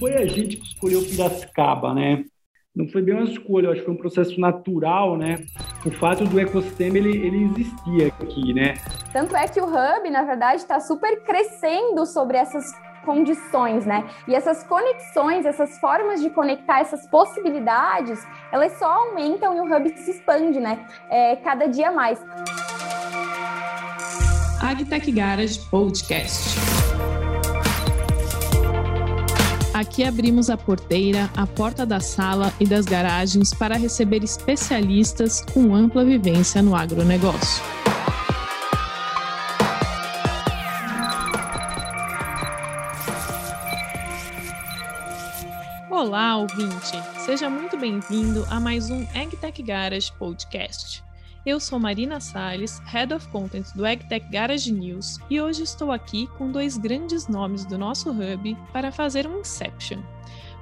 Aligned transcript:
foi 0.00 0.16
a 0.16 0.26
gente 0.26 0.56
que 0.56 0.66
escolheu 0.66 1.02
Piracicaba, 1.02 1.92
né? 1.92 2.24
Não 2.74 2.88
foi 2.88 3.02
bem 3.02 3.14
uma 3.14 3.24
escolha, 3.24 3.68
acho 3.70 3.80
que 3.80 3.84
foi 3.84 3.94
um 3.94 3.98
processo 3.98 4.40
natural, 4.40 5.18
né? 5.18 5.44
O 5.84 5.90
fato 5.90 6.24
do 6.24 6.40
ecossistema 6.40 6.96
ele, 6.96 7.10
ele 7.10 7.44
existia 7.44 8.06
aqui, 8.06 8.54
né? 8.54 8.74
Tanto 9.12 9.36
é 9.36 9.46
que 9.46 9.60
o 9.60 9.66
Hub, 9.66 10.10
na 10.10 10.22
verdade, 10.22 10.62
está 10.62 10.80
super 10.80 11.22
crescendo 11.24 12.06
sobre 12.06 12.38
essas 12.38 12.64
condições, 13.04 13.84
né? 13.84 14.08
E 14.26 14.34
essas 14.34 14.64
conexões, 14.64 15.44
essas 15.44 15.78
formas 15.78 16.22
de 16.22 16.30
conectar 16.30 16.80
essas 16.80 17.06
possibilidades, 17.08 18.24
elas 18.50 18.72
só 18.78 18.86
aumentam 18.86 19.54
e 19.56 19.60
o 19.60 19.64
Hub 19.64 19.98
se 19.98 20.12
expande, 20.12 20.60
né? 20.60 20.86
É, 21.10 21.36
cada 21.36 21.66
dia 21.66 21.90
mais. 21.90 22.24
Agtech 24.62 25.10
Garage 25.10 25.58
Podcast. 25.70 26.69
Aqui 29.80 30.04
abrimos 30.04 30.50
a 30.50 30.58
porteira, 30.58 31.30
a 31.34 31.46
porta 31.46 31.86
da 31.86 32.00
sala 32.00 32.52
e 32.60 32.66
das 32.66 32.84
garagens 32.84 33.54
para 33.54 33.78
receber 33.78 34.22
especialistas 34.22 35.40
com 35.54 35.74
ampla 35.74 36.04
vivência 36.04 36.60
no 36.60 36.76
agronegócio. 36.76 37.64
Olá, 45.88 46.36
ouvinte! 46.36 47.02
Seja 47.24 47.48
muito 47.48 47.78
bem-vindo 47.78 48.46
a 48.50 48.60
mais 48.60 48.90
um 48.90 49.06
AgTech 49.14 49.62
Garage 49.62 50.12
Podcast. 50.18 51.02
Eu 51.44 51.58
sou 51.58 51.78
Marina 51.78 52.20
Salles, 52.20 52.82
Head 52.84 53.14
of 53.14 53.26
Content 53.28 53.66
do 53.74 53.86
EgTech 53.86 54.30
Garage 54.30 54.70
News, 54.70 55.18
e 55.30 55.40
hoje 55.40 55.62
estou 55.62 55.90
aqui 55.90 56.26
com 56.36 56.52
dois 56.52 56.76
grandes 56.76 57.28
nomes 57.28 57.64
do 57.64 57.78
nosso 57.78 58.10
Hub 58.10 58.54
para 58.74 58.92
fazer 58.92 59.26
um 59.26 59.40
Inception. 59.40 60.00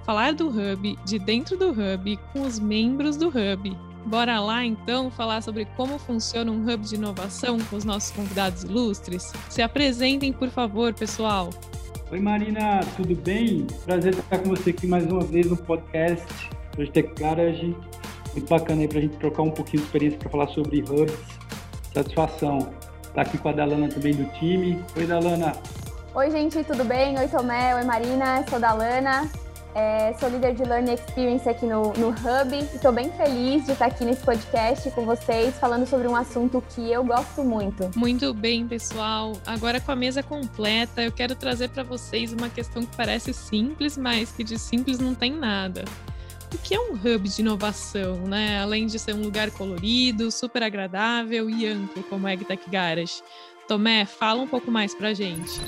Falar 0.05 0.34
do 0.34 0.48
Hub, 0.48 0.96
de 1.05 1.19
dentro 1.19 1.59
do 1.59 1.70
Hub, 1.70 2.17
com 2.33 2.42
os 2.42 2.61
membros 2.61 3.17
do 3.17 3.27
Hub. 3.27 3.77
Bora 4.06 4.39
lá 4.39 4.64
então 4.64 5.11
falar 5.11 5.42
sobre 5.42 5.64
como 5.77 5.98
funciona 5.98 6.52
um 6.52 6.62
Hub 6.62 6.84
de 6.84 6.95
inovação 6.95 7.58
com 7.58 7.74
os 7.74 7.83
nossos 7.83 8.12
convidados 8.12 8.62
ilustres? 8.62 9.33
Se 9.50 9.61
apresentem, 9.61 10.33
por 10.33 10.48
favor, 10.48 10.95
pessoal. 10.95 11.50
Oi 12.08 12.20
Marina, 12.20 12.80
tudo 12.97 13.17
bem? 13.17 13.67
Prazer 13.84 14.14
estar 14.14 14.39
com 14.39 14.50
você 14.50 14.70
aqui 14.70 14.86
mais 14.86 15.05
uma 15.11 15.24
vez 15.24 15.50
no 15.50 15.56
podcast 15.56 16.24
do 16.77 16.84
EgTech 16.84 17.20
Garage 17.20 17.74
muito 18.32 18.48
bacana 18.48 18.82
aí 18.82 18.88
para 18.88 18.98
a 18.98 19.02
gente 19.02 19.16
trocar 19.16 19.42
um 19.42 19.50
pouquinho 19.50 19.82
de 19.82 19.86
experiência 19.86 20.18
para 20.18 20.30
falar 20.30 20.48
sobre 20.48 20.80
hubs. 20.80 21.14
Satisfação 21.92 22.58
estar 22.58 23.14
tá 23.14 23.20
aqui 23.22 23.38
com 23.38 23.48
a 23.48 23.52
Dalana 23.52 23.88
também 23.88 24.14
do 24.14 24.24
time. 24.38 24.82
Oi, 24.96 25.06
Dalana. 25.06 25.52
Oi, 26.14 26.30
gente, 26.30 26.62
tudo 26.64 26.84
bem? 26.84 27.18
Oi, 27.18 27.28
Tomé. 27.28 27.74
Oi, 27.74 27.84
Marina. 27.84 28.44
Sou 28.48 28.58
Dalana. 28.58 29.28
É, 29.74 30.12
sou 30.14 30.28
líder 30.28 30.54
de 30.54 30.64
Learning 30.64 30.94
Experience 30.94 31.48
aqui 31.48 31.66
no, 31.66 31.92
no 31.92 32.08
Hub 32.08 32.52
e 32.52 32.74
estou 32.74 32.90
bem 32.90 33.12
feliz 33.12 33.64
de 33.66 33.72
estar 33.72 33.86
aqui 33.86 34.04
nesse 34.04 34.24
podcast 34.24 34.90
com 34.90 35.04
vocês, 35.04 35.56
falando 35.58 35.86
sobre 35.86 36.08
um 36.08 36.16
assunto 36.16 36.62
que 36.70 36.90
eu 36.90 37.04
gosto 37.04 37.44
muito. 37.44 37.88
Muito 37.94 38.34
bem, 38.34 38.66
pessoal. 38.66 39.34
Agora 39.46 39.80
com 39.80 39.92
a 39.92 39.96
mesa 39.96 40.22
completa, 40.22 41.02
eu 41.02 41.12
quero 41.12 41.36
trazer 41.36 41.68
para 41.68 41.84
vocês 41.84 42.32
uma 42.32 42.48
questão 42.48 42.82
que 42.82 42.96
parece 42.96 43.32
simples, 43.32 43.96
mas 43.96 44.32
que 44.32 44.42
de 44.42 44.58
simples 44.58 44.98
não 44.98 45.14
tem 45.14 45.32
nada 45.32 45.84
o 46.54 46.58
que 46.58 46.74
é 46.74 46.80
um 46.80 46.94
hub 46.94 47.28
de 47.28 47.41
inovação, 47.41 48.27
né? 48.27 48.60
Além 48.60 48.86
de 48.86 48.98
ser 48.98 49.14
um 49.14 49.22
lugar 49.22 49.50
colorido, 49.50 50.30
super 50.30 50.62
agradável 50.62 51.48
e 51.50 51.66
amplo 51.66 52.02
como 52.05 52.27
a 52.27 52.32
EgTech 52.32 52.70
Garage. 52.70 53.22
Tomé, 53.66 54.06
fala 54.06 54.42
um 54.42 54.48
pouco 54.48 54.70
mais 54.70 54.94
para 54.94 55.08
a 55.08 55.14
gente. 55.14 55.60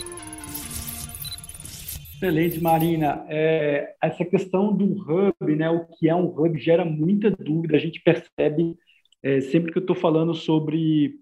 Excelente, 2.14 2.60
Marina. 2.60 3.24
É, 3.28 3.94
essa 4.02 4.24
questão 4.24 4.74
do 4.74 4.84
hub, 4.84 5.56
né, 5.56 5.70
o 5.70 5.86
que 5.86 6.08
é 6.08 6.14
um 6.14 6.26
hub, 6.26 6.58
gera 6.58 6.84
muita 6.84 7.30
dúvida. 7.30 7.76
A 7.76 7.80
gente 7.80 8.00
percebe 8.00 8.76
é, 9.22 9.40
sempre 9.40 9.72
que 9.72 9.78
eu 9.78 9.82
estou 9.82 9.96
falando 9.96 10.34
sobre, 10.34 11.14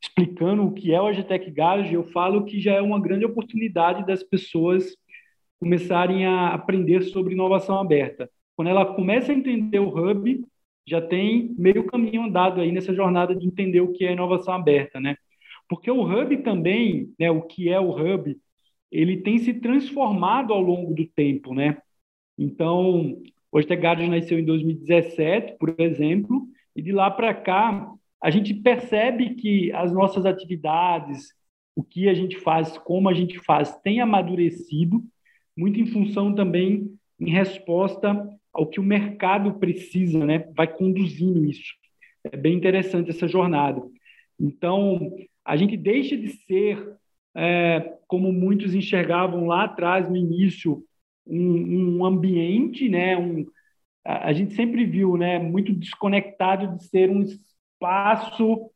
explicando 0.00 0.64
o 0.64 0.72
que 0.72 0.92
é 0.94 1.00
o 1.00 1.08
EgTech 1.08 1.50
Garage, 1.50 1.94
eu 1.94 2.04
falo 2.04 2.44
que 2.44 2.60
já 2.60 2.74
é 2.74 2.82
uma 2.82 3.00
grande 3.00 3.24
oportunidade 3.24 4.06
das 4.06 4.22
pessoas 4.22 4.94
começarem 5.58 6.26
a 6.26 6.48
aprender 6.48 7.02
sobre 7.02 7.32
inovação 7.32 7.78
aberta. 7.78 8.30
Quando 8.56 8.68
ela 8.68 8.94
começa 8.94 9.30
a 9.30 9.34
entender 9.34 9.78
o 9.78 9.88
hub, 9.88 10.42
já 10.88 11.00
tem 11.00 11.54
meio 11.58 11.84
caminho 11.84 12.22
andado 12.22 12.60
aí 12.60 12.72
nessa 12.72 12.94
jornada 12.94 13.34
de 13.34 13.46
entender 13.46 13.80
o 13.80 13.92
que 13.92 14.04
é 14.06 14.12
inovação 14.12 14.54
aberta, 14.54 14.98
né? 14.98 15.16
Porque 15.68 15.90
o 15.90 16.02
hub 16.02 16.36
também, 16.38 17.12
né, 17.18 17.30
o 17.30 17.42
que 17.42 17.68
é 17.68 17.78
o 17.78 17.90
hub, 17.90 18.36
ele 18.90 19.18
tem 19.18 19.38
se 19.38 19.52
transformado 19.54 20.52
ao 20.52 20.60
longo 20.60 20.94
do 20.94 21.06
tempo, 21.06 21.54
né? 21.54 21.76
Então, 22.38 23.20
o 23.50 23.58
Ostegard 23.58 24.06
nasceu 24.08 24.38
em 24.38 24.44
2017, 24.44 25.56
por 25.58 25.74
exemplo, 25.78 26.46
e 26.74 26.80
de 26.80 26.92
lá 26.92 27.10
para 27.10 27.34
cá 27.34 27.92
a 28.22 28.30
gente 28.30 28.54
percebe 28.54 29.34
que 29.34 29.72
as 29.72 29.92
nossas 29.92 30.24
atividades, 30.24 31.28
o 31.74 31.82
que 31.82 32.08
a 32.08 32.14
gente 32.14 32.38
faz, 32.38 32.78
como 32.78 33.08
a 33.08 33.14
gente 33.14 33.38
faz, 33.38 33.76
tem 33.80 34.00
amadurecido, 34.00 35.02
muito 35.56 35.80
em 35.80 35.86
função 35.86 36.34
também 36.34 36.90
em 37.18 37.30
resposta 37.30 38.28
ao 38.56 38.66
que 38.66 38.80
o 38.80 38.82
mercado 38.82 39.54
precisa, 39.54 40.24
né? 40.24 40.48
Vai 40.56 40.66
conduzindo 40.66 41.44
isso. 41.44 41.74
É 42.24 42.36
bem 42.36 42.56
interessante 42.56 43.10
essa 43.10 43.28
jornada. 43.28 43.82
Então, 44.40 45.14
a 45.44 45.56
gente 45.56 45.76
deixa 45.76 46.16
de 46.16 46.30
ser, 46.46 46.96
é, 47.34 47.98
como 48.08 48.32
muitos 48.32 48.74
enxergavam 48.74 49.46
lá 49.46 49.64
atrás, 49.64 50.08
no 50.08 50.16
início, 50.16 50.82
um, 51.26 51.98
um 51.98 52.04
ambiente, 52.06 52.88
né? 52.88 53.16
Um, 53.18 53.46
a, 54.02 54.28
a 54.28 54.32
gente 54.32 54.54
sempre 54.54 54.86
viu, 54.86 55.18
né? 55.18 55.38
Muito 55.38 55.72
desconectado 55.74 56.78
de 56.78 56.84
ser 56.84 57.10
um 57.10 57.20
espaço 57.22 58.70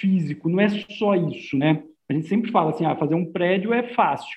físico. 0.00 0.48
Não 0.48 0.60
é 0.60 0.68
só 0.68 1.14
isso, 1.14 1.56
né? 1.56 1.84
A 2.08 2.12
gente 2.12 2.26
sempre 2.26 2.50
fala 2.50 2.70
assim, 2.70 2.84
ah, 2.84 2.96
fazer 2.96 3.14
um 3.14 3.30
prédio 3.30 3.72
é 3.72 3.84
fácil 3.94 4.36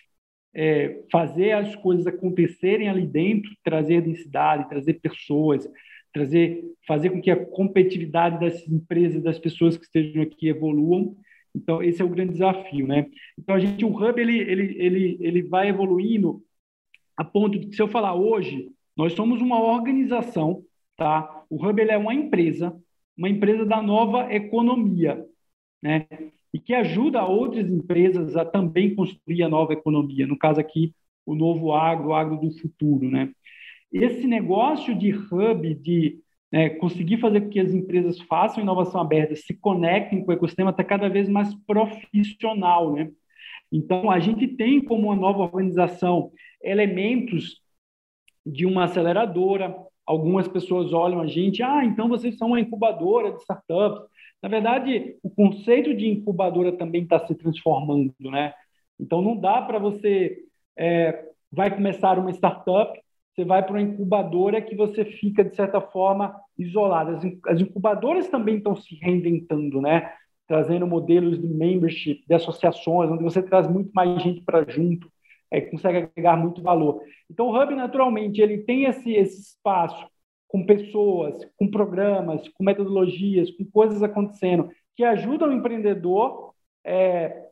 é, 0.53 1.03
fazer 1.11 1.51
as 1.51 1.75
coisas 1.75 2.05
acontecerem 2.05 2.87
ali 2.89 3.07
dentro, 3.07 3.51
trazer 3.63 4.01
densidade, 4.01 4.69
trazer 4.69 4.95
pessoas, 4.95 5.67
trazer, 6.13 6.63
fazer 6.87 7.09
com 7.09 7.21
que 7.21 7.31
a 7.31 7.45
competitividade 7.45 8.39
das 8.39 8.67
empresas, 8.67 9.23
das 9.23 9.39
pessoas 9.39 9.77
que 9.77 9.85
estejam 9.85 10.21
aqui 10.21 10.47
evoluam. 10.47 11.15
Então 11.55 11.81
esse 11.81 12.01
é 12.01 12.05
o 12.05 12.09
grande 12.09 12.33
desafio, 12.33 12.87
né? 12.87 13.07
Então 13.37 13.55
a 13.55 13.59
gente, 13.59 13.83
o 13.83 13.89
hub 13.89 14.19
ele 14.19 14.37
ele 14.39 14.75
ele 14.77 15.17
ele 15.19 15.41
vai 15.43 15.69
evoluindo 15.69 16.43
a 17.17 17.23
ponto 17.23 17.59
de 17.59 17.75
se 17.75 17.81
eu 17.81 17.87
falar 17.87 18.15
hoje, 18.15 18.71
nós 18.95 19.13
somos 19.13 19.41
uma 19.41 19.61
organização, 19.61 20.63
tá? 20.95 21.43
O 21.49 21.63
hub 21.63 21.79
ele 21.79 21.91
é 21.91 21.97
uma 21.97 22.13
empresa, 22.13 22.75
uma 23.17 23.29
empresa 23.29 23.65
da 23.65 23.81
nova 23.81 24.33
economia, 24.33 25.23
né? 25.81 26.07
E 26.53 26.59
que 26.59 26.73
ajuda 26.73 27.25
outras 27.25 27.67
empresas 27.67 28.35
a 28.35 28.45
também 28.45 28.95
construir 28.95 29.43
a 29.43 29.49
nova 29.49 29.73
economia, 29.73 30.27
no 30.27 30.37
caso 30.37 30.59
aqui, 30.59 30.93
o 31.25 31.33
novo 31.33 31.73
agro, 31.73 32.09
o 32.09 32.13
agro 32.13 32.37
do 32.37 32.51
futuro. 32.51 33.09
Né? 33.09 33.31
Esse 33.91 34.27
negócio 34.27 34.93
de 34.93 35.11
hub, 35.11 35.73
de 35.75 36.19
né, 36.51 36.69
conseguir 36.69 37.17
fazer 37.17 37.41
com 37.41 37.49
que 37.49 37.59
as 37.59 37.73
empresas 37.73 38.19
façam 38.21 38.61
inovação 38.61 39.01
aberta, 39.01 39.35
se 39.35 39.55
conectem 39.55 40.23
com 40.23 40.31
o 40.31 40.33
ecossistema, 40.33 40.69
está 40.69 40.83
cada 40.83 41.09
vez 41.09 41.27
mais 41.27 41.53
profissional. 41.65 42.93
Né? 42.93 43.09
Então, 43.71 44.11
a 44.11 44.19
gente 44.19 44.47
tem 44.47 44.79
como 44.79 45.07
uma 45.07 45.15
nova 45.15 45.39
organização 45.39 46.31
elementos 46.61 47.59
de 48.45 48.65
uma 48.65 48.83
aceleradora. 48.83 49.75
Algumas 50.05 50.47
pessoas 50.47 50.93
olham 50.93 51.21
a 51.21 51.27
gente, 51.27 51.63
ah, 51.63 51.83
então 51.83 52.07
vocês 52.09 52.37
são 52.37 52.49
uma 52.49 52.59
incubadora 52.59 53.31
de 53.31 53.39
startups. 53.39 54.03
Na 54.43 54.49
verdade, 54.49 55.15
o 55.23 55.29
conceito 55.29 55.95
de 55.95 56.05
incubadora 56.05 56.73
também 56.73 57.03
está 57.03 57.25
se 57.25 57.33
transformando, 57.33 58.13
né? 58.19 58.53
Então, 58.99 59.21
não 59.21 59.37
dá 59.37 59.61
para 59.61 59.79
você 59.79 60.43
é, 60.77 61.29
vai 61.49 61.73
começar 61.73 62.19
uma 62.19 62.31
startup, 62.31 62.99
você 63.33 63.45
vai 63.45 63.63
para 63.63 63.71
uma 63.71 63.81
incubadora 63.81 64.61
que 64.61 64.75
você 64.75 65.05
fica 65.05 65.43
de 65.43 65.55
certa 65.55 65.79
forma 65.79 66.35
isolado. 66.57 67.11
As, 67.11 67.23
as 67.47 67.61
incubadoras 67.61 68.27
também 68.27 68.57
estão 68.57 68.75
se 68.75 68.95
reinventando, 68.95 69.81
né? 69.81 70.11
Trazendo 70.47 70.85
modelos 70.85 71.39
de 71.39 71.47
membership, 71.47 72.23
de 72.27 72.33
associações, 72.35 73.09
onde 73.09 73.23
você 73.23 73.41
traz 73.41 73.65
muito 73.67 73.91
mais 73.93 74.21
gente 74.21 74.41
para 74.41 74.69
junto, 74.69 75.09
é, 75.49 75.61
consegue 75.61 75.99
agregar 75.99 76.35
muito 76.35 76.61
valor. 76.61 77.01
Então, 77.29 77.47
o 77.47 77.57
Hub, 77.57 77.73
naturalmente, 77.75 78.41
ele 78.41 78.59
tem 78.59 78.85
esse, 78.85 79.13
esse 79.13 79.39
espaço 79.39 80.05
com 80.53 80.63
pessoas, 80.67 81.35
com 81.57 81.67
programas, 81.67 82.47
com 82.49 82.63
metodologias, 82.63 83.49
com 83.49 83.65
coisas 83.65 84.03
acontecendo 84.03 84.69
que 84.95 85.03
ajudam 85.03 85.49
o 85.49 85.53
empreendedor 85.53 86.53
é, 86.85 87.47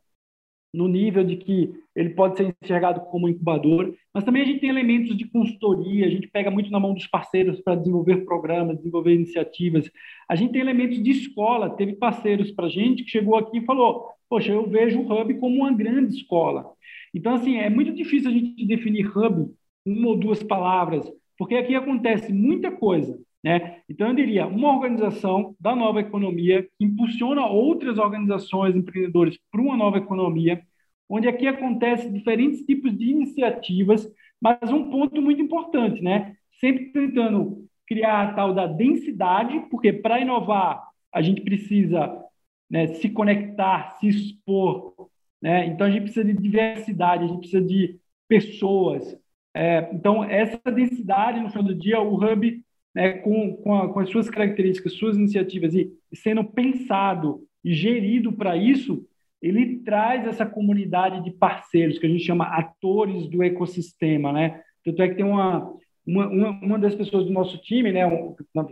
no 0.71 0.88
nível 0.88 1.24
de 1.24 1.36
que 1.36 1.74
ele 1.95 2.12
pode 2.12 2.38
ser 2.38 2.56
enxergado 2.63 3.01
como 3.09 3.27
incubador, 3.27 3.94
mas 4.13 4.24
também 4.24 4.44
a 4.44 4.45
gente 4.45 4.59
tem 4.59 4.69
elementos 4.69 5.18
de 5.18 5.25
consultoria, 5.25 6.06
a 6.06 6.09
gente 6.09 6.27
pega 6.27 6.51
muito 6.51 6.69
na 6.69 6.80
mão 6.80 6.94
dos 6.94 7.07
parceiros 7.07 7.59
para 7.59 7.75
desenvolver 7.75 8.24
programas, 8.24 8.77
desenvolver 8.77 9.15
iniciativas. 9.15 9.89
A 10.30 10.36
gente 10.36 10.51
tem 10.51 10.62
elementos 10.62 11.01
de 11.01 11.09
escola, 11.09 11.75
teve 11.75 11.94
parceiros 11.94 12.51
para 12.51 12.68
a 12.68 12.69
gente 12.69 13.04
que 13.04 13.09
chegou 13.09 13.36
aqui 13.36 13.57
e 13.57 13.65
falou: 13.65 14.09
Poxa, 14.30 14.51
eu 14.51 14.69
vejo 14.69 15.01
o 15.01 15.12
Hub 15.12 15.33
como 15.39 15.57
uma 15.57 15.74
grande 15.74 16.15
escola. 16.15 16.71
Então, 17.13 17.33
assim, 17.33 17.57
é 17.57 17.69
muito 17.69 17.92
difícil 17.94 18.30
a 18.30 18.33
gente 18.33 18.65
definir 18.65 19.06
Hub 19.18 19.51
uma 19.86 20.09
ou 20.09 20.18
duas 20.18 20.44
palavras, 20.44 21.12
porque 21.41 21.55
aqui 21.55 21.73
acontece 21.73 22.31
muita 22.31 22.69
coisa. 22.69 23.19
Né? 23.43 23.81
Então, 23.89 24.09
eu 24.09 24.13
diria, 24.13 24.45
uma 24.45 24.75
organização 24.75 25.55
da 25.59 25.75
nova 25.75 25.99
economia 25.99 26.61
que 26.61 26.85
impulsiona 26.85 27.47
outras 27.47 27.97
organizações, 27.97 28.75
empreendedores 28.75 29.39
para 29.51 29.59
uma 29.59 29.75
nova 29.75 29.97
economia, 29.97 30.61
onde 31.09 31.27
aqui 31.27 31.47
acontece 31.47 32.11
diferentes 32.11 32.63
tipos 32.63 32.95
de 32.95 33.09
iniciativas, 33.09 34.07
mas 34.39 34.71
um 34.71 34.91
ponto 34.91 35.19
muito 35.19 35.41
importante, 35.41 36.03
né? 36.03 36.35
Sempre 36.59 36.91
tentando 36.91 37.65
criar 37.87 38.21
a 38.21 38.33
tal 38.33 38.53
da 38.53 38.67
densidade, 38.67 39.61
porque 39.71 39.91
para 39.91 40.21
inovar 40.21 40.83
a 41.11 41.23
gente 41.23 41.41
precisa 41.41 42.23
né, 42.69 42.85
se 42.85 43.09
conectar, 43.09 43.97
se 43.99 44.07
expor, 44.07 45.09
né? 45.41 45.65
Então 45.65 45.87
a 45.87 45.89
gente 45.89 46.03
precisa 46.03 46.23
de 46.23 46.33
diversidade, 46.33 47.23
a 47.23 47.27
gente 47.27 47.39
precisa 47.39 47.65
de 47.65 47.99
pessoas. 48.27 49.19
É, 49.53 49.89
então 49.94 50.24
essa 50.24 50.59
densidade 50.71 51.39
no 51.39 51.50
final 51.50 51.63
do 51.63 51.75
dia, 51.75 52.00
o 52.00 52.15
hub 52.15 52.63
né, 52.95 53.13
com, 53.13 53.56
com, 53.57 53.75
a, 53.75 53.94
com, 53.94 54.00
as 54.00 54.09
suas 54.09 54.30
características, 54.30 54.94
suas 54.94 55.18
iniciativas 55.18 55.74
e 55.74 55.92
sendo 56.13 56.44
pensado 56.44 57.42
e 57.63 57.74
gerido 57.74 58.31
para 58.33 58.56
isso, 58.56 59.06
ele 59.42 59.80
traz 59.80 60.27
essa 60.27 60.45
comunidade 60.45 61.24
de 61.24 61.31
parceiros 61.31 61.98
que 61.98 62.06
a 62.06 62.09
gente 62.09 62.24
chama 62.24 62.45
atores 62.45 63.27
do 63.27 63.42
ecossistema, 63.42 64.31
né? 64.31 64.62
Tanto 64.83 65.01
é 65.01 65.09
que 65.09 65.15
tem 65.15 65.25
uma, 65.25 65.74
uma, 66.06 66.50
uma, 66.62 66.80
das 66.80 66.95
pessoas 66.95 67.25
do 67.25 67.31
nosso 67.31 67.57
time, 67.59 67.92
né, 67.92 68.01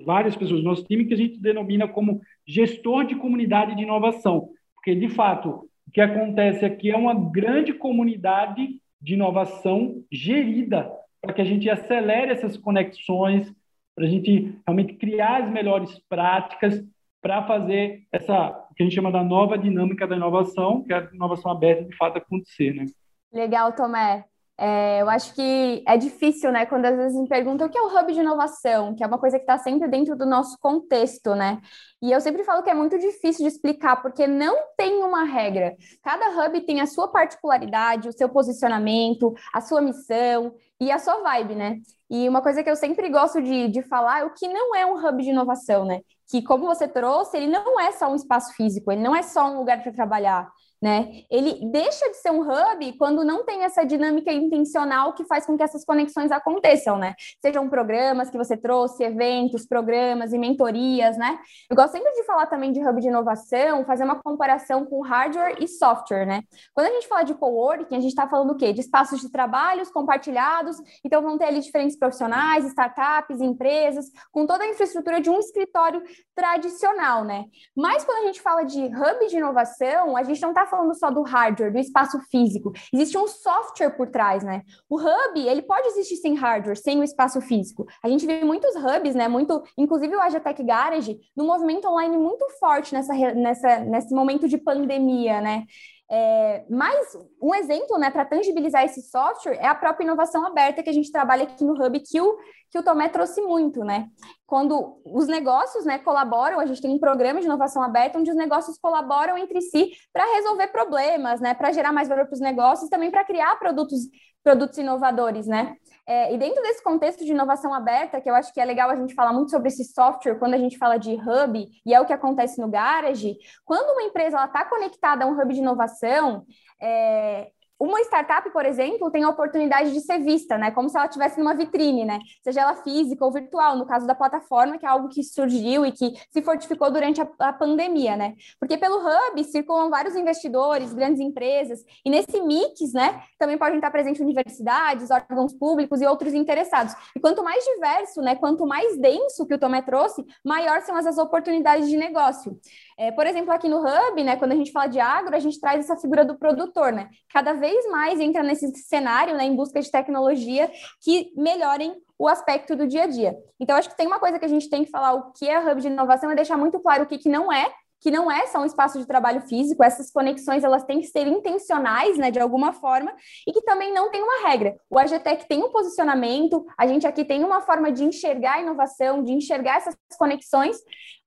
várias 0.06 0.36
pessoas 0.36 0.62
do 0.62 0.66
nosso 0.66 0.84
time 0.86 1.06
que 1.06 1.14
a 1.14 1.18
gente 1.18 1.40
denomina 1.40 1.88
como 1.88 2.22
gestor 2.46 3.06
de 3.06 3.16
comunidade 3.16 3.75
de 3.75 3.84
inovação, 3.84 4.50
porque 4.75 4.96
de 4.96 5.08
fato 5.10 5.70
o 5.88 5.92
que 5.92 6.02
acontece 6.02 6.66
aqui 6.66 6.92
é 6.92 6.98
uma 6.98 7.14
grande 7.14 7.74
comunidade 7.74 8.80
de 9.01 9.13
inovação 9.13 10.04
gerida 10.12 10.92
para 11.22 11.34
que 11.34 11.42
a 11.42 11.46
gente 11.46 11.69
acelere 11.69 12.31
essas 12.31 12.57
conexões, 12.57 13.54
para 13.96 14.06
a 14.06 14.10
gente 14.10 14.56
realmente 14.66 14.94
criar 14.94 15.44
as 15.44 15.51
melhores 15.51 16.00
práticas 16.07 16.84
para 17.22 17.46
fazer 17.46 18.04
essa 18.12 18.66
que 18.75 18.84
a 18.84 18.86
gente 18.86 18.96
chama 18.96 19.12
da 19.12 19.22
nova 19.22 19.57
dinâmica 19.57 20.07
da 20.07 20.16
inovação, 20.16 20.84
que 20.84 20.94
é 20.94 20.98
a 20.98 21.10
inovação 21.13 21.51
aberta 21.51 21.84
de 21.84 21.96
fato 21.98 22.18
acontecer, 22.18 22.74
né? 22.74 22.86
Legal, 23.34 23.75
Tomé. 23.75 24.24
É, 24.62 25.02
eu 25.02 25.10
acho 25.10 25.34
que 25.34 25.82
é 25.88 25.96
difícil, 25.96 26.52
né? 26.52 26.66
Quando 26.66 26.84
às 26.84 26.94
vezes 26.94 27.18
me 27.18 27.30
perguntam 27.30 27.66
o 27.66 27.70
que 27.70 27.78
é 27.78 27.82
o 27.82 27.88
hub 27.88 28.12
de 28.12 28.20
inovação, 28.20 28.94
que 28.94 29.02
é 29.02 29.08
uma 29.08 29.18
coisa 29.18 29.38
que 29.38 29.44
está 29.44 29.58
sempre 29.58 29.88
dentro 29.88 30.18
do 30.18 30.26
nosso 30.26 30.58
contexto, 30.60 31.34
né? 31.34 31.62
E 32.02 32.12
eu 32.12 32.20
sempre 32.20 32.44
falo 32.44 32.62
que 32.62 32.70
é 32.70 32.74
muito 32.74 33.00
difícil 33.00 33.48
de 33.48 33.48
explicar, 33.48 34.02
porque 34.02 34.28
não 34.28 34.58
tem 34.76 35.02
uma 35.02 35.24
regra. 35.24 35.78
Cada 36.04 36.46
hub 36.46 36.60
tem 36.66 36.82
a 36.82 36.86
sua 36.88 37.08
particularidade, 37.08 38.10
o 38.10 38.12
seu 38.12 38.28
posicionamento, 38.28 39.34
a 39.54 39.62
sua 39.62 39.80
missão 39.80 40.54
e 40.78 40.92
a 40.92 41.00
sua 41.00 41.22
vibe, 41.22 41.56
né? 41.56 41.78
E 42.10 42.28
uma 42.28 42.42
coisa 42.42 42.62
que 42.62 42.70
eu 42.70 42.76
sempre 42.76 43.08
gosto 43.08 43.42
de, 43.42 43.70
de 43.70 43.82
falar 43.84 44.20
é 44.20 44.24
o 44.26 44.34
que 44.34 44.50
não 44.50 44.76
é 44.76 44.86
um 44.86 44.98
hub 44.98 45.24
de 45.24 45.30
inovação, 45.30 45.86
né? 45.86 46.02
Que, 46.30 46.42
como 46.44 46.66
você 46.66 46.86
trouxe, 46.86 47.38
ele 47.38 47.48
não 47.48 47.80
é 47.80 47.94
só 47.94 48.12
um 48.12 48.16
espaço 48.16 48.54
físico, 48.56 48.92
ele 48.92 49.02
não 49.02 49.16
é 49.16 49.22
só 49.22 49.50
um 49.50 49.58
lugar 49.58 49.82
para 49.82 49.94
trabalhar 49.94 50.50
né? 50.81 51.24
Ele 51.30 51.60
deixa 51.72 52.10
de 52.10 52.18
ser 52.18 52.31
um 52.31 52.42
hub 52.42 52.94
quando 52.98 53.24
não 53.24 53.44
tem 53.44 53.64
essa 53.64 53.84
dinâmica 53.86 54.31
intencional 54.31 55.14
que 55.14 55.26
faz 55.26 55.46
com 55.46 55.58
que 55.58 55.64
essas 55.64 55.84
conexões 55.84 56.31
aconteçam, 56.31 56.98
né? 56.98 57.16
Sejam 57.42 57.70
programas 57.70 58.30
que 58.30 58.38
você 58.38 58.56
trouxe, 58.56 59.04
eventos, 59.04 59.66
programas 59.66 60.31
e 60.31 60.38
mentorias, 60.38 61.18
né? 61.18 61.38
Eu 61.70 61.76
gosto 61.76 61.94
sempre 61.94 62.12
de 62.14 62.24
falar 62.24 62.46
também 62.46 62.72
de 62.72 62.80
hub 62.80 63.02
de 63.02 63.08
inovação, 63.08 63.84
fazer 63.86 64.06
uma 64.06 64.22
comparação 64.22 64.86
com 64.86 65.02
hardware 65.02 65.58
e 65.60 65.68
software, 65.68 66.26
né? 66.26 66.44
Quando 66.74 66.88
a 66.88 66.92
gente 66.92 67.08
fala 67.08 67.24
de 67.24 67.34
coworking, 67.34 67.96
a 67.96 68.00
gente 68.00 68.12
está 68.12 68.28
falando 68.28 68.52
o 68.52 68.56
quê? 68.56 68.72
De 68.72 68.80
espaços 68.80 69.20
de 69.20 69.30
trabalhos 69.30 69.92
compartilhados, 69.92 70.78
então 71.04 71.22
vão 71.22 71.38
ter 71.38 71.46
ali 71.46 71.60
diferentes 71.60 71.98
profissionais, 71.98 72.66
startups, 72.66 73.42
empresas, 73.42 74.06
com 74.32 74.46
toda 74.46 74.64
a 74.64 74.70
infraestrutura 74.70 75.20
de 75.20 75.30
um 75.30 75.40
escritório 75.40 76.02
tradicional, 76.34 77.25
né? 77.25 77.46
Mas 77.75 78.06
quando 78.06 78.24
a 78.24 78.28
gente 78.28 78.42
fala 78.42 78.64
de 78.64 78.80
hub 78.80 79.28
de 79.28 79.38
inovação, 79.38 80.16
a 80.16 80.24
gente 80.24 80.42
não 80.42 80.50
está 80.50 80.69
falando 80.69 80.94
só 80.95 81.10
do 81.10 81.21
hardware, 81.21 81.71
do 81.71 81.80
espaço 81.80 82.19
físico. 82.31 82.71
Existe 82.94 83.18
um 83.18 83.27
software 83.27 83.92
por 83.92 84.07
trás, 84.07 84.44
né? 84.44 84.63
O 84.89 85.00
hub, 85.00 85.39
ele 85.39 85.62
pode 85.62 85.88
existir 85.88 86.18
sem 86.18 86.36
hardware, 86.36 86.77
sem 86.77 87.00
o 87.00 87.04
espaço 87.04 87.42
físico. 87.42 87.86
A 88.04 88.07
gente 88.07 88.25
vê 88.25 88.44
muitos 88.44 88.75
hubs, 88.75 89.16
né? 89.16 89.27
Muito, 89.27 89.62
inclusive 89.77 90.16
o 90.16 90.21
Agiatec 90.21 90.63
Garage, 90.63 91.19
no 91.36 91.45
movimento 91.45 91.88
online 91.88 92.18
muito 92.18 92.45
forte 92.60 92.94
nessa, 92.94 93.13
nessa, 93.33 93.80
nesse 93.80 94.13
momento 94.13 94.48
de 94.48 94.57
pandemia, 94.57 95.42
né? 95.42 95.66
É, 96.12 96.66
mas 96.68 97.16
um 97.40 97.54
exemplo 97.54 98.00
né, 98.00 98.10
para 98.10 98.26
tangibilizar 98.26 98.84
esse 98.84 99.00
software 99.04 99.60
é 99.60 99.68
a 99.68 99.76
própria 99.76 100.04
inovação 100.04 100.44
aberta 100.44 100.82
que 100.82 100.90
a 100.90 100.94
gente 100.94 101.12
trabalha 101.12 101.44
aqui 101.44 101.64
no 101.64 101.74
Hub, 101.74 102.00
que 102.00 102.20
o, 102.20 102.36
que 102.72 102.80
o 102.80 102.84
Tomé 102.84 103.10
trouxe 103.10 103.40
muito, 103.42 103.84
né? 103.84 104.08
Quando 104.48 105.00
os 105.06 105.28
negócios 105.28 105.86
né, 105.86 106.00
colaboram, 106.00 106.60
a 106.60 106.66
gente 106.66 106.82
tem 106.82 106.90
um 106.90 107.00
programa 107.00 107.40
de 107.40 107.46
inovação 107.46 107.84
aberta 107.84 108.18
onde 108.18 108.32
os 108.32 108.36
negócios 108.36 108.80
colaboram 108.80 109.38
entre 109.38 109.62
si 109.62 109.92
para 110.12 110.26
resolver 110.34 110.68
problemas, 110.70 111.40
né? 111.40 111.54
Para 111.54 111.72
gerar 111.72 111.94
mais 111.94 112.08
valor 112.08 112.26
para 112.26 112.34
os 112.34 112.42
negócios, 112.42 112.90
também 112.90 113.12
para 113.12 113.24
criar 113.24 113.60
produtos, 113.60 114.00
produtos 114.44 114.77
inovadores, 114.77 115.47
né? 115.47 115.75
É, 116.07 116.33
e 116.33 116.38
dentro 116.38 116.62
desse 116.63 116.83
contexto 116.83 117.24
de 117.24 117.31
inovação 117.31 117.74
aberta, 117.74 118.19
que 118.19 118.30
eu 118.30 118.33
acho 118.33 118.53
que 118.53 118.59
é 118.59 118.65
legal 118.65 118.89
a 118.89 118.95
gente 118.95 119.13
falar 119.13 119.31
muito 119.31 119.51
sobre 119.51 119.68
esse 119.68 119.83
software 119.83 120.39
quando 120.39 120.56
a 120.56 120.57
gente 120.57 120.77
fala 120.77 120.97
de 120.97 121.13
hub, 121.13 121.68
e 121.86 121.94
é 121.94 122.01
o 122.01 122.06
que 122.06 122.13
acontece 122.13 122.59
no 122.59 122.69
Garage, 122.69 123.38
quando 123.65 123.91
uma 123.91 124.03
empresa 124.03 124.44
está 124.44 124.65
conectada 124.65 125.25
a 125.25 125.27
um 125.27 125.39
hub 125.39 125.53
de 125.53 125.59
inovação, 125.59 126.45
é, 126.81 127.51
uma 127.80 128.02
startup, 128.02 128.52
por 128.52 128.66
exemplo, 128.66 129.10
tem 129.10 129.24
a 129.24 129.30
oportunidade 129.30 129.94
de 129.94 130.02
ser 130.02 130.20
vista, 130.20 130.58
né? 130.58 130.70
Como 130.72 130.90
se 130.90 130.98
ela 130.98 131.06
estivesse 131.06 131.40
numa 131.40 131.56
vitrine, 131.56 132.04
né? 132.04 132.20
Seja 132.44 132.62
ela 132.62 132.76
física 132.76 133.24
ou 133.24 133.31
virtual, 133.31 133.78
no 133.78 133.86
caso 133.86 134.06
da 134.06 134.14
plataforma, 134.14 134.78
que 134.78 134.86
é 134.86 134.90
algo 134.90 135.08
que 135.08 135.24
surgiu 135.24 135.86
e 135.86 135.92
que 135.92 136.12
se 136.30 136.42
fortificou 136.42 136.92
durante 136.92 137.22
a, 137.22 137.30
a 137.40 137.54
pandemia, 137.54 138.18
né? 138.18 138.36
Porque 138.60 138.78
pelo 138.78 138.98
Hub 138.98 139.44
circulam 139.46 139.90
vários 139.90 140.16
investidores, 140.16 140.94
grandes 140.94 141.22
empresas, 141.22 141.80
e 142.04 142.10
nesse 142.10 142.42
mix, 142.42 142.92
né, 142.94 143.24
também 143.38 143.58
podem 143.58 143.76
estar 143.76 143.92
presentes 143.92 144.22
universidades, 144.22 145.10
órgãos 145.10 145.54
públicos 145.54 146.02
e 146.02 146.06
outros 146.06 146.34
interessados. 146.34 146.94
E 147.16 147.20
quanto 147.20 147.44
mais 147.44 147.64
diverso, 147.64 148.22
né, 148.22 148.36
quanto 148.36 148.68
mais 148.68 148.98
denso 148.98 149.46
que 149.48 149.54
o 149.54 149.60
Tomé 149.60 149.82
trouxe, 149.82 150.25
maior 150.44 150.82
são 150.82 150.96
as 150.96 151.18
oportunidades 151.18 151.88
de 151.88 151.96
negócio. 151.96 152.60
É, 152.98 153.12
por 153.12 153.25
exemplo, 153.25 153.54
aqui 153.54 153.70
no 153.70 153.80
Hub, 153.80 154.24
né, 154.24 154.36
quando 154.36 154.52
a 154.52 154.56
gente 154.56 154.74
fala 154.74 154.88
de 154.88 155.00
agro, 155.00 155.34
a 155.34 155.40
gente 155.40 155.60
traz 155.60 155.80
essa 155.80 155.96
figura 155.96 156.25
do 156.25 156.38
produtor, 156.38 156.92
né? 156.92 157.10
Cada 157.32 157.54
vez 157.54 157.69
mais 157.89 158.19
entra 158.19 158.44
nesse 158.44 158.71
cenário, 158.83 159.36
né, 159.36 159.45
em 159.45 159.56
busca 159.56 159.81
de 159.81 159.92
tecnologia 159.92 160.71
que 161.01 161.31
melhorem 161.36 161.95
o 162.18 162.27
aspecto 162.27 162.75
do 162.75 162.88
dia 162.88 163.03
a 163.03 163.08
dia. 163.08 163.36
Então, 163.60 163.77
acho 163.77 163.89
que 163.89 163.98
tem 163.98 164.08
uma 164.08 164.20
coisa 164.20 164.38
que 164.38 164.46
a 164.46 164.50
gente 164.50 164.70
tem 164.70 164.84
que 164.84 164.91
falar, 164.91 165.13
o 165.13 165.32
que 165.32 165.48
é 165.48 165.60
Hub 165.60 165.82
de 165.82 165.88
inovação, 165.88 166.29
é 166.29 166.36
deixar 166.36 166.58
muito 166.58 166.79
claro 166.79 167.03
o 167.03 167.08
que, 167.08 167.17
que 167.17 167.29
não 167.29 167.51
é, 167.51 167.72
que 168.01 168.12
não 168.12 168.32
é 168.32 168.48
só 168.48 168.60
um 168.60 168.65
espaço 168.65 168.98
de 168.98 169.05
trabalho 169.05 169.41
físico, 169.41 169.84
essas 169.84 170.12
conexões 170.12 170.63
elas 170.63 170.84
têm 170.84 171.01
que 171.01 171.08
ser 171.08 171.27
intencionais, 171.27 172.17
né, 172.17 172.32
de 172.32 172.39
alguma 172.39 172.74
forma, 172.74 173.13
e 173.46 173.51
que 173.51 173.62
também 173.62 173.94
não 173.94 174.10
tem 174.10 174.22
uma 174.22 174.48
regra. 174.48 174.77
O 174.89 174.98
AGTEC 174.98 175.48
tem 175.48 175.63
um 175.63 175.70
posicionamento, 175.70 176.65
a 176.77 176.88
gente 176.88 177.05
aqui 177.05 177.25
tem 177.25 177.44
uma 177.44 177.62
forma 177.62 177.91
de 177.91 178.03
enxergar 178.03 178.55
a 178.55 178.62
inovação, 178.62 179.24
de 179.24 179.34
enxergar 179.34 179.77
essas 179.77 179.96
conexões, 180.17 180.77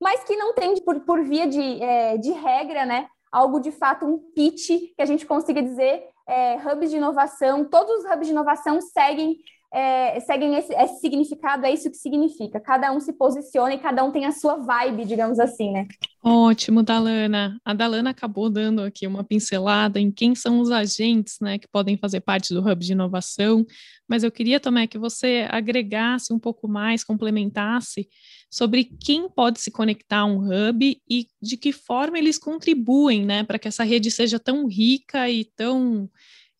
mas 0.01 0.23
que 0.23 0.35
não 0.35 0.53
tem 0.53 0.75
por, 0.83 0.99
por 1.01 1.23
via 1.23 1.47
de, 1.47 1.81
é, 1.81 2.17
de 2.17 2.31
regra, 2.31 2.85
né, 2.85 3.07
algo 3.31 3.59
de 3.59 3.71
fato, 3.71 4.05
um 4.05 4.19
pitch 4.35 4.67
que 4.67 5.01
a 5.01 5.05
gente 5.05 5.25
consiga 5.25 5.61
dizer, 5.61 6.03
é, 6.27 6.55
hubs 6.55 6.89
de 6.89 6.97
inovação, 6.97 7.65
todos 7.65 7.99
os 7.99 8.05
hubs 8.05 8.27
de 8.27 8.31
inovação 8.31 8.79
seguem 8.81 9.37
é, 9.73 10.19
seguem 10.19 10.55
esse, 10.55 10.71
esse, 10.71 10.99
significado, 10.99 11.65
é 11.65 11.73
isso 11.73 11.89
que 11.89 11.97
significa. 11.97 12.59
Cada 12.59 12.91
um 12.91 12.99
se 12.99 13.11
posiciona 13.11 13.73
e 13.73 13.79
cada 13.79 14.03
um 14.03 14.11
tem 14.11 14.23
a 14.25 14.31
sua 14.31 14.57
vibe, 14.57 15.03
digamos 15.03 15.39
assim, 15.39 15.71
né? 15.71 15.87
Ótimo, 16.23 16.83
Dalana. 16.83 17.59
A 17.65 17.73
Dalana 17.73 18.11
acabou 18.11 18.51
dando 18.51 18.83
aqui 18.83 19.07
uma 19.07 19.23
pincelada 19.23 19.99
em 19.99 20.11
quem 20.11 20.35
são 20.35 20.59
os 20.59 20.69
agentes, 20.69 21.37
né, 21.41 21.57
que 21.57 21.67
podem 21.67 21.97
fazer 21.97 22.21
parte 22.21 22.53
do 22.53 22.61
Hub 22.61 22.85
de 22.85 22.91
Inovação, 22.91 23.65
mas 24.07 24.23
eu 24.23 24.31
queria 24.31 24.59
também 24.59 24.87
que 24.87 24.99
você 24.99 25.47
agregasse 25.49 26.31
um 26.31 26.39
pouco 26.39 26.67
mais, 26.67 27.03
complementasse 27.03 28.07
sobre 28.51 28.83
quem 28.83 29.27
pode 29.27 29.59
se 29.59 29.71
conectar 29.71 30.19
a 30.19 30.25
um 30.25 30.37
hub 30.37 31.01
e 31.09 31.27
de 31.41 31.57
que 31.57 31.71
forma 31.71 32.19
eles 32.19 32.37
contribuem, 32.37 33.25
né, 33.25 33.43
para 33.43 33.57
que 33.57 33.67
essa 33.67 33.83
rede 33.83 34.11
seja 34.11 34.37
tão 34.39 34.67
rica 34.67 35.27
e 35.29 35.45
tão 35.55 36.07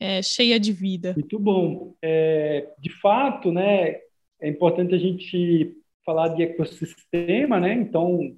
é, 0.03 0.21
cheia 0.21 0.59
de 0.59 0.73
vida. 0.73 1.13
Muito 1.13 1.39
bom. 1.39 1.95
É, 2.01 2.67
de 2.77 2.89
fato, 2.99 3.53
né, 3.53 4.01
é 4.41 4.49
importante 4.49 4.93
a 4.93 4.97
gente 4.97 5.77
falar 6.05 6.27
de 6.27 6.43
ecossistema, 6.43 7.57
né? 7.57 7.73
Então, 7.73 8.35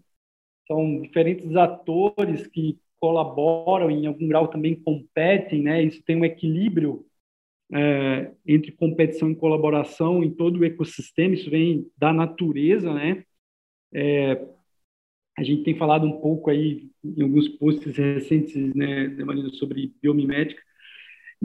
são 0.68 1.02
diferentes 1.02 1.56
atores 1.56 2.46
que 2.46 2.78
colaboram 3.00 3.90
e, 3.90 3.96
em 3.96 4.06
algum 4.06 4.28
grau, 4.28 4.48
também 4.48 4.76
competem, 4.76 5.64
né? 5.64 5.82
Isso 5.82 6.04
tem 6.06 6.16
um 6.16 6.24
equilíbrio 6.24 7.04
é, 7.74 8.32
entre 8.46 8.72
competição 8.72 9.32
e 9.32 9.36
colaboração 9.36 10.24
em 10.24 10.30
todo 10.30 10.60
o 10.60 10.66
ecossistema. 10.66 11.34
Isso 11.34 11.50
vem 11.50 11.88
da 11.98 12.14
natureza, 12.14 12.94
né? 12.94 13.24
É, 13.92 14.40
a 15.36 15.44
gente 15.44 15.64
tem 15.64 15.76
falado 15.76 16.06
um 16.06 16.22
pouco 16.22 16.52
aí 16.52 16.92
em 17.04 17.24
alguns 17.24 17.50
posts 17.50 17.98
recentes, 17.98 18.56
né, 18.76 19.08
Marina, 19.26 19.50
sobre 19.50 19.92
biomimética, 20.00 20.62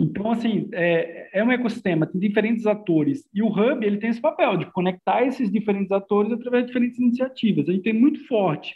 Então, 0.02 0.30
assim, 0.30 0.69
é, 0.73 1.40
é 1.40 1.45
um 1.45 1.52
ecossistema, 1.52 2.07
tem 2.07 2.21
diferentes 2.21 2.66
atores. 2.66 3.28
E 3.35 3.42
o 3.42 3.49
Hub, 3.49 3.85
ele 3.85 3.99
tem 3.99 4.11
esse 4.11 4.21
papel 4.21 4.57
de 4.57 4.66
conectar 4.73 5.25
esses 5.25 5.50
diferentes 5.50 5.92
atores 5.92 6.33
através 6.33 6.64
de 6.64 6.69
diferentes 6.69 6.99
iniciativas. 6.99 7.69
A 7.69 7.73
gente 7.73 7.83
tem 7.83 7.92
muito 7.92 8.26
forte 8.26 8.75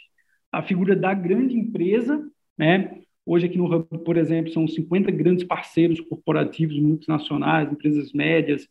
a 0.51 0.61
figura 0.61 0.95
da 0.95 1.13
grande 1.13 1.57
empresa, 1.57 2.23
né? 2.57 2.99
Hoje 3.25 3.47
aqui 3.47 3.57
no 3.57 3.65
Hub, 3.65 3.87
por 4.05 4.17
exemplo, 4.17 4.51
são 4.51 4.67
50 4.67 5.09
grandes 5.11 5.43
parceiros 5.43 5.99
corporativos 5.99 6.79
multinacionais, 6.79 7.71
empresas 7.71 8.13
médias, 8.13 8.67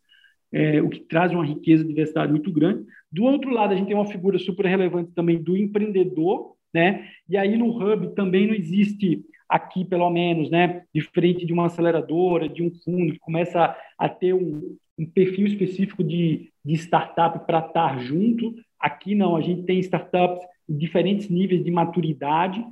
é, 0.52 0.80
o 0.80 0.88
que 0.88 1.00
traz 1.00 1.32
uma 1.32 1.44
riqueza 1.44 1.82
e 1.82 1.88
diversidade 1.88 2.30
muito 2.30 2.52
grande. 2.52 2.84
Do 3.10 3.24
outro 3.24 3.50
lado, 3.50 3.74
a 3.74 3.76
gente 3.76 3.88
tem 3.88 3.96
uma 3.96 4.06
figura 4.06 4.38
super 4.38 4.66
relevante 4.66 5.10
também 5.12 5.42
do 5.42 5.56
empreendedor, 5.56 6.54
né? 6.72 7.08
E 7.28 7.36
aí 7.36 7.56
no 7.56 7.76
Hub 7.76 8.14
também 8.14 8.46
não 8.46 8.54
existe 8.54 9.24
aqui, 9.54 9.84
pelo 9.84 10.10
menos, 10.10 10.50
né? 10.50 10.82
Diferente 10.92 11.46
de 11.46 11.52
uma 11.52 11.66
aceleradora, 11.66 12.48
de 12.48 12.60
um 12.60 12.72
fundo 12.74 13.12
que 13.12 13.20
começa 13.20 13.76
a, 13.96 14.08
ter 14.08 14.34
um, 14.34 14.76
um, 14.98 15.06
perfil 15.06 15.46
específico 15.46 16.02
de, 16.02 16.50
de 16.64 16.74
startup 16.74 17.46
para 17.46 17.60
estar 17.60 18.00
junto. 18.00 18.52
Aqui 18.80 19.14
não, 19.14 19.36
a 19.36 19.40
gente 19.40 19.62
tem 19.62 19.78
startups 19.78 20.44
em 20.68 20.76
diferentes 20.76 21.28
níveis 21.28 21.62
de 21.62 21.70
maturidade. 21.70 22.64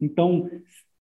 Então, 0.00 0.48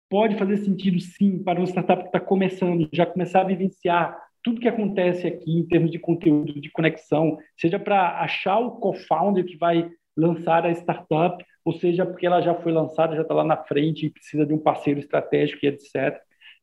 pode 0.10 0.38
fazer 0.38 0.56
sentido 0.60 0.98
sim 1.02 1.44
para 1.44 1.60
uma 1.60 1.68
startup 1.68 2.04
que 2.04 2.08
está 2.08 2.22
começando, 2.22 2.88
já 2.94 3.06
começar 3.06 3.42
a 3.42 3.48
vivenciar 3.48 4.18
tudo 4.42 4.62
que 4.62 4.70
acontece 4.70 5.28
aqui 5.28 5.60
em 5.60 5.68
termos 5.68 5.92
de 5.92 6.00
conteúdo, 6.00 6.62
de 6.62 6.72
conexão, 6.72 7.38
seja 7.58 7.78
para 7.78 8.22
achar 8.22 8.60
o 8.60 8.80
co-founder 8.80 9.44
que 9.44 9.58
vai 9.58 9.92
lançar 10.16 10.66
a 10.66 10.72
startup, 10.72 11.44
ou 11.68 11.74
seja, 11.74 12.06
porque 12.06 12.26
ela 12.26 12.40
já 12.40 12.56
foi 12.56 12.72
lançada, 12.72 13.14
já 13.14 13.24
está 13.24 13.34
lá 13.34 13.44
na 13.44 13.58
frente 13.58 14.06
e 14.06 14.10
precisa 14.10 14.46
de 14.46 14.54
um 14.54 14.58
parceiro 14.58 15.02
estratégico 15.02 15.66
e 15.66 15.68
etc. 15.68 16.18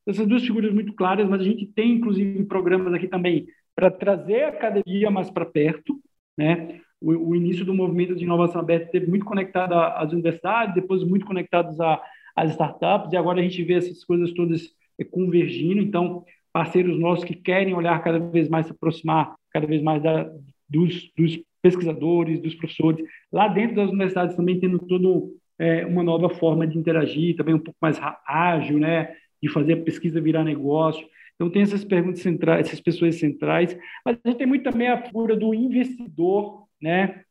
Essas 0.07 0.27
duas 0.27 0.43
figuras 0.43 0.73
muito 0.73 0.95
claras, 0.95 1.29
mas 1.29 1.43
a 1.43 1.45
gente 1.45 1.67
tem, 1.67 1.93
inclusive, 1.93 2.43
programas 2.47 2.95
aqui 2.95 3.07
também 3.07 3.47
para 3.77 3.91
trazer 3.91 4.45
a 4.45 4.49
academia 4.49 5.11
mais 5.11 5.29
para 5.29 5.45
perto, 5.45 6.01
né? 6.39 6.81
O, 7.03 7.11
o, 7.33 7.37
início 7.37 7.67
do 7.67 7.75
movimento 7.75 8.15
de 8.15 8.25
inovação 8.25 8.63
aberta 8.63 8.91
teve 8.93 9.07
muito 9.07 9.27
conectado 9.27 9.75
às 9.75 10.11
universidades, 10.11 10.75
depois 10.75 11.05
muito 11.05 11.27
conectados 11.27 11.79
às 12.35 12.53
startups, 12.53 13.13
e 13.13 13.17
agora 13.19 13.41
a 13.41 13.43
gente 13.43 13.63
vê 13.63 13.75
essas 13.75 14.03
coisas 14.07 14.33
todas 14.33 14.71
eh, 14.99 15.05
convergindo. 15.05 15.83
Então, 15.83 16.25
parceiros 16.51 16.99
nossos 16.99 17.27
que 17.27 17.35
querem 17.35 17.75
olhar 17.75 18.03
cada 18.03 18.19
vez 18.19 18.49
mais, 18.49 18.65
se 18.65 18.73
aproximar 18.73 19.35
cada 19.51 19.67
vez 19.67 19.83
mais 19.83 20.03
da, 20.03 20.33
dos, 20.67 21.13
dos, 21.15 21.39
pesquisadores, 21.65 22.43
dos 22.43 22.55
professores, 22.55 23.03
lá 23.33 23.49
dentro 23.49 23.77
das 23.77 23.89
universidades 23.89 24.37
também 24.37 24.61
tendo 24.61 24.79
todo 24.79 25.35
é, 25.59 25.87
uma 25.87 26.03
nova 26.03 26.29
forma 26.29 26.67
de 26.67 26.77
interagir, 26.77 27.37
também 27.37 27.55
um 27.55 27.59
pouco 27.59 27.79
mais 27.81 27.99
ágil, 28.27 28.79
né, 28.79 29.17
de 29.43 29.49
fazer 29.49 29.73
a 29.73 29.83
pesquisa 29.83 30.21
virar 30.21 30.45
negócio. 30.45 31.07
Então 31.35 31.49
tem 31.51 31.63
essas 31.63 31.83
perguntas 31.83 32.21
centrais, 32.21 32.67
essas 32.67 32.81
pessoas 32.81 33.15
centrais, 33.17 33.75
mas 34.05 34.19
a 34.23 34.29
gente 34.29 34.39
tem 34.39 34.47
muito 34.47 34.71
também 34.71 34.89
a 34.89 35.03
figura 35.03 35.35
do 35.35 35.55
investidor, 35.55 36.67
né, 36.81 37.23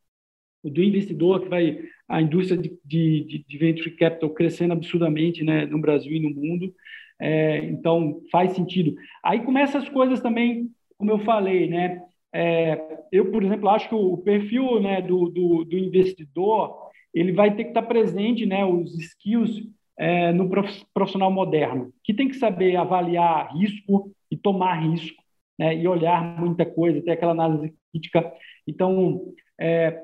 do 0.64 0.82
investidor 0.82 1.40
que 1.40 1.48
vai 1.48 1.78
a 2.08 2.20
indústria 2.20 2.60
de, 2.60 2.76
de, 2.84 3.44
de 3.46 3.58
venture 3.58 3.92
capital 3.92 4.30
crescendo 4.30 4.72
absurdamente, 4.72 5.44
né, 5.44 5.64
no 5.64 5.80
Brasil 5.80 6.12
e 6.12 6.20
no 6.20 6.30
mundo. 6.30 6.74
É, 7.20 7.58
então, 7.66 8.20
faz 8.32 8.52
sentido. 8.52 8.96
Aí 9.22 9.40
começam 9.44 9.80
as 9.80 9.88
coisas 9.88 10.20
também, 10.20 10.70
como 10.98 11.12
eu 11.12 11.20
falei, 11.20 11.68
né? 11.68 12.02
É, 12.36 13.04
eu, 13.12 13.30
por 13.30 13.44
exemplo, 13.44 13.68
acho 13.68 13.88
que 13.88 13.94
o 13.94 14.16
perfil 14.18 14.80
né, 14.80 15.00
do, 15.00 15.28
do, 15.28 15.64
do, 15.64 15.78
investidor 15.78 16.90
ele 17.14 17.30
vai 17.30 17.54
ter 17.54 17.62
que 17.62 17.70
estar 17.70 17.82
presente, 17.82 18.44
né, 18.44 18.64
os 18.64 18.92
skills 18.98 19.62
é, 19.96 20.32
no 20.32 20.50
profissional 20.92 21.30
moderno, 21.30 21.92
que 22.02 22.12
tem 22.12 22.26
que 22.26 22.34
saber 22.34 22.74
avaliar 22.74 23.54
risco 23.56 24.10
e 24.28 24.36
tomar 24.36 24.80
risco, 24.80 25.22
né, 25.56 25.76
e 25.76 25.86
olhar 25.86 26.40
muita 26.40 26.66
coisa, 26.66 27.00
ter 27.00 27.12
aquela 27.12 27.30
análise 27.30 27.72
crítica. 27.92 28.32
Então, 28.66 29.32
é, 29.60 30.02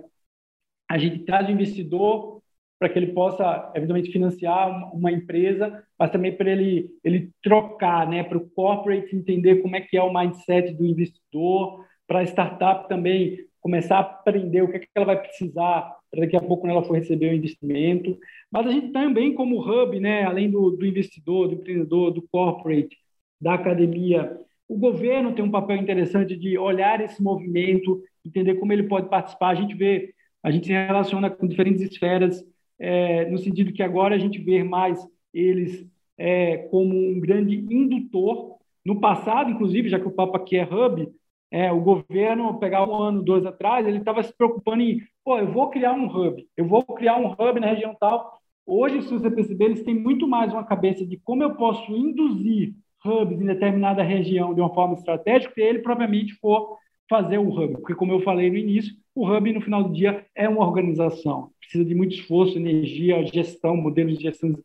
a 0.89 0.99
gente 0.99 1.25
traz 1.25 1.49
o 1.49 1.51
investidor 1.51 2.41
para 2.79 2.89
que 2.89 2.97
ele 2.97 3.13
possa, 3.13 3.73
evidentemente, 3.75 4.13
financiar 4.13 4.95
uma 4.95 5.11
empresa, 5.11 5.85
mas 5.99 6.13
também 6.13 6.37
para 6.37 6.49
ele, 6.49 6.89
ele 7.03 7.33
trocar, 7.43 8.09
né, 8.09 8.23
para 8.23 8.39
o 8.39 8.49
corporate 8.51 9.17
entender 9.17 9.57
como 9.57 9.75
é 9.75 9.81
que 9.81 9.97
é 9.97 10.03
o 10.03 10.15
mindset 10.15 10.73
do 10.75 10.87
investidor, 10.87 11.85
para 12.11 12.19
a 12.19 12.25
startup 12.25 12.89
também 12.89 13.39
começar 13.61 13.99
a 13.99 14.01
aprender 14.01 14.63
o 14.63 14.69
que, 14.69 14.79
é 14.79 14.81
que 14.81 14.89
ela 14.97 15.07
vai 15.07 15.23
precisar 15.23 15.97
para 16.11 16.23
daqui 16.23 16.37
a 16.37 16.41
pouco 16.41 16.67
ela 16.67 16.83
for 16.83 16.95
receber 16.95 17.31
o 17.31 17.37
investimento. 17.37 18.19
Mas 18.51 18.67
a 18.67 18.73
gente 18.73 18.89
também, 18.89 19.33
como 19.33 19.61
hub, 19.61 20.01
né, 20.01 20.25
além 20.25 20.51
do, 20.51 20.73
do 20.73 20.85
investidor, 20.85 21.47
do 21.47 21.55
empreendedor, 21.55 22.11
do 22.11 22.21
corporate, 22.23 22.99
da 23.41 23.55
academia, 23.55 24.37
o 24.67 24.77
governo 24.77 25.33
tem 25.37 25.45
um 25.45 25.53
papel 25.53 25.77
interessante 25.77 26.37
de 26.37 26.59
olhar 26.59 27.01
esse 27.01 27.23
movimento, 27.23 28.03
entender 28.27 28.57
como 28.57 28.73
ele 28.73 28.89
pode 28.89 29.09
participar. 29.09 29.51
A 29.51 29.55
gente 29.55 29.77
vê, 29.77 30.13
a 30.43 30.51
gente 30.51 30.67
se 30.67 30.73
relaciona 30.73 31.31
com 31.31 31.47
diferentes 31.47 31.81
esferas 31.81 32.45
é, 32.77 33.31
no 33.31 33.39
sentido 33.39 33.73
que 33.73 33.85
agora 33.85 34.17
a 34.17 34.19
gente 34.19 34.41
vê 34.41 34.65
mais 34.65 34.99
eles 35.33 35.87
é, 36.19 36.57
como 36.73 36.93
um 36.93 37.21
grande 37.21 37.55
indutor. 37.55 38.57
No 38.85 38.99
passado, 38.99 39.49
inclusive, 39.49 39.89
já 39.89 40.01
que 40.01 40.09
o 40.09 40.13
papo 40.13 40.37
aqui 40.37 40.57
é 40.57 40.65
hub, 40.65 41.09
é, 41.51 41.73
o 41.73 41.81
governo, 41.81 42.59
pegar 42.59 42.89
um 42.89 42.95
ano, 42.95 43.23
dois 43.23 43.45
atrás, 43.45 43.87
ele 43.87 43.99
estava 43.99 44.23
se 44.23 44.33
preocupando 44.33 44.83
em, 44.83 45.03
pô, 45.25 45.39
eu 45.39 45.51
vou 45.51 45.69
criar 45.69 45.93
um 45.93 46.07
hub, 46.07 46.47
eu 46.57 46.67
vou 46.67 46.85
criar 46.85 47.17
um 47.17 47.33
hub 47.33 47.61
na 47.61 47.67
região 47.67 47.95
tal. 47.99 48.39
Hoje, 48.65 49.03
se 49.03 49.13
você 49.13 49.31
perceber, 49.31 49.65
eles 49.67 49.83
têm 49.83 49.95
muito 49.95 50.29
mais 50.29 50.53
uma 50.53 50.65
cabeça 50.65 51.05
de 51.05 51.17
como 51.17 51.43
eu 51.43 51.57
posso 51.57 51.91
induzir 51.93 52.75
hubs 53.05 53.41
em 53.41 53.47
determinada 53.47 54.03
região 54.03 54.55
de 54.55 54.61
uma 54.61 54.73
forma 54.73 54.95
estratégica, 54.95 55.53
se 55.53 55.61
ele 55.61 55.81
propriamente 55.81 56.35
for 56.35 56.79
fazer 57.09 57.39
o 57.39 57.49
hub. 57.49 57.79
Porque, 57.79 57.95
como 57.95 58.13
eu 58.13 58.21
falei 58.21 58.49
no 58.49 58.57
início, 58.57 58.95
o 59.15 59.27
hub, 59.27 59.53
no 59.53 59.61
final 59.61 59.83
do 59.83 59.93
dia, 59.93 60.25
é 60.35 60.49
uma 60.49 60.65
organização. 60.65 61.51
Precisa 61.59 61.85
de 61.85 61.95
muito 61.95 62.15
esforço, 62.15 62.57
energia, 62.57 63.27
gestão, 63.27 63.77
modelos 63.77 64.17
de 64.17 64.25
gestão 64.25 64.57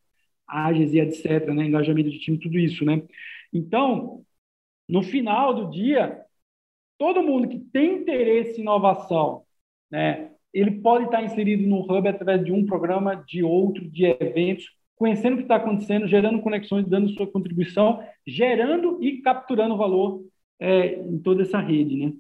ágeis 0.48 0.94
e 0.94 1.00
etc., 1.00 1.48
né? 1.48 1.66
engajamento 1.66 2.12
de 2.12 2.20
time, 2.20 2.38
tudo 2.38 2.60
isso. 2.60 2.86
Né? 2.86 3.02
Então, 3.52 4.22
no 4.88 5.02
final 5.02 5.54
do 5.56 5.72
dia, 5.72 6.25
todo 6.98 7.24
mundo 7.24 7.48
que 7.48 7.60
tem 7.60 8.02
interesse 8.02 8.60
em 8.60 8.62
inovação, 8.62 9.44
né, 9.92 10.32
ele 10.54 10.72
pode 10.72 11.06
estar 11.06 11.22
inserido 11.24 11.68
no 11.68 11.82
Hub 11.82 12.08
através 12.08 12.44
de 12.44 12.52
um 12.52 12.66
programa, 12.66 13.16
de 13.28 13.44
outro, 13.44 13.90
de 13.90 14.06
eventos, 14.06 14.66
conhecendo 14.96 15.34
o 15.34 15.38
que 15.38 15.44
está 15.44 15.58
acontecendo, 15.58 16.08
gerando 16.08 16.42
conexões, 16.42 16.88
dando 16.88 17.10
sua 17.10 17.28
contribuição, 17.28 18.02
gerando 18.26 19.04
e 19.04 19.22
capturando 19.22 19.76
valor 19.76 20.24
é, 20.60 20.96
em 20.96 21.20
toda 21.20 21.42
essa 21.42 21.60
rede, 21.60 21.98
né? 21.98 22.14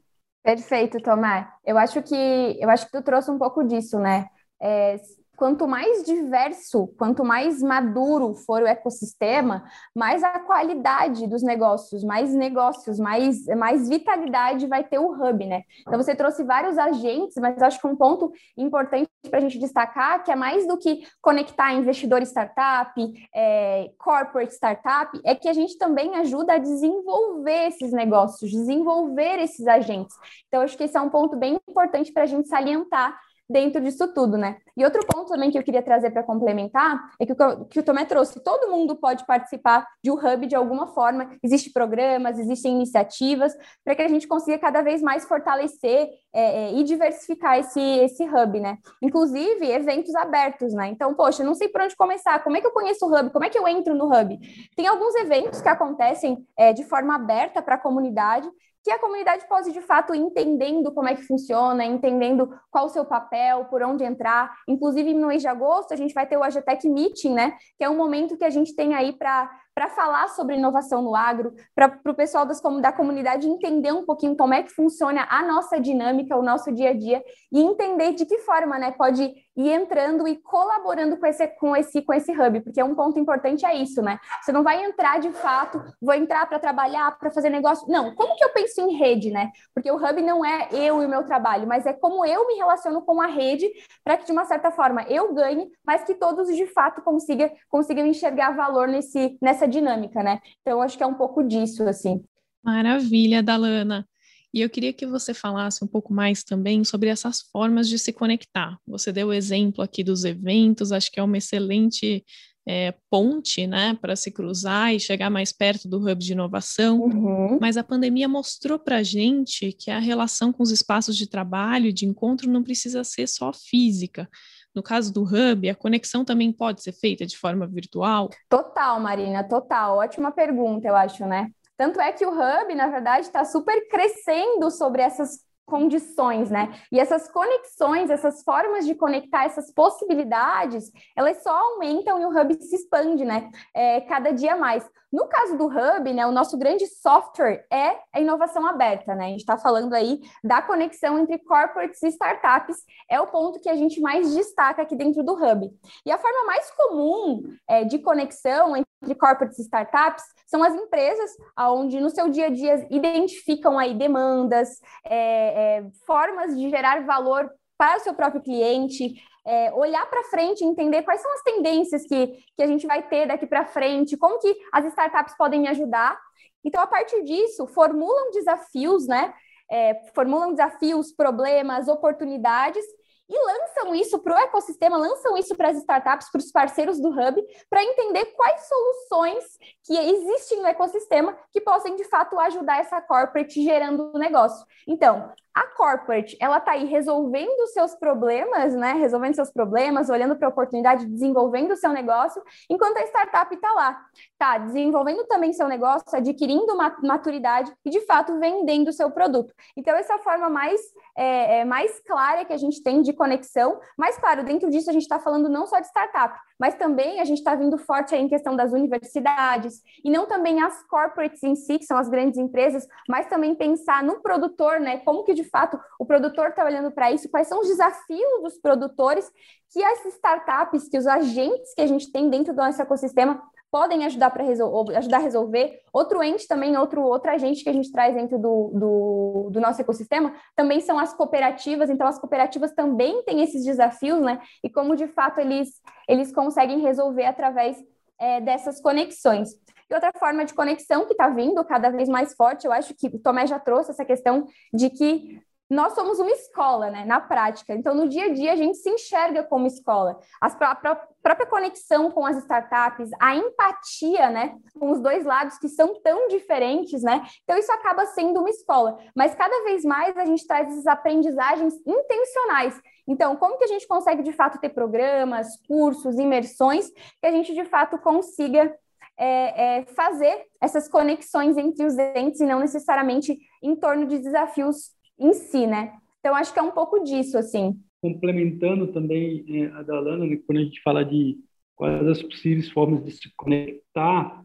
Perfeito, 0.43 0.99
Tomar. 0.99 1.57
Eu 1.65 1.77
acho 1.77 2.03
que 2.03 2.15
eu 2.59 2.69
acho 2.69 2.85
que 2.85 2.91
tu 2.91 3.01
trouxe 3.01 3.31
um 3.31 3.37
pouco 3.39 3.63
disso, 3.63 3.97
né? 3.99 4.27
É, 4.61 4.97
quanto 5.35 5.67
mais 5.67 6.03
diverso, 6.03 6.87
quanto 6.97 7.23
mais 7.23 7.61
maduro 7.61 8.33
for 8.33 8.61
o 8.61 8.67
ecossistema, 8.67 9.63
mais 9.95 10.23
a 10.23 10.39
qualidade 10.39 11.27
dos 11.27 11.43
negócios, 11.43 12.03
mais 12.03 12.33
negócios, 12.33 12.99
mais, 12.99 13.45
mais 13.47 13.89
vitalidade 13.89 14.67
vai 14.67 14.83
ter 14.83 14.99
o 14.99 15.11
hub, 15.11 15.45
né? 15.45 15.63
Então 15.81 16.01
você 16.01 16.15
trouxe 16.15 16.43
vários 16.43 16.77
agentes, 16.77 17.35
mas 17.37 17.61
acho 17.61 17.79
que 17.79 17.87
um 17.87 17.95
ponto 17.95 18.31
importante 18.57 19.09
para 19.29 19.39
a 19.39 19.41
gente 19.41 19.59
destacar 19.59 20.23
que 20.23 20.31
é 20.31 20.35
mais 20.35 20.67
do 20.67 20.77
que 20.77 21.03
conectar 21.21 21.73
investidor 21.73 22.21
startup, 22.21 22.93
é, 23.33 23.91
corporate 23.97 24.53
startup, 24.53 25.19
é 25.23 25.35
que 25.35 25.49
a 25.49 25.53
gente 25.53 25.77
também 25.77 26.15
ajuda 26.15 26.53
a 26.53 26.57
desenvolver 26.57 27.67
esses 27.67 27.91
negócios, 27.91 28.51
desenvolver 28.51 29.39
esses 29.39 29.67
agentes. 29.67 30.15
Então 30.47 30.61
acho 30.61 30.77
que 30.77 30.83
esse 30.83 30.97
é 30.97 31.01
um 31.01 31.09
ponto 31.09 31.35
bem 31.35 31.59
importante 31.67 32.11
para 32.11 32.23
a 32.23 32.27
gente 32.27 32.47
salientar 32.47 33.19
dentro 33.49 33.81
disso 33.81 34.07
tudo, 34.13 34.37
né? 34.37 34.57
E 34.75 34.83
outro 34.83 35.05
ponto 35.05 35.29
também 35.29 35.51
que 35.51 35.57
eu 35.57 35.63
queria 35.63 35.81
trazer 35.81 36.11
para 36.11 36.23
complementar 36.23 37.11
é 37.19 37.25
que 37.25 37.33
o 37.33 37.65
que 37.65 37.79
o 37.79 37.83
Tomé 37.83 38.05
trouxe, 38.05 38.39
todo 38.39 38.71
mundo 38.71 38.95
pode 38.95 39.25
participar 39.25 39.87
de 40.03 40.11
um 40.11 40.15
hub 40.15 40.47
de 40.47 40.55
alguma 40.55 40.87
forma, 40.87 41.29
existem 41.43 41.71
programas, 41.71 42.39
existem 42.39 42.73
iniciativas 42.73 43.55
para 43.83 43.95
que 43.95 44.01
a 44.01 44.07
gente 44.07 44.27
consiga 44.27 44.57
cada 44.57 44.81
vez 44.81 45.01
mais 45.01 45.25
fortalecer 45.25 46.09
é, 46.33 46.65
é, 46.65 46.73
e 46.73 46.83
diversificar 46.83 47.57
esse, 47.59 47.79
esse 47.79 48.23
hub, 48.23 48.59
né? 48.59 48.77
Inclusive 49.01 49.65
eventos 49.71 50.13
abertos, 50.15 50.73
né? 50.73 50.87
Então, 50.87 51.13
poxa, 51.13 51.43
não 51.43 51.53
sei 51.53 51.69
por 51.69 51.81
onde 51.81 51.95
começar, 51.95 52.43
como 52.43 52.57
é 52.57 52.61
que 52.61 52.67
eu 52.67 52.71
conheço 52.71 53.05
o 53.05 53.15
hub, 53.15 53.29
como 53.29 53.45
é 53.45 53.49
que 53.49 53.57
eu 53.57 53.67
entro 53.67 53.95
no 53.95 54.05
hub? 54.05 54.37
Tem 54.75 54.87
alguns 54.87 55.15
eventos 55.15 55.61
que 55.61 55.69
acontecem 55.69 56.45
é, 56.57 56.73
de 56.73 56.83
forma 56.83 57.15
aberta 57.15 57.61
para 57.61 57.75
a 57.75 57.79
comunidade, 57.79 58.49
que 58.85 58.91
a 58.91 58.99
comunidade 58.99 59.47
possa, 59.47 59.71
de 59.71 59.81
fato, 59.81 60.13
entendendo 60.13 60.91
como 60.93 61.07
é 61.07 61.15
que 61.15 61.23
funciona, 61.23 61.83
entendendo 61.83 62.47
qual 62.69 62.85
o 62.85 62.89
seu 62.89 63.03
papel, 63.03 63.65
por 63.65 63.81
onde 63.81 64.03
entrar. 64.03 64.55
Inclusive, 64.67 65.11
no 65.11 65.29
mês 65.29 65.41
de 65.41 65.47
agosto, 65.47 65.91
a 65.91 65.97
gente 65.97 66.13
vai 66.13 66.27
ter 66.27 66.37
o 66.37 66.43
AGTEC 66.43 66.87
Meeting, 66.87 67.33
né? 67.33 67.57
Que 67.79 67.83
é 67.83 67.89
um 67.89 67.97
momento 67.97 68.37
que 68.37 68.45
a 68.45 68.49
gente 68.51 68.75
tem 68.75 68.93
aí 68.93 69.11
para 69.11 69.49
para 69.75 69.89
falar 69.89 70.29
sobre 70.29 70.55
inovação 70.55 71.01
no 71.01 71.13
agro, 71.13 71.53
para 71.75 71.99
o 72.05 72.13
pessoal 72.13 72.45
das, 72.45 72.61
da 72.81 72.93
comunidade 72.93 73.45
entender 73.45 73.91
um 73.91 74.05
pouquinho 74.05 74.35
como 74.37 74.53
é 74.53 74.63
que 74.63 74.71
funciona 74.71 75.27
a 75.29 75.43
nossa 75.43 75.79
dinâmica, 75.79 76.37
o 76.37 76.41
nosso 76.41 76.71
dia 76.71 76.91
a 76.91 76.93
dia, 76.93 77.21
e 77.51 77.61
entender 77.61 78.13
de 78.13 78.25
que 78.25 78.37
forma 78.39 78.79
né, 78.79 78.91
pode 78.91 79.33
ir 79.57 79.69
entrando 79.69 80.27
e 80.27 80.37
colaborando 80.37 81.17
com 81.17 81.25
esse, 81.25 81.47
com 81.47 81.75
esse, 81.75 82.01
com 82.01 82.13
esse 82.13 82.31
hub, 82.31 82.61
porque 82.61 82.81
um 82.81 82.95
ponto 82.95 83.19
importante 83.19 83.65
é 83.65 83.75
isso, 83.75 84.01
né? 84.01 84.19
Você 84.41 84.51
não 84.51 84.63
vai 84.63 84.83
entrar 84.83 85.19
de 85.19 85.31
fato, 85.31 85.81
vou 86.01 86.13
entrar 86.13 86.45
para 86.45 86.59
trabalhar, 86.59 87.17
para 87.17 87.31
fazer 87.31 87.49
negócio. 87.49 87.87
Não, 87.89 88.13
como 88.15 88.35
que 88.35 88.43
eu 88.43 88.49
penso 88.49 88.81
em 88.81 88.95
rede, 88.95 89.31
né? 89.31 89.51
Porque 89.73 89.89
o 89.89 89.95
hub 89.95 90.21
não 90.21 90.43
é 90.43 90.67
eu 90.71 91.01
e 91.01 91.05
o 91.05 91.09
meu 91.09 91.23
trabalho, 91.23 91.67
mas 91.67 91.85
é 91.85 91.93
como 91.93 92.25
eu 92.25 92.47
me 92.47 92.55
relaciono 92.55 93.01
com 93.01 93.21
a 93.21 93.27
rede 93.27 93.69
para 94.03 94.17
que, 94.17 94.25
de 94.25 94.31
uma 94.31 94.45
certa 94.45 94.71
forma, 94.71 95.03
eu 95.03 95.33
ganhe, 95.33 95.69
mas 95.85 96.03
que 96.03 96.15
todos 96.15 96.53
de 96.53 96.67
fato 96.67 97.01
consigam, 97.01 97.49
consigam 97.69 98.05
enxergar 98.05 98.51
valor 98.51 98.87
nesse, 98.87 99.37
nessa 99.41 99.64
dinâmica, 99.67 100.23
né? 100.23 100.39
Então, 100.61 100.81
acho 100.81 100.97
que 100.97 101.03
é 101.03 101.07
um 101.07 101.13
pouco 101.13 101.43
disso, 101.43 101.83
assim. 101.83 102.23
Maravilha, 102.63 103.43
Dalana. 103.43 104.07
E 104.53 104.61
eu 104.61 104.69
queria 104.69 104.93
que 104.93 105.05
você 105.05 105.33
falasse 105.33 105.83
um 105.83 105.87
pouco 105.87 106.13
mais 106.13 106.41
também 106.41 106.83
sobre 106.85 107.09
essas 107.09 107.41
formas 107.41 107.89
de 107.89 107.99
se 107.99 108.13
conectar. 108.13 108.79
Você 108.87 109.11
deu 109.11 109.27
o 109.27 109.33
exemplo 109.33 109.83
aqui 109.83 110.01
dos 110.01 110.23
eventos, 110.23 110.93
acho 110.93 111.11
que 111.11 111.19
é 111.19 111.23
uma 111.23 111.37
excelente 111.37 112.23
é, 112.67 112.93
ponte 113.09 113.67
né, 113.67 113.97
para 114.01 114.15
se 114.15 114.31
cruzar 114.31 114.93
e 114.93 114.99
chegar 114.99 115.29
mais 115.29 115.51
perto 115.51 115.87
do 115.87 115.97
hub 115.97 116.15
de 116.15 116.31
inovação. 116.31 117.01
Uhum. 117.01 117.59
Mas 117.61 117.77
a 117.77 117.83
pandemia 117.83 118.27
mostrou 118.27 118.79
para 118.79 118.97
a 118.97 119.03
gente 119.03 119.71
que 119.71 119.91
a 119.91 119.99
relação 119.99 120.51
com 120.51 120.63
os 120.63 120.71
espaços 120.71 121.15
de 121.15 121.29
trabalho 121.29 121.87
e 121.87 121.93
de 121.93 122.05
encontro 122.05 122.49
não 122.49 122.63
precisa 122.63 123.03
ser 123.03 123.27
só 123.27 123.53
física. 123.53 124.27
No 124.73 124.83
caso 124.83 125.13
do 125.13 125.23
Hub, 125.23 125.69
a 125.69 125.75
conexão 125.75 126.25
também 126.25 126.51
pode 126.51 126.83
ser 126.83 126.91
feita 126.91 127.25
de 127.25 127.37
forma 127.37 127.65
virtual? 127.65 128.29
Total, 128.49 128.99
Marina, 128.99 129.41
total. 129.41 129.99
Ótima 129.99 130.31
pergunta, 130.31 130.85
eu 130.85 130.95
acho, 130.95 131.25
né? 131.25 131.49
Tanto 131.77 131.99
é 132.01 132.11
que 132.11 132.25
o 132.25 132.29
Hub, 132.29 132.75
na 132.75 132.87
verdade, 132.87 133.25
está 133.25 133.45
super 133.45 133.87
crescendo 133.87 134.69
sobre 134.71 135.01
essas 135.01 135.44
condições, 135.65 136.49
né? 136.49 136.73
E 136.91 136.99
essas 136.99 137.27
conexões, 137.29 138.09
essas 138.09 138.43
formas 138.43 138.85
de 138.85 138.95
conectar 138.95 139.45
essas 139.45 139.71
possibilidades, 139.71 140.91
elas 141.15 141.41
só 141.41 141.51
aumentam 141.51 142.19
e 142.19 142.25
o 142.25 142.29
Hub 142.29 142.53
se 142.61 142.75
expande, 142.75 143.25
né? 143.25 143.49
É, 143.73 144.01
cada 144.01 144.31
dia 144.31 144.55
mais. 144.55 144.89
No 145.15 145.27
caso 145.27 145.57
do 145.57 145.67
Hub, 145.67 146.13
né, 146.13 146.27
o 146.27 146.31
nosso 146.33 146.57
grande 146.57 146.85
software 146.87 147.65
é 147.71 147.99
a 148.11 148.19
inovação 148.19 148.67
aberta, 148.67 149.15
né? 149.15 149.27
A 149.27 149.29
gente 149.29 149.39
está 149.39 149.57
falando 149.57 149.93
aí 149.93 150.19
da 150.43 150.61
conexão 150.61 151.17
entre 151.17 151.39
corporates 151.39 152.03
e 152.03 152.09
startups, 152.09 152.75
é 153.09 153.17
o 153.21 153.27
ponto 153.27 153.61
que 153.61 153.69
a 153.69 153.77
gente 153.77 154.01
mais 154.01 154.35
destaca 154.35 154.81
aqui 154.81 154.93
dentro 154.93 155.23
do 155.23 155.31
Hub. 155.31 155.71
E 156.05 156.11
a 156.11 156.17
forma 156.17 156.45
mais 156.45 156.69
comum 156.71 157.43
é, 157.65 157.85
de 157.85 157.97
conexão 157.99 158.75
entre 158.75 159.15
corporates 159.17 159.57
e 159.57 159.61
startups 159.61 160.25
são 160.47 160.61
as 160.61 160.75
empresas 160.75 161.31
onde 161.57 161.97
no 162.01 162.09
seu 162.09 162.27
dia 162.27 162.47
a 162.47 162.49
dia 162.49 162.85
identificam 162.89 163.79
aí 163.79 163.93
demandas, 163.93 164.81
é, 165.05 165.77
é, 165.77 165.85
formas 166.05 166.57
de 166.57 166.69
gerar 166.69 167.05
valor 167.05 167.49
para 167.77 167.97
o 167.97 167.99
seu 168.01 168.13
próprio 168.13 168.41
cliente, 168.41 169.15
é, 169.45 169.71
olhar 169.73 170.05
para 170.09 170.23
frente, 170.23 170.63
entender 170.63 171.03
quais 171.03 171.21
são 171.21 171.31
as 171.33 171.41
tendências 171.43 172.05
que, 172.05 172.27
que 172.55 172.63
a 172.63 172.67
gente 172.67 172.87
vai 172.87 173.07
ter 173.07 173.27
daqui 173.27 173.45
para 173.45 173.65
frente, 173.65 174.17
como 174.17 174.39
que 174.39 174.55
as 174.71 174.85
startups 174.85 175.37
podem 175.37 175.61
me 175.61 175.67
ajudar. 175.67 176.19
Então, 176.63 176.81
a 176.81 176.87
partir 176.87 177.23
disso, 177.23 177.67
formulam 177.67 178.31
desafios, 178.31 179.07
né? 179.07 179.33
É, 179.69 179.95
formulam 180.13 180.51
desafios, 180.51 181.11
problemas, 181.11 181.87
oportunidades 181.87 182.83
e 183.27 183.37
lançam 183.39 183.95
isso 183.95 184.19
para 184.19 184.35
o 184.35 184.37
ecossistema, 184.37 184.97
lançam 184.97 185.35
isso 185.35 185.55
para 185.55 185.69
as 185.69 185.77
startups, 185.77 186.29
para 186.31 186.39
os 186.39 186.51
parceiros 186.51 186.99
do 186.99 187.09
Hub, 187.09 187.43
para 187.69 187.83
entender 187.83 188.25
quais 188.35 188.67
soluções 188.67 189.43
que 189.83 189.97
existem 189.97 190.61
no 190.61 190.67
ecossistema 190.67 191.35
que 191.51 191.59
possam, 191.59 191.95
de 191.95 192.03
fato, 192.03 192.39
ajudar 192.39 192.79
essa 192.79 193.01
corporate 193.01 193.63
gerando 193.63 194.11
o 194.13 194.19
negócio. 194.19 194.65
Então, 194.87 195.31
a 195.55 195.67
corporate, 195.67 196.35
ela 196.41 196.57
está 196.57 196.73
aí 196.73 196.83
resolvendo 196.83 197.67
seus 197.67 197.95
problemas, 197.95 198.75
né? 198.75 198.91
Resolvendo 198.93 199.35
seus 199.35 199.49
problemas, 199.49 200.09
olhando 200.09 200.35
para 200.35 200.49
a 200.49 200.51
oportunidade, 200.51 201.05
desenvolvendo 201.05 201.71
o 201.71 201.75
seu 201.77 201.93
negócio, 201.93 202.43
enquanto 202.69 202.97
a 202.97 203.03
startup 203.03 203.55
está 203.55 203.71
lá, 203.71 204.05
tá 204.37 204.57
desenvolvendo 204.57 205.23
também 205.27 205.53
seu 205.53 205.69
negócio, 205.69 206.05
adquirindo 206.13 206.75
maturidade 207.01 207.71
e, 207.85 207.89
de 207.89 208.01
fato, 208.01 208.37
vendendo 208.37 208.89
o 208.89 208.93
seu 208.93 209.09
produto. 209.09 209.53
Então, 209.77 209.95
essa 209.95 210.13
é 210.13 210.15
a 210.17 210.19
forma 210.19 210.49
mais, 210.49 210.81
é, 211.17 211.59
é, 211.59 211.65
mais 211.65 212.01
clara 212.01 212.43
que 212.43 212.51
a 212.51 212.57
gente 212.57 212.83
tem 212.83 213.01
de 213.01 213.13
conexão. 213.13 213.79
Mas, 213.97 214.17
claro, 214.17 214.43
dentro 214.43 214.69
disso 214.69 214.89
a 214.89 214.93
gente 214.93 215.03
está 215.03 215.19
falando 215.19 215.47
não 215.47 215.65
só 215.65 215.79
de 215.79 215.87
startup, 215.87 216.37
mas 216.59 216.75
também 216.75 217.19
a 217.19 217.25
gente 217.25 217.37
está 217.37 217.55
vindo 217.55 217.77
forte 217.77 218.15
aí 218.15 218.21
em 218.21 218.27
questão 218.27 218.55
das 218.55 218.71
universidades, 218.71 219.81
e 220.03 220.09
não 220.09 220.25
também 220.25 220.61
as 220.61 220.83
corporates 220.87 221.43
em 221.43 221.55
si, 221.55 221.79
que 221.79 221.85
são 221.85 221.97
as 221.97 222.09
grandes 222.09 222.37
empresas, 222.37 222.87
mas 223.07 223.27
também 223.27 223.55
pensar 223.55 224.03
no 224.03 224.21
produtor, 224.21 224.79
né? 224.79 224.97
Como 224.99 225.23
que 225.23 225.33
de 225.33 225.43
fato 225.43 225.79
o 225.99 226.05
produtor 226.05 226.49
está 226.49 226.63
olhando 226.63 226.91
para 226.91 227.11
isso, 227.11 227.29
quais 227.29 227.47
são 227.47 227.61
os 227.61 227.67
desafios 227.67 228.43
dos 228.43 228.57
produtores 228.57 229.31
que 229.71 229.83
as 229.83 230.05
startups, 230.05 230.87
que 230.87 230.97
os 230.97 231.07
agentes 231.07 231.73
que 231.73 231.81
a 231.81 231.87
gente 231.87 232.11
tem 232.11 232.29
dentro 232.29 232.53
do 232.53 232.57
nosso 232.57 232.81
ecossistema 232.81 233.41
podem 233.75 234.05
ajudar 234.05 234.29
para 234.29 234.41
resol 234.41 234.85
ajudar 234.95 235.17
a 235.17 235.19
resolver. 235.19 235.81
Outro 235.91 236.23
ente 236.23 236.47
também, 236.47 236.77
outro, 236.77 237.01
outro 237.01 237.29
agente 237.29 237.61
que 237.61 237.69
a 237.69 237.73
gente 237.73 237.91
traz 237.91 238.15
dentro 238.15 238.39
do, 238.39 238.71
do, 238.73 239.49
do, 239.51 239.59
nosso 239.59 239.81
ecossistema, 239.81 240.33
também 240.55 240.79
são 240.79 240.97
as 240.97 241.13
cooperativas. 241.13 241.89
Então, 241.89 242.07
as 242.07 242.17
cooperativas 242.17 242.71
também 242.71 243.21
têm 243.23 243.41
esses 243.41 243.65
desafios, 243.65 244.21
né? 244.21 244.39
E 244.63 244.69
como 244.69 244.95
de 244.95 245.09
fato 245.09 245.41
eles, 245.41 245.81
eles 246.07 246.33
conseguem 246.33 246.79
resolver 246.79 247.25
através 247.25 247.77
é, 248.17 248.39
dessas 248.39 248.79
conexões. 248.79 249.49
E 249.89 249.93
outra 249.93 250.13
forma 250.17 250.45
de 250.45 250.53
conexão 250.53 251.05
que 251.05 251.11
está 251.11 251.27
vindo 251.27 251.61
cada 251.65 251.89
vez 251.89 252.07
mais 252.07 252.33
forte, 252.33 252.65
eu 252.65 252.71
acho 252.71 252.93
que 252.95 253.07
o 253.07 253.19
Tomé 253.19 253.45
já 253.45 253.59
trouxe 253.59 253.91
essa 253.91 254.05
questão 254.05 254.47
de 254.73 254.89
que 254.89 255.41
nós 255.69 255.93
somos 255.93 256.19
uma 256.19 256.31
escola, 256.31 256.91
né, 256.91 257.03
na 257.05 257.19
prática. 257.19 257.73
Então, 257.73 257.95
no 257.95 258.07
dia 258.07 258.25
a 258.25 258.33
dia, 258.33 258.53
a 258.53 258.55
gente 258.55 258.77
se 258.77 258.89
enxerga 258.89 259.43
como 259.43 259.65
escola. 259.65 260.19
A 260.39 260.49
própria 260.49 261.47
conexão 261.49 262.11
com 262.11 262.25
as 262.25 262.37
startups, 262.37 263.09
a 263.19 263.35
empatia, 263.35 264.29
né, 264.29 264.55
com 264.79 264.91
os 264.91 264.99
dois 264.99 265.25
lados 265.25 265.57
que 265.57 265.67
são 265.67 265.99
tão 266.01 266.27
diferentes, 266.27 267.01
né? 267.01 267.23
Então, 267.43 267.57
isso 267.57 267.71
acaba 267.71 268.05
sendo 268.05 268.39
uma 268.39 268.49
escola. 268.49 268.97
Mas 269.15 269.33
cada 269.33 269.63
vez 269.63 269.83
mais 269.83 270.15
a 270.17 270.25
gente 270.25 270.45
traz 270.45 270.67
essas 270.67 270.85
aprendizagens 270.85 271.73
intencionais. 271.85 272.79
Então, 273.07 273.35
como 273.35 273.57
que 273.57 273.63
a 273.63 273.67
gente 273.67 273.87
consegue, 273.87 274.21
de 274.21 274.33
fato, 274.33 274.59
ter 274.59 274.69
programas, 274.69 275.47
cursos, 275.67 276.19
imersões, 276.19 276.91
que 276.91 277.25
a 277.25 277.31
gente, 277.31 277.53
de 277.53 277.65
fato, 277.65 277.97
consiga 277.97 278.75
é, 279.17 279.79
é, 279.79 279.85
fazer 279.85 280.45
essas 280.61 280.87
conexões 280.87 281.57
entre 281.57 281.85
os 281.85 281.97
entes 281.97 282.39
e 282.39 282.45
não 282.45 282.59
necessariamente 282.59 283.37
em 283.63 283.75
torno 283.75 284.05
de 284.05 284.19
desafios 284.19 284.93
em 285.19 285.33
si, 285.33 285.65
né? 285.67 285.93
Então, 286.19 286.35
acho 286.35 286.53
que 286.53 286.59
é 286.59 286.61
um 286.61 286.71
pouco 286.71 287.03
disso, 287.03 287.37
assim. 287.37 287.79
Complementando 288.01 288.87
também 288.87 289.45
é, 289.47 289.65
a 289.67 289.83
da 289.83 289.99
Lana, 289.99 290.25
né, 290.25 290.39
quando 290.45 290.59
a 290.59 290.63
gente 290.63 290.81
fala 290.81 291.03
de 291.03 291.37
quais 291.75 292.07
as 292.07 292.23
possíveis 292.23 292.69
formas 292.69 293.03
de 293.03 293.11
se 293.11 293.31
conectar, 293.35 294.41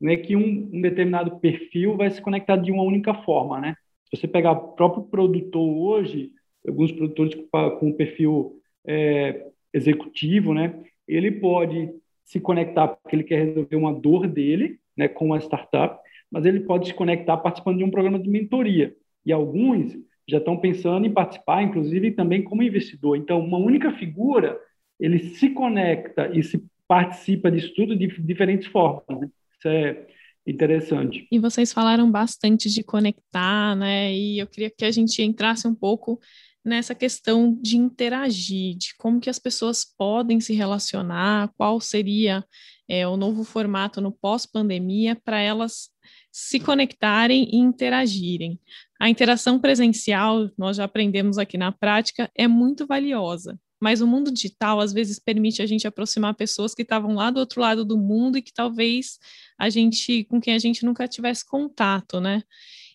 não 0.00 0.12
é 0.12 0.16
que 0.16 0.36
um, 0.36 0.70
um, 0.72 0.80
determinado 0.80 1.38
perfil 1.40 1.96
vai 1.96 2.10
se 2.10 2.20
conectar 2.20 2.56
de 2.56 2.70
uma 2.70 2.82
única 2.82 3.14
forma, 3.14 3.60
né? 3.60 3.74
Se 4.04 4.16
você 4.16 4.28
pegar 4.28 4.52
o 4.52 4.72
próprio 4.72 5.04
produtor 5.04 5.68
hoje, 5.68 6.30
alguns 6.66 6.92
produtores 6.92 7.34
com 7.80 7.92
perfil 7.92 8.60
é, 8.86 9.46
executivo, 9.72 10.54
né? 10.54 10.80
Ele 11.08 11.32
pode 11.32 11.90
se 12.24 12.40
conectar 12.40 12.88
porque 12.88 13.16
ele 13.16 13.24
quer 13.24 13.46
resolver 13.46 13.76
uma 13.76 13.92
dor 13.92 14.26
dele, 14.26 14.78
né, 14.96 15.08
com 15.08 15.26
uma 15.26 15.38
startup, 15.38 15.98
mas 16.30 16.44
ele 16.44 16.60
pode 16.60 16.88
se 16.88 16.94
conectar 16.94 17.36
participando 17.36 17.78
de 17.78 17.84
um 17.84 17.90
programa 17.90 18.18
de 18.18 18.28
mentoria. 18.28 18.94
E 19.26 19.32
alguns 19.32 19.92
já 20.28 20.38
estão 20.38 20.56
pensando 20.56 21.06
em 21.06 21.12
participar, 21.12 21.62
inclusive 21.62 22.12
também 22.12 22.42
como 22.42 22.62
investidor. 22.62 23.16
Então, 23.16 23.40
uma 23.40 23.58
única 23.58 23.92
figura, 23.92 24.58
ele 24.98 25.18
se 25.18 25.50
conecta 25.50 26.30
e 26.32 26.42
se 26.42 26.64
participa 26.88 27.50
disso 27.50 27.72
tudo 27.74 27.96
de 27.96 28.06
diferentes 28.22 28.68
formas. 28.68 29.20
Né? 29.20 29.28
Isso 29.58 29.68
é 29.68 30.06
interessante. 30.46 31.26
E 31.30 31.38
vocês 31.38 31.72
falaram 31.72 32.10
bastante 32.10 32.70
de 32.70 32.82
conectar, 32.82 33.74
né? 33.76 34.14
E 34.14 34.38
eu 34.38 34.46
queria 34.46 34.70
que 34.70 34.84
a 34.84 34.90
gente 34.90 35.20
entrasse 35.22 35.66
um 35.66 35.74
pouco 35.74 36.20
nessa 36.64 36.94
questão 36.94 37.56
de 37.60 37.76
interagir, 37.76 38.76
de 38.76 38.94
como 38.98 39.20
que 39.20 39.30
as 39.30 39.38
pessoas 39.38 39.84
podem 39.84 40.40
se 40.40 40.52
relacionar, 40.52 41.52
qual 41.56 41.80
seria 41.80 42.44
é, 42.88 43.06
o 43.06 43.16
novo 43.16 43.44
formato 43.44 44.00
no 44.00 44.10
pós-pandemia 44.10 45.16
para 45.24 45.40
elas 45.40 45.90
se 46.38 46.60
conectarem 46.60 47.48
e 47.50 47.56
interagirem. 47.56 48.60
A 49.00 49.08
interação 49.08 49.58
presencial, 49.58 50.50
nós 50.58 50.76
já 50.76 50.84
aprendemos 50.84 51.38
aqui 51.38 51.56
na 51.56 51.72
prática, 51.72 52.30
é 52.34 52.46
muito 52.46 52.86
valiosa. 52.86 53.58
Mas 53.80 54.02
o 54.02 54.06
mundo 54.06 54.30
digital 54.30 54.78
às 54.78 54.92
vezes 54.92 55.18
permite 55.18 55.62
a 55.62 55.66
gente 55.66 55.86
aproximar 55.86 56.34
pessoas 56.34 56.74
que 56.74 56.82
estavam 56.82 57.14
lá 57.14 57.30
do 57.30 57.40
outro 57.40 57.62
lado 57.62 57.86
do 57.86 57.96
mundo 57.96 58.36
e 58.36 58.42
que 58.42 58.52
talvez 58.52 59.18
a 59.58 59.70
gente, 59.70 60.24
com 60.24 60.38
quem 60.38 60.52
a 60.52 60.58
gente 60.58 60.84
nunca 60.84 61.08
tivesse 61.08 61.42
contato, 61.46 62.20
né? 62.20 62.42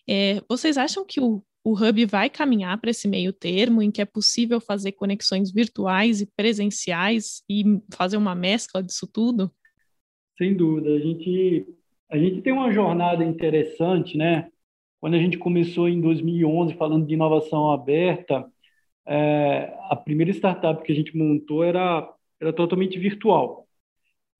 É, 0.08 0.40
vocês 0.48 0.78
acham 0.78 1.04
que 1.04 1.20
o, 1.20 1.42
o 1.64 1.72
Hub 1.72 2.06
vai 2.06 2.30
caminhar 2.30 2.80
para 2.80 2.90
esse 2.90 3.08
meio 3.08 3.32
termo 3.32 3.82
em 3.82 3.90
que 3.90 4.00
é 4.00 4.04
possível 4.04 4.60
fazer 4.60 4.92
conexões 4.92 5.50
virtuais 5.50 6.20
e 6.20 6.26
presenciais 6.36 7.42
e 7.50 7.64
fazer 7.92 8.16
uma 8.16 8.36
mescla 8.36 8.80
disso 8.80 9.08
tudo? 9.12 9.52
Sem 10.38 10.56
dúvida. 10.56 10.90
A 10.90 11.00
gente, 11.00 11.66
a 12.12 12.18
gente 12.18 12.42
tem 12.42 12.52
uma 12.52 12.70
jornada 12.72 13.24
interessante, 13.24 14.18
né? 14.18 14.50
Quando 15.00 15.14
a 15.14 15.18
gente 15.18 15.38
começou 15.38 15.88
em 15.88 16.00
2011 16.00 16.74
falando 16.74 17.06
de 17.06 17.14
inovação 17.14 17.72
aberta, 17.72 18.46
é, 19.06 19.74
a 19.90 19.96
primeira 19.96 20.30
startup 20.32 20.82
que 20.84 20.92
a 20.92 20.94
gente 20.94 21.16
montou 21.16 21.64
era, 21.64 22.08
era 22.40 22.52
totalmente 22.52 22.98
virtual. 22.98 23.66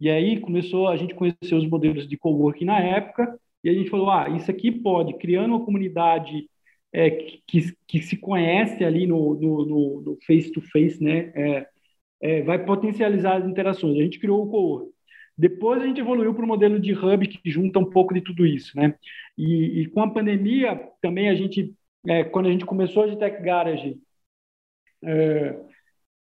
E 0.01 0.11
aí 0.11 0.41
começou, 0.41 0.89
a 0.89 0.97
gente 0.97 1.15
conheceu 1.15 1.59
os 1.59 1.67
modelos 1.67 2.07
de 2.09 2.17
coworking 2.19 2.67
na 2.67 2.81
época, 2.81 3.41
e 3.65 3.71
a 3.71 3.75
gente 3.75 3.91
falou, 3.91 4.11
ah, 4.11 4.29
isso 4.31 4.51
aqui 4.51 4.71
pode, 4.71 5.15
criando 5.19 5.55
uma 5.57 5.65
comunidade 5.65 6.49
é, 6.93 7.11
que, 7.11 7.75
que 7.89 8.03
se 8.03 8.19
conhece 8.19 8.85
ali 8.85 9.07
no, 9.07 9.35
no, 9.35 10.03
no 10.03 10.19
face-to-face, 10.27 10.99
-face, 10.99 11.03
né, 11.03 11.33
é, 11.35 11.69
é, 12.21 12.43
vai 12.43 12.65
potencializar 12.65 13.37
as 13.39 13.47
interações. 13.47 13.99
A 13.99 14.03
gente 14.03 14.19
criou 14.21 14.45
o 14.45 14.51
coworking. 14.51 14.92
Depois 15.43 15.83
a 15.83 15.87
gente 15.87 15.99
evoluiu 15.99 16.33
para 16.33 16.45
o 16.45 16.47
modelo 16.47 16.79
de 16.79 16.93
hub 16.93 17.27
que 17.27 17.51
junta 17.51 17.81
um 17.81 17.91
pouco 17.91 18.15
de 18.15 18.21
tudo 18.21 18.47
isso, 18.47 18.77
né? 18.77 18.95
E, 19.37 19.81
e 19.81 19.87
com 19.89 20.01
a 20.01 20.09
pandemia 20.09 20.89
também 21.01 21.29
a 21.29 21.35
gente, 21.35 21.75
é, 22.07 22.23
quando 22.23 22.47
a 22.47 22.53
gente 22.53 22.65
começou 22.65 23.03
a 23.03 23.07
Gtech 23.09 23.43
Garage, 23.43 23.99
é, 25.03 25.59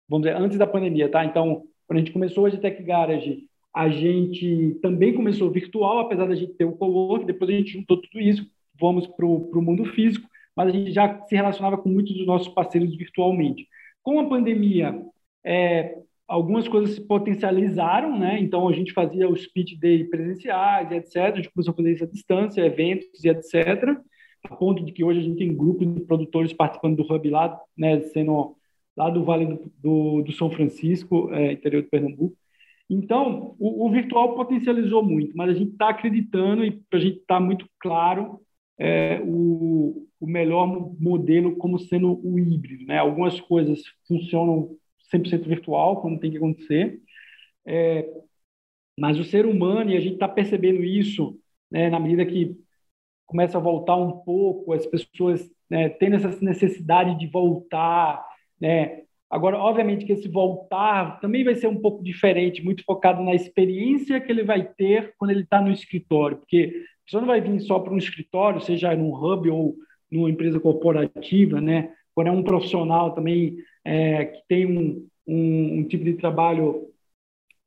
vamos 0.08 0.28
dizer, 0.28 0.36
antes 0.36 0.56
da 0.56 0.64
pandemia, 0.64 1.08
tá? 1.08 1.24
Então, 1.24 1.64
quando 1.88 1.96
a 1.96 1.98
gente 1.98 2.12
começou 2.12 2.46
a 2.46 2.50
Gtech 2.50 2.80
Garage, 2.84 3.48
a 3.74 3.88
gente 3.88 4.78
também 4.80 5.12
começou 5.12 5.50
virtual, 5.50 5.98
apesar 5.98 6.26
da 6.26 6.36
gente 6.36 6.54
ter 6.54 6.64
o 6.64 6.76
co-work, 6.76 7.26
depois 7.26 7.50
a 7.50 7.54
gente 7.54 7.72
juntou 7.72 8.00
tudo 8.00 8.20
isso, 8.20 8.48
fomos 8.78 9.08
para 9.08 9.26
o 9.26 9.60
mundo 9.60 9.86
físico, 9.86 10.28
mas 10.54 10.68
a 10.68 10.70
gente 10.70 10.92
já 10.92 11.20
se 11.26 11.34
relacionava 11.34 11.76
com 11.78 11.88
muitos 11.88 12.16
dos 12.16 12.28
nossos 12.28 12.46
parceiros 12.46 12.94
virtualmente. 12.96 13.66
Com 14.04 14.20
a 14.20 14.28
pandemia, 14.28 15.04
é, 15.42 15.98
algumas 16.30 16.68
coisas 16.68 16.94
se 16.94 17.00
potencializaram, 17.00 18.16
né? 18.16 18.38
Então 18.40 18.68
a 18.68 18.72
gente 18.72 18.92
fazia 18.92 19.28
os 19.28 19.42
speech 19.42 19.76
day 19.76 20.04
presenciais, 20.04 20.92
etc. 20.92 21.16
A 21.16 21.36
gente 21.36 21.50
começou 21.50 21.72
a 21.72 21.76
fazer 21.76 21.92
isso 21.92 22.04
à 22.04 22.06
distância, 22.06 22.64
eventos 22.64 23.24
e 23.24 23.28
etc. 23.28 23.98
A 24.44 24.54
ponto 24.54 24.84
de 24.84 24.92
que 24.92 25.02
hoje 25.02 25.18
a 25.18 25.22
gente 25.22 25.38
tem 25.38 25.54
grupos 25.54 25.92
de 25.92 26.00
produtores 26.02 26.52
participando 26.52 26.96
do 26.96 27.12
hub 27.12 27.28
lá, 27.28 27.60
né? 27.76 28.00
Sendo 28.00 28.54
lá 28.96 29.10
do 29.10 29.24
Vale 29.24 29.46
do, 29.46 29.72
do, 29.82 30.22
do 30.22 30.32
São 30.32 30.50
Francisco, 30.50 31.30
é, 31.32 31.52
interior 31.52 31.82
de 31.82 31.88
Pernambuco. 31.88 32.36
Então, 32.88 33.56
o, 33.58 33.86
o, 33.86 33.90
virtual 33.90 34.34
potencializou 34.34 35.02
muito, 35.02 35.36
mas 35.36 35.50
a 35.50 35.54
gente 35.54 35.72
está 35.72 35.90
acreditando 35.90 36.64
e 36.64 36.80
a 36.92 36.98
gente 36.98 37.18
está 37.18 37.40
muito 37.40 37.66
claro 37.80 38.40
é, 38.78 39.20
o, 39.24 40.06
o 40.20 40.26
melhor 40.26 40.66
modelo 40.98 41.56
como 41.56 41.78
sendo 41.78 42.20
o 42.24 42.38
híbrido. 42.38 42.84
Né? 42.86 42.98
Algumas 42.98 43.40
coisas 43.40 43.80
funcionam 44.06 44.76
100% 45.12 45.46
virtual, 45.46 46.00
quando 46.00 46.20
tem 46.20 46.30
que 46.30 46.36
acontecer, 46.36 47.00
é, 47.66 48.08
mas 48.98 49.18
o 49.18 49.24
ser 49.24 49.46
humano, 49.46 49.90
e 49.90 49.96
a 49.96 50.00
gente 50.00 50.14
está 50.14 50.28
percebendo 50.28 50.82
isso 50.84 51.38
né, 51.70 51.88
na 51.90 52.00
medida 52.00 52.26
que 52.26 52.56
começa 53.26 53.58
a 53.58 53.60
voltar 53.60 53.96
um 53.96 54.18
pouco, 54.20 54.72
as 54.72 54.86
pessoas 54.86 55.50
né, 55.68 55.88
tendo 55.88 56.16
essa 56.16 56.44
necessidade 56.44 57.18
de 57.18 57.26
voltar, 57.26 58.24
né, 58.60 59.04
Agora, 59.30 59.56
obviamente 59.58 60.04
que 60.04 60.12
esse 60.12 60.28
voltar 60.28 61.20
também 61.20 61.44
vai 61.44 61.54
ser 61.54 61.68
um 61.68 61.80
pouco 61.80 62.02
diferente, 62.02 62.64
muito 62.64 62.82
focado 62.82 63.22
na 63.22 63.32
experiência 63.32 64.20
que 64.20 64.30
ele 64.32 64.42
vai 64.42 64.64
ter 64.64 65.14
quando 65.16 65.30
ele 65.30 65.42
está 65.42 65.60
no 65.60 65.70
escritório, 65.70 66.38
porque 66.38 66.84
a 67.00 67.04
pessoa 67.04 67.20
não 67.20 67.28
vai 67.28 67.40
vir 67.40 67.60
só 67.60 67.78
para 67.78 67.94
um 67.94 67.98
escritório, 67.98 68.60
seja 68.60 68.94
num 68.96 69.14
hub 69.14 69.48
ou 69.48 69.76
numa 70.10 70.28
empresa 70.28 70.58
corporativa, 70.58 71.60
né? 71.60 71.94
Quando 72.20 72.28
é 72.28 72.32
um 72.32 72.42
profissional 72.42 73.14
também 73.14 73.56
é, 73.82 74.26
que 74.26 74.42
tem 74.46 74.66
um, 74.66 75.08
um, 75.26 75.78
um 75.78 75.84
tipo 75.88 76.04
de 76.04 76.12
trabalho 76.12 76.90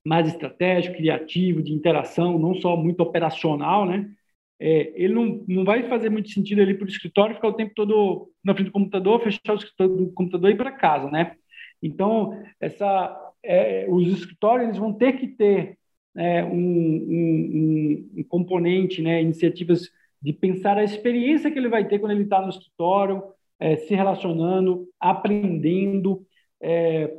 mais 0.05 0.27
estratégico, 0.27 0.97
criativo, 0.97 1.63
de 1.63 1.73
interação, 1.73 2.37
não 2.37 2.53
só 2.53 2.77
muito 2.77 3.01
operacional, 3.01 3.83
né? 3.87 4.11
É, 4.59 4.93
ele 4.93 5.15
não, 5.15 5.43
não 5.47 5.65
vai 5.65 5.89
fazer 5.89 6.11
muito 6.11 6.29
sentido 6.29 6.61
ir 6.61 6.77
para 6.77 6.85
o 6.85 6.87
escritório 6.87 7.33
ficar 7.33 7.47
o 7.47 7.53
tempo 7.53 7.73
todo 7.75 8.31
na 8.43 8.53
frente 8.53 8.67
do 8.67 8.73
computador, 8.73 9.23
fechar 9.23 9.53
o 9.53 9.55
escritório 9.55 9.95
do 9.95 10.13
computador 10.13 10.51
e 10.51 10.53
ir 10.53 10.57
para 10.57 10.71
casa, 10.71 11.09
né? 11.09 11.35
Então, 11.81 12.39
essa, 12.59 13.33
é, 13.41 13.87
os 13.89 14.07
escritórios 14.07 14.67
eles 14.67 14.77
vão 14.77 14.93
ter 14.93 15.13
que 15.13 15.29
ter 15.29 15.79
é, 16.15 16.43
um, 16.43 16.59
um, 16.59 18.09
um, 18.17 18.23
componente, 18.25 19.01
né, 19.01 19.19
iniciativas 19.19 19.89
de 20.21 20.31
pensar 20.31 20.77
a 20.77 20.83
experiência 20.83 21.49
que 21.49 21.57
ele 21.57 21.69
vai 21.69 21.87
ter 21.87 21.97
quando 21.97 22.11
ele 22.11 22.21
está 22.21 22.39
no 22.39 22.49
escritório, 22.49 23.23
é, 23.63 23.77
se 23.77 23.95
relacionando, 23.95 24.89
aprendendo, 24.99 26.27
é, 26.61 27.09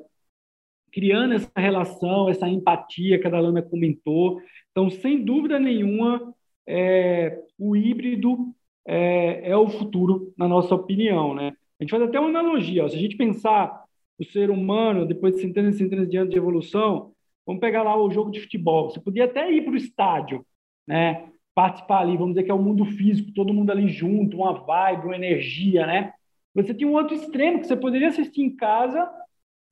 criando 0.93 1.33
essa 1.33 1.51
relação, 1.57 2.29
essa 2.29 2.47
empatia 2.47 3.19
que 3.19 3.27
a 3.27 3.31
Dalana 3.31 3.63
comentou. 3.63 4.43
Então, 4.71 4.91
sem 4.91 5.25
dúvida 5.25 5.59
nenhuma, 5.59 6.35
é, 6.67 7.41
o 7.59 7.75
híbrido 7.75 8.55
é, 8.87 9.53
é, 9.53 9.57
o 9.57 9.67
futuro, 9.69 10.35
na 10.37 10.47
nossa 10.47 10.75
opinião. 10.75 11.35
Né? 11.35 11.55
A 11.81 11.83
gente 11.83 11.91
faz 11.91 12.03
até 12.03 12.21
uma 12.21 12.29
analogia. 12.29 12.85
Ó, 12.85 12.89
se 12.91 12.97
a 12.97 13.01
gente 13.01 13.17
pensar 13.17 13.83
o 14.19 14.25
ser 14.27 14.51
humano, 14.51 15.07
depois 15.07 15.37
de 15.37 15.41
centenas 15.41 15.77
e 15.77 15.79
centenas 15.79 16.11
de 16.11 16.19
anos 16.19 16.31
de 16.31 16.37
evolução, 16.37 17.13
vamos 17.47 17.61
pegar 17.61 17.83
lá 17.83 17.97
o 17.97 18.11
jogo 18.11 18.31
de 18.31 18.41
futebol. 18.41 18.91
Você 18.91 19.01
podia 19.01 19.25
até 19.25 19.51
ir 19.51 19.63
para 19.63 19.73
o 19.73 19.79
estádio, 19.79 20.45
né? 20.87 21.27
participar 21.55 22.01
ali, 22.01 22.19
vamos 22.19 22.35
dizer 22.35 22.43
que 22.45 22.51
é 22.51 22.55
o 22.55 22.63
mundo 22.63 22.85
físico, 22.85 23.33
todo 23.33 23.55
mundo 23.55 23.71
ali 23.71 23.89
junto, 23.89 24.37
uma 24.37 24.53
vibe, 24.53 25.07
uma 25.07 25.17
energia, 25.17 25.87
né? 25.87 26.13
Você 26.55 26.75
tinha 26.75 26.89
um 26.89 26.95
outro 26.95 27.15
extremo 27.15 27.61
que 27.61 27.67
você 27.67 27.77
poderia 27.77 28.09
assistir 28.09 28.43
em 28.43 28.55
casa, 28.55 29.11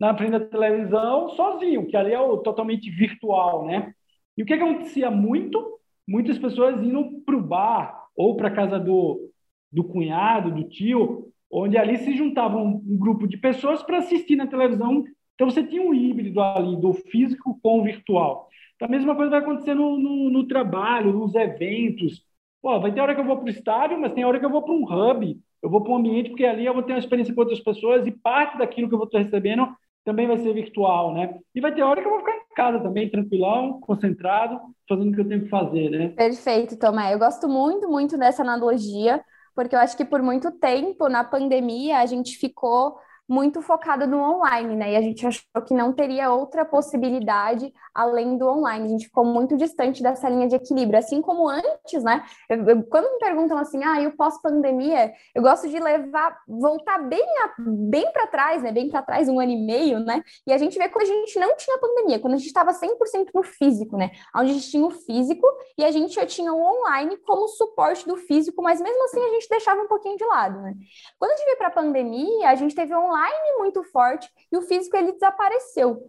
na 0.00 0.16
frente 0.16 0.32
da 0.32 0.40
televisão, 0.40 1.30
sozinho, 1.30 1.86
que 1.86 1.96
ali 1.96 2.12
é 2.12 2.20
o 2.20 2.38
totalmente 2.38 2.90
virtual, 2.90 3.66
né? 3.66 3.94
E 4.36 4.42
o 4.42 4.46
que 4.46 4.54
acontecia 4.54 5.10
muito? 5.10 5.78
Muitas 6.06 6.38
pessoas 6.38 6.82
indo 6.82 7.22
para 7.24 7.36
o 7.36 7.42
bar 7.42 8.06
ou 8.16 8.36
para 8.36 8.50
casa 8.50 8.78
do, 8.80 9.30
do 9.70 9.84
cunhado, 9.84 10.50
do 10.50 10.64
tio, 10.64 11.32
onde 11.50 11.78
ali 11.78 11.98
se 11.98 12.16
juntavam 12.16 12.82
um 12.84 12.98
grupo 12.98 13.28
de 13.28 13.36
pessoas 13.36 13.82
para 13.82 13.98
assistir 13.98 14.36
na 14.36 14.46
televisão. 14.46 15.04
Então 15.34 15.48
você 15.48 15.62
tinha 15.62 15.82
um 15.82 15.94
híbrido 15.94 16.40
ali 16.40 16.76
do 16.80 16.92
físico 16.94 17.58
com 17.62 17.80
o 17.80 17.84
virtual. 17.84 18.48
Então, 18.74 18.88
a 18.88 18.90
mesma 18.90 19.14
coisa 19.14 19.30
vai 19.30 19.40
acontecer 19.40 19.74
no, 19.74 19.96
no, 19.98 20.30
no 20.30 20.48
trabalho, 20.48 21.12
nos 21.12 21.34
eventos. 21.36 22.24
Pô, 22.60 22.80
vai 22.80 22.92
ter 22.92 23.00
hora 23.00 23.14
que 23.14 23.20
eu 23.20 23.24
vou 23.24 23.36
para 23.36 23.46
o 23.46 23.50
estádio, 23.50 24.00
mas 24.00 24.12
tem 24.12 24.24
hora 24.24 24.40
que 24.40 24.44
eu 24.44 24.50
vou 24.50 24.62
para 24.62 24.74
um 24.74 24.84
hub, 24.84 25.40
eu 25.62 25.70
vou 25.70 25.82
para 25.82 25.92
um 25.92 25.96
ambiente, 25.96 26.30
porque 26.30 26.44
ali 26.44 26.66
eu 26.66 26.74
vou 26.74 26.82
ter 26.82 26.92
uma 26.92 26.98
experiência 26.98 27.34
com 27.34 27.40
outras 27.40 27.60
pessoas 27.60 28.06
e 28.06 28.10
parte 28.10 28.58
daquilo 28.58 28.88
que 28.88 28.94
eu 28.94 28.98
vou 28.98 29.06
estar 29.06 29.20
recebendo 29.20 29.68
também 30.04 30.26
vai 30.26 30.36
ser 30.38 30.52
virtual, 30.52 31.14
né? 31.14 31.38
E 31.54 31.60
vai 31.60 31.72
ter 31.72 31.82
hora 31.82 32.00
que 32.00 32.06
eu 32.06 32.10
vou 32.10 32.20
ficar 32.20 32.34
em 32.34 32.54
casa 32.54 32.80
também, 32.80 33.08
tranquilão, 33.08 33.80
concentrado, 33.80 34.60
fazendo 34.88 35.10
o 35.10 35.14
que 35.14 35.20
eu 35.20 35.28
tenho 35.28 35.42
que 35.42 35.48
fazer, 35.48 35.90
né? 35.90 36.08
Perfeito, 36.08 36.76
Tomé. 36.76 37.14
Eu 37.14 37.18
gosto 37.18 37.48
muito, 37.48 37.88
muito 37.88 38.18
dessa 38.18 38.42
analogia, 38.42 39.24
porque 39.54 39.76
eu 39.76 39.78
acho 39.78 39.96
que 39.96 40.04
por 40.04 40.20
muito 40.20 40.50
tempo, 40.58 41.08
na 41.08 41.22
pandemia, 41.22 41.98
a 41.98 42.06
gente 42.06 42.36
ficou 42.36 42.96
muito 43.32 43.62
focado 43.62 44.06
no 44.06 44.18
online, 44.18 44.76
né? 44.76 44.92
E 44.92 44.96
a 44.96 45.00
gente 45.00 45.26
achou 45.26 45.62
que 45.66 45.72
não 45.72 45.90
teria 45.90 46.30
outra 46.30 46.66
possibilidade 46.66 47.72
além 47.94 48.36
do 48.36 48.46
online. 48.46 48.84
A 48.84 48.88
gente 48.88 49.06
ficou 49.06 49.24
muito 49.24 49.56
distante 49.56 50.02
dessa 50.02 50.28
linha 50.28 50.46
de 50.46 50.56
equilíbrio, 50.56 50.98
assim 50.98 51.22
como 51.22 51.48
antes, 51.48 52.02
né? 52.04 52.22
Eu, 52.46 52.62
eu, 52.68 52.82
quando 52.84 53.10
me 53.10 53.18
perguntam 53.18 53.56
assim, 53.56 53.82
ah, 53.82 54.02
e 54.02 54.06
o 54.06 54.14
pós-pandemia, 54.14 55.14
eu 55.34 55.40
gosto 55.40 55.66
de 55.66 55.80
levar, 55.80 56.36
voltar 56.46 56.98
bem, 56.98 57.24
bem 57.58 58.12
para 58.12 58.26
trás, 58.26 58.62
né? 58.62 58.70
Bem 58.70 58.90
para 58.90 59.00
trás, 59.00 59.30
um 59.30 59.40
ano 59.40 59.52
e 59.52 59.64
meio, 59.64 59.98
né? 59.98 60.22
E 60.46 60.52
a 60.52 60.58
gente 60.58 60.76
vê 60.76 60.90
quando 60.90 61.04
a 61.04 61.08
gente 61.08 61.38
não 61.38 61.56
tinha 61.56 61.78
pandemia, 61.78 62.18
quando 62.18 62.34
a 62.34 62.36
gente 62.36 62.48
estava 62.48 62.72
100% 62.72 63.28
no 63.34 63.42
físico, 63.42 63.96
né? 63.96 64.10
Onde 64.36 64.50
a 64.50 64.54
gente 64.54 64.70
tinha 64.70 64.86
o 64.86 64.90
físico 64.90 65.46
e 65.78 65.86
a 65.86 65.90
gente 65.90 66.14
já 66.14 66.26
tinha 66.26 66.52
o 66.52 66.60
online 66.60 67.16
como 67.26 67.48
suporte 67.48 68.06
do 68.06 68.18
físico, 68.18 68.62
mas 68.62 68.78
mesmo 68.78 69.02
assim 69.04 69.24
a 69.24 69.28
gente 69.30 69.48
deixava 69.48 69.80
um 69.80 69.88
pouquinho 69.88 70.18
de 70.18 70.24
lado, 70.26 70.60
né? 70.60 70.74
Quando 71.18 71.30
a 71.30 71.36
gente 71.36 71.46
veio 71.46 71.56
para 71.56 71.68
a 71.68 71.70
pandemia, 71.70 72.50
a 72.50 72.54
gente 72.54 72.74
teve 72.74 72.94
online 72.94 73.21
online 73.22 73.58
muito 73.58 73.82
forte 73.84 74.28
e 74.50 74.56
o 74.56 74.62
físico 74.62 74.96
ele 74.96 75.12
desapareceu. 75.12 76.02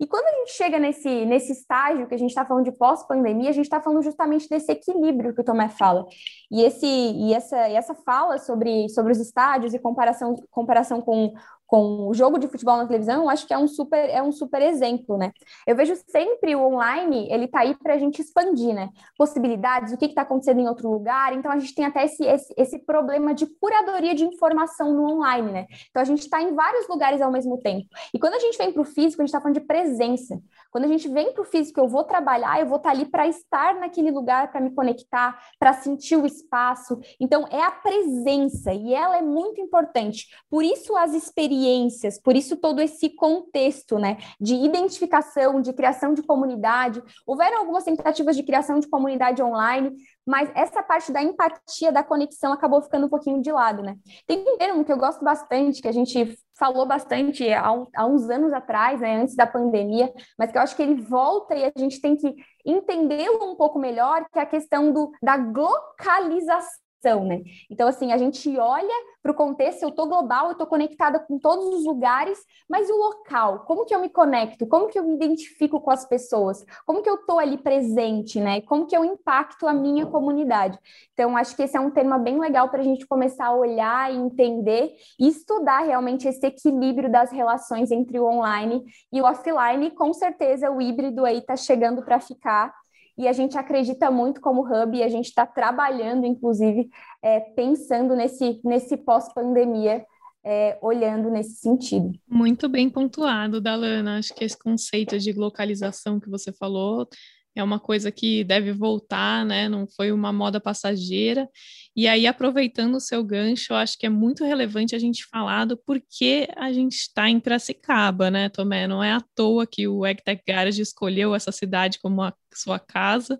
E 0.00 0.06
quando 0.06 0.26
a 0.26 0.38
gente 0.38 0.52
chega 0.52 0.80
nesse, 0.80 1.24
nesse 1.26 1.52
estágio 1.52 2.08
que 2.08 2.14
a 2.14 2.18
gente 2.18 2.30
está 2.30 2.44
falando 2.44 2.64
de 2.64 2.72
pós-pandemia, 2.72 3.50
a 3.50 3.52
gente 3.52 3.66
está 3.66 3.80
falando 3.80 4.02
justamente 4.02 4.48
desse 4.48 4.72
equilíbrio 4.72 5.32
que 5.32 5.40
o 5.40 5.44
Tomé 5.44 5.68
fala. 5.68 6.04
E, 6.50 6.64
esse, 6.64 6.86
e, 6.86 7.32
essa, 7.32 7.68
e 7.68 7.74
essa 7.74 7.94
fala 7.94 8.36
sobre, 8.38 8.88
sobre 8.88 9.12
os 9.12 9.20
estádios 9.20 9.74
e 9.74 9.78
comparação, 9.78 10.34
comparação 10.50 11.00
com 11.00 11.32
com 11.72 12.06
o 12.06 12.12
jogo 12.12 12.38
de 12.38 12.48
futebol 12.48 12.76
na 12.76 12.86
televisão, 12.86 13.22
eu 13.22 13.30
acho 13.30 13.46
que 13.46 13.54
é 13.54 13.56
um 13.56 13.66
super, 13.66 14.10
é 14.10 14.22
um 14.22 14.30
super 14.30 14.60
exemplo, 14.60 15.16
né? 15.16 15.32
Eu 15.66 15.74
vejo 15.74 15.96
sempre 16.06 16.54
o 16.54 16.66
online, 16.66 17.26
ele 17.30 17.48
tá 17.48 17.60
aí 17.60 17.74
para 17.74 17.94
a 17.94 17.98
gente 17.98 18.20
expandir, 18.20 18.74
né? 18.74 18.90
Possibilidades, 19.16 19.90
o 19.90 19.96
que 19.96 20.04
está 20.04 20.20
acontecendo 20.20 20.60
em 20.60 20.68
outro 20.68 20.90
lugar. 20.90 21.32
Então, 21.32 21.50
a 21.50 21.58
gente 21.58 21.74
tem 21.74 21.86
até 21.86 22.04
esse, 22.04 22.22
esse, 22.26 22.52
esse 22.58 22.78
problema 22.80 23.32
de 23.32 23.46
curadoria 23.58 24.14
de 24.14 24.22
informação 24.22 24.92
no 24.92 25.14
online, 25.14 25.50
né? 25.50 25.66
Então, 25.88 26.02
a 26.02 26.04
gente 26.04 26.18
está 26.18 26.42
em 26.42 26.54
vários 26.54 26.86
lugares 26.88 27.22
ao 27.22 27.32
mesmo 27.32 27.56
tempo. 27.56 27.88
E 28.12 28.18
quando 28.18 28.34
a 28.34 28.38
gente 28.38 28.58
vem 28.58 28.70
para 28.70 28.82
o 28.82 28.84
físico, 28.84 29.22
a 29.22 29.24
gente 29.24 29.30
está 29.30 29.40
falando 29.40 29.58
de 29.58 29.66
presença. 29.66 30.38
Quando 30.70 30.84
a 30.84 30.88
gente 30.88 31.08
vem 31.08 31.32
para 31.32 31.40
o 31.40 31.46
físico, 31.46 31.80
eu 31.80 31.88
vou 31.88 32.04
trabalhar, 32.04 32.60
eu 32.60 32.66
vou 32.66 32.76
estar 32.76 32.90
tá 32.90 32.94
ali 32.94 33.06
para 33.06 33.26
estar 33.26 33.76
naquele 33.76 34.10
lugar, 34.10 34.52
para 34.52 34.60
me 34.60 34.74
conectar, 34.74 35.38
para 35.58 35.72
sentir 35.72 36.16
o 36.16 36.26
espaço. 36.26 37.00
Então, 37.18 37.46
é 37.50 37.62
a 37.62 37.70
presença, 37.70 38.74
e 38.74 38.92
ela 38.92 39.16
é 39.16 39.22
muito 39.22 39.58
importante. 39.58 40.26
Por 40.50 40.62
isso, 40.62 40.94
as 40.98 41.14
experiências 41.14 41.61
experiências, 41.62 42.20
por 42.20 42.34
isso 42.34 42.56
todo 42.56 42.80
esse 42.80 43.10
contexto, 43.10 43.98
né, 43.98 44.18
de 44.40 44.54
identificação, 44.54 45.60
de 45.60 45.72
criação 45.72 46.12
de 46.14 46.22
comunidade. 46.22 47.02
Houveram 47.26 47.58
algumas 47.58 47.84
tentativas 47.84 48.36
de 48.36 48.42
criação 48.42 48.80
de 48.80 48.88
comunidade 48.88 49.42
online, 49.42 49.92
mas 50.26 50.50
essa 50.54 50.82
parte 50.82 51.12
da 51.12 51.22
empatia, 51.22 51.92
da 51.92 52.02
conexão, 52.02 52.52
acabou 52.52 52.82
ficando 52.82 53.06
um 53.06 53.08
pouquinho 53.08 53.40
de 53.40 53.50
lado, 53.50 53.82
né? 53.82 53.96
Tem 54.26 54.44
um 54.46 54.56
termo 54.56 54.84
que 54.84 54.92
eu 54.92 54.98
gosto 54.98 55.24
bastante, 55.24 55.80
que 55.80 55.88
a 55.88 55.92
gente 55.92 56.36
falou 56.58 56.86
bastante 56.86 57.48
há, 57.52 57.66
há 57.96 58.06
uns 58.06 58.28
anos 58.28 58.52
atrás, 58.52 59.00
né, 59.00 59.20
antes 59.20 59.34
da 59.34 59.46
pandemia, 59.46 60.12
mas 60.38 60.52
que 60.52 60.58
eu 60.58 60.62
acho 60.62 60.76
que 60.76 60.82
ele 60.82 61.00
volta 61.00 61.54
e 61.54 61.64
a 61.64 61.72
gente 61.76 62.00
tem 62.00 62.14
que 62.14 62.32
entendê-lo 62.64 63.50
um 63.50 63.56
pouco 63.56 63.78
melhor, 63.78 64.24
que 64.30 64.38
é 64.38 64.42
a 64.42 64.46
questão 64.46 64.92
do, 64.92 65.10
da 65.20 65.36
globalização 65.36 66.81
né? 67.24 67.42
Então, 67.68 67.88
assim, 67.88 68.12
a 68.12 68.18
gente 68.18 68.56
olha 68.58 68.94
para 69.22 69.32
o 69.32 69.34
contexto, 69.34 69.82
eu 69.82 69.88
estou 69.88 70.06
global, 70.08 70.46
eu 70.46 70.52
estou 70.52 70.66
conectada 70.66 71.18
com 71.18 71.38
todos 71.38 71.66
os 71.66 71.84
lugares, 71.84 72.38
mas 72.68 72.88
o 72.88 72.96
local, 72.96 73.60
como 73.60 73.84
que 73.84 73.94
eu 73.94 74.00
me 74.00 74.08
conecto? 74.08 74.66
Como 74.66 74.88
que 74.88 74.98
eu 74.98 75.04
me 75.04 75.14
identifico 75.14 75.80
com 75.80 75.90
as 75.90 76.04
pessoas? 76.04 76.64
Como 76.84 77.02
que 77.02 77.10
eu 77.10 77.16
estou 77.16 77.38
ali 77.38 77.58
presente, 77.58 78.40
né? 78.40 78.60
Como 78.62 78.86
que 78.86 78.96
eu 78.96 79.04
impacto 79.04 79.66
a 79.66 79.72
minha 79.72 80.06
comunidade? 80.06 80.78
Então, 81.12 81.36
acho 81.36 81.54
que 81.54 81.62
esse 81.62 81.76
é 81.76 81.80
um 81.80 81.90
tema 81.90 82.18
bem 82.18 82.38
legal 82.38 82.68
para 82.68 82.80
a 82.80 82.84
gente 82.84 83.06
começar 83.06 83.46
a 83.46 83.54
olhar 83.54 84.12
e 84.12 84.16
entender 84.16 84.92
e 85.18 85.28
estudar 85.28 85.80
realmente 85.80 86.26
esse 86.26 86.44
equilíbrio 86.46 87.10
das 87.10 87.30
relações 87.30 87.90
entre 87.90 88.18
o 88.18 88.26
online 88.26 88.84
e 89.12 89.20
o 89.20 89.24
offline. 89.24 89.90
Com 89.92 90.12
certeza, 90.12 90.70
o 90.70 90.80
híbrido 90.80 91.24
aí 91.24 91.38
está 91.38 91.56
chegando 91.56 92.02
para 92.02 92.18
ficar 92.18 92.81
e 93.16 93.28
a 93.28 93.32
gente 93.32 93.58
acredita 93.58 94.10
muito 94.10 94.40
como 94.40 94.62
hub 94.62 94.96
e 94.96 95.02
a 95.02 95.08
gente 95.08 95.26
está 95.26 95.46
trabalhando, 95.46 96.26
inclusive, 96.26 96.88
é, 97.22 97.40
pensando 97.40 98.16
nesse, 98.16 98.60
nesse 98.64 98.96
pós-pandemia, 98.96 100.04
é, 100.44 100.78
olhando 100.82 101.30
nesse 101.30 101.56
sentido. 101.56 102.12
Muito 102.26 102.68
bem 102.68 102.90
pontuado, 102.90 103.60
Dalana. 103.60 104.18
Acho 104.18 104.34
que 104.34 104.44
esse 104.44 104.58
conceito 104.58 105.18
de 105.18 105.32
localização 105.32 106.18
que 106.18 106.28
você 106.28 106.52
falou 106.52 107.06
é 107.54 107.62
uma 107.62 107.78
coisa 107.78 108.10
que 108.10 108.42
deve 108.44 108.72
voltar, 108.72 109.44
né? 109.44 109.68
Não 109.68 109.86
foi 109.86 110.10
uma 110.10 110.32
moda 110.32 110.60
passageira. 110.60 111.48
E 111.94 112.08
aí, 112.08 112.26
aproveitando 112.26 112.94
o 112.94 113.00
seu 113.00 113.22
gancho, 113.22 113.72
eu 113.72 113.76
acho 113.76 113.98
que 113.98 114.06
é 114.06 114.08
muito 114.08 114.44
relevante 114.44 114.94
a 114.94 114.98
gente 114.98 115.26
falar 115.26 115.66
do 115.66 115.76
porquê 115.76 116.48
a 116.56 116.72
gente 116.72 116.94
está 116.94 117.28
em 117.28 117.38
Piracicaba, 117.38 118.30
né, 118.30 118.48
Tomé? 118.48 118.86
Não 118.86 119.04
é 119.04 119.12
à 119.12 119.20
toa 119.34 119.66
que 119.66 119.86
o 119.86 120.06
EgTech 120.06 120.42
Garage 120.46 120.80
escolheu 120.80 121.34
essa 121.34 121.52
cidade 121.52 121.98
como 122.00 122.22
a 122.22 122.32
sua 122.54 122.78
casa. 122.78 123.38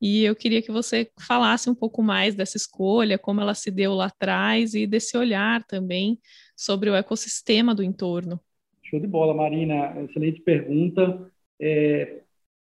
E 0.00 0.24
eu 0.24 0.34
queria 0.34 0.60
que 0.60 0.72
você 0.72 1.10
falasse 1.18 1.68
um 1.68 1.74
pouco 1.74 2.02
mais 2.02 2.34
dessa 2.34 2.56
escolha, 2.56 3.18
como 3.18 3.40
ela 3.40 3.54
se 3.54 3.70
deu 3.70 3.94
lá 3.94 4.06
atrás 4.06 4.74
e 4.74 4.86
desse 4.86 5.16
olhar 5.16 5.64
também 5.64 6.18
sobre 6.56 6.90
o 6.90 6.94
ecossistema 6.94 7.74
do 7.74 7.82
entorno. 7.82 8.40
Show 8.82 9.00
de 9.00 9.06
bola, 9.06 9.34
Marina. 9.34 9.98
Excelente 10.02 10.40
pergunta. 10.40 11.30
É, 11.60 12.20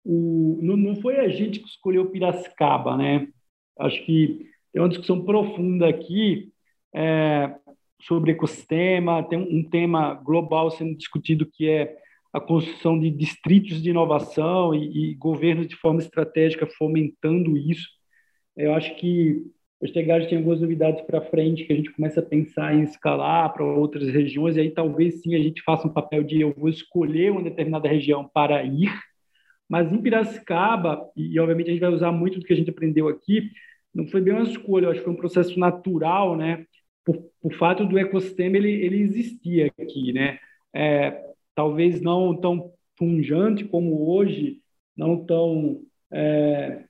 o, 0.03 0.59
não, 0.61 0.75
não 0.75 0.95
foi 0.95 1.19
a 1.19 1.29
gente 1.29 1.59
que 1.59 1.67
escolheu 1.67 2.09
Piracicaba, 2.09 2.97
né? 2.97 3.27
Acho 3.79 4.03
que 4.05 4.47
tem 4.71 4.81
uma 4.81 4.89
discussão 4.89 5.23
profunda 5.23 5.87
aqui 5.87 6.51
é, 6.93 7.55
sobre 8.01 8.31
ecossistema, 8.31 9.23
tem 9.23 9.39
um, 9.39 9.59
um 9.59 9.63
tema 9.63 10.13
global 10.13 10.69
sendo 10.71 10.95
discutido 10.95 11.45
que 11.45 11.69
é 11.69 11.97
a 12.33 12.41
construção 12.41 12.99
de 12.99 13.11
distritos 13.11 13.81
de 13.81 13.91
inovação 13.91 14.73
e, 14.73 15.11
e 15.11 15.15
governos 15.15 15.67
de 15.67 15.75
forma 15.75 15.99
estratégica 15.99 16.65
fomentando 16.65 17.55
isso. 17.55 17.87
Eu 18.57 18.73
acho 18.73 18.95
que 18.95 19.43
os 19.79 19.91
Tegares 19.91 20.27
tem 20.27 20.37
algumas 20.37 20.61
novidades 20.61 21.01
para 21.01 21.21
frente 21.21 21.65
que 21.65 21.73
a 21.73 21.75
gente 21.75 21.91
começa 21.91 22.21
a 22.21 22.25
pensar 22.25 22.73
em 22.73 22.83
escalar 22.83 23.53
para 23.53 23.65
outras 23.65 24.07
regiões, 24.07 24.55
e 24.55 24.61
aí 24.61 24.71
talvez 24.71 25.21
sim 25.21 25.35
a 25.35 25.39
gente 25.39 25.61
faça 25.61 25.87
um 25.87 25.93
papel 25.93 26.23
de 26.23 26.39
eu 26.39 26.53
vou 26.53 26.69
escolher 26.69 27.31
uma 27.31 27.43
determinada 27.43 27.87
região 27.87 28.27
para 28.33 28.63
ir, 28.63 28.89
mas 29.73 29.91
em 29.91 29.99
Piracicaba, 29.99 31.09
e 31.17 31.39
obviamente 31.39 31.71
a 31.71 31.71
gente 31.71 31.81
vai 31.81 31.89
usar 31.89 32.11
muito 32.11 32.37
do 32.37 32.45
que 32.45 32.53
a 32.53 32.55
gente 32.55 32.69
aprendeu 32.69 33.07
aqui, 33.07 33.49
não 33.91 34.05
foi 34.05 34.21
bem 34.21 34.31
uma 34.31 34.43
escolha, 34.43 34.87
acho 34.87 34.99
que 34.99 35.03
foi 35.03 35.13
um 35.13 35.17
processo 35.17 35.57
natural, 35.57 36.37
né? 36.37 36.67
Por, 37.03 37.17
por 37.41 37.53
fato 37.55 37.83
do 37.83 37.97
ecossistema 37.97 38.55
ele, 38.55 38.69
ele 38.69 39.01
existia 39.01 39.73
aqui, 39.81 40.13
né? 40.13 40.37
É, 40.71 41.25
talvez 41.55 41.99
não 42.01 42.39
tão 42.39 42.71
punjante 42.95 43.65
como 43.65 44.11
hoje, 44.11 44.61
não 44.95 45.25
tão 45.25 45.81
é, 46.11 46.83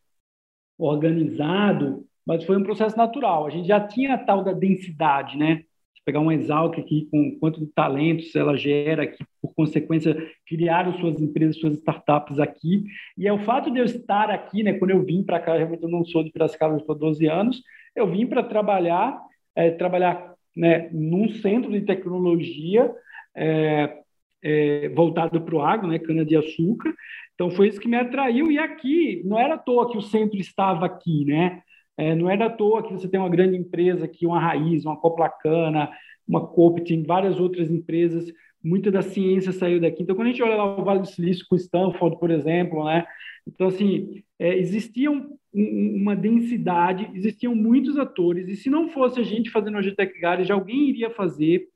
organizado, 0.77 2.05
mas 2.25 2.43
foi 2.43 2.57
um 2.57 2.63
processo 2.63 2.97
natural. 2.97 3.47
A 3.47 3.49
gente 3.49 3.69
já 3.69 3.79
tinha 3.79 4.15
a 4.15 4.17
tal 4.17 4.43
da 4.43 4.51
densidade, 4.51 5.37
né? 5.37 5.63
Pegar 6.05 6.19
um 6.19 6.31
Exalc 6.31 6.77
aqui 6.79 7.07
com 7.09 7.37
quanto 7.39 7.65
talentos 7.67 8.35
ela 8.35 8.57
gera, 8.57 9.07
que 9.07 9.23
por 9.41 9.53
consequência 9.53 10.15
criaram 10.45 10.97
suas 10.99 11.21
empresas, 11.21 11.59
suas 11.59 11.75
startups 11.75 12.39
aqui. 12.39 12.83
E 13.17 13.27
é 13.27 13.33
o 13.33 13.39
fato 13.39 13.71
de 13.71 13.79
eu 13.79 13.85
estar 13.85 14.29
aqui, 14.29 14.63
né, 14.63 14.73
quando 14.73 14.91
eu 14.91 15.03
vim 15.03 15.23
para 15.23 15.39
cá, 15.39 15.55
realmente 15.55 15.83
eu 15.83 15.89
não 15.89 16.03
sou 16.03 16.23
de 16.23 16.31
Piracicaba, 16.31 16.73
eu 16.73 16.79
estou 16.79 16.95
12 16.95 17.25
anos, 17.27 17.61
eu 17.95 18.07
vim 18.07 18.25
para 18.25 18.43
trabalhar, 18.43 19.19
é, 19.55 19.71
trabalhar 19.71 20.33
né, 20.55 20.89
num 20.91 21.29
centro 21.29 21.71
de 21.71 21.81
tecnologia 21.81 22.93
é, 23.35 23.99
é, 24.43 24.89
voltado 24.89 25.41
para 25.41 25.55
o 25.55 25.61
agro, 25.61 25.87
né, 25.87 25.99
cana-de-açúcar. 25.99 26.93
Então 27.33 27.49
foi 27.49 27.69
isso 27.69 27.79
que 27.79 27.87
me 27.87 27.97
atraiu. 27.97 28.51
E 28.51 28.57
aqui, 28.57 29.21
não 29.25 29.39
era 29.39 29.55
à 29.55 29.57
toa 29.57 29.89
que 29.89 29.97
o 29.97 30.01
centro 30.01 30.39
estava 30.39 30.85
aqui, 30.85 31.25
né? 31.25 31.61
É, 31.97 32.15
não 32.15 32.29
é 32.29 32.35
da 32.35 32.49
toa 32.49 32.83
que 32.83 32.93
você 32.93 33.07
tem 33.07 33.19
uma 33.19 33.29
grande 33.29 33.55
empresa 33.55 34.05
aqui, 34.05 34.25
uma 34.25 34.39
Raiz, 34.39 34.85
uma 34.85 34.97
Coplacana, 34.97 35.89
uma 36.27 36.45
Copt, 36.47 37.03
várias 37.03 37.39
outras 37.39 37.69
empresas, 37.69 38.31
muita 38.63 38.89
da 38.89 39.01
ciência 39.01 39.51
saiu 39.51 39.79
daqui. 39.79 40.01
Então, 40.01 40.15
quando 40.15 40.27
a 40.27 40.31
gente 40.31 40.41
olha 40.41 40.55
lá 40.55 40.79
o 40.79 40.83
Vale 40.83 41.01
do 41.01 41.07
Silício 41.07 41.45
com 41.49 41.55
Stanford, 41.55 42.17
por 42.19 42.31
exemplo, 42.31 42.85
né? 42.85 43.05
Então, 43.45 43.67
assim, 43.67 44.23
é, 44.39 44.57
existia 44.57 45.11
um, 45.11 45.37
um, 45.53 45.97
uma 46.01 46.15
densidade, 46.15 47.11
existiam 47.13 47.53
muitos 47.53 47.97
atores, 47.97 48.47
e 48.47 48.55
se 48.55 48.69
não 48.69 48.89
fosse 48.89 49.19
a 49.19 49.23
gente 49.23 49.49
fazendo 49.49 49.77
o 49.77 49.81
GTEC 49.81 50.19
Garage, 50.19 50.51
alguém 50.51 50.89
iria 50.89 51.09
fazer, 51.09 51.67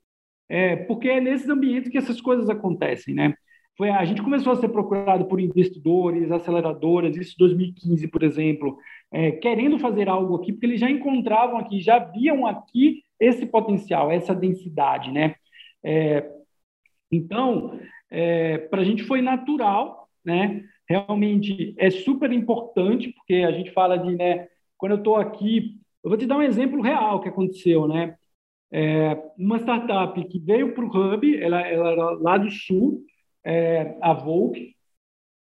é, 0.48 0.76
porque 0.76 1.08
é 1.08 1.20
nesses 1.20 1.48
ambientes 1.48 1.90
que 1.90 1.98
essas 1.98 2.20
coisas 2.20 2.48
acontecem, 2.48 3.14
né? 3.14 3.34
Foi, 3.76 3.90
a 3.90 4.04
gente 4.04 4.22
começou 4.22 4.52
a 4.52 4.56
ser 4.56 4.70
procurado 4.70 5.26
por 5.26 5.38
investidores, 5.38 6.32
aceleradoras, 6.32 7.16
isso 7.16 7.34
em 7.34 7.38
2015, 7.38 8.08
por 8.08 8.24
exemplo, 8.24 8.76
é, 9.10 9.32
querendo 9.32 9.78
fazer 9.78 10.08
algo 10.08 10.36
aqui, 10.36 10.52
porque 10.52 10.66
eles 10.66 10.80
já 10.80 10.90
encontravam 10.90 11.58
aqui, 11.58 11.80
já 11.80 11.98
viam 11.98 12.46
aqui 12.46 13.02
esse 13.18 13.46
potencial, 13.46 14.10
essa 14.10 14.34
densidade, 14.34 15.10
né? 15.10 15.34
É, 15.82 16.30
então, 17.10 17.80
é, 18.10 18.58
para 18.58 18.82
a 18.82 18.84
gente 18.84 19.02
foi 19.02 19.22
natural, 19.22 20.08
né? 20.24 20.64
Realmente 20.88 21.74
é 21.78 21.90
super 21.90 22.32
importante, 22.32 23.12
porque 23.12 23.34
a 23.36 23.52
gente 23.52 23.70
fala 23.72 23.96
de, 23.96 24.14
né? 24.14 24.48
Quando 24.76 24.92
eu 24.92 24.98
estou 24.98 25.16
aqui, 25.16 25.80
eu 26.04 26.10
vou 26.10 26.18
te 26.18 26.26
dar 26.26 26.36
um 26.36 26.42
exemplo 26.42 26.80
real 26.80 27.20
que 27.20 27.28
aconteceu, 27.28 27.88
né? 27.88 28.16
É, 28.70 29.14
uma 29.38 29.58
startup 29.58 30.22
que 30.28 30.38
veio 30.38 30.74
para 30.74 30.84
o 30.84 30.88
Hub, 30.88 31.42
ela, 31.42 31.60
ela 31.66 31.92
era 31.92 32.10
lá 32.10 32.38
do 32.38 32.50
Sul, 32.50 33.02
é, 33.44 33.96
a 34.02 34.12
Volk, 34.12 34.74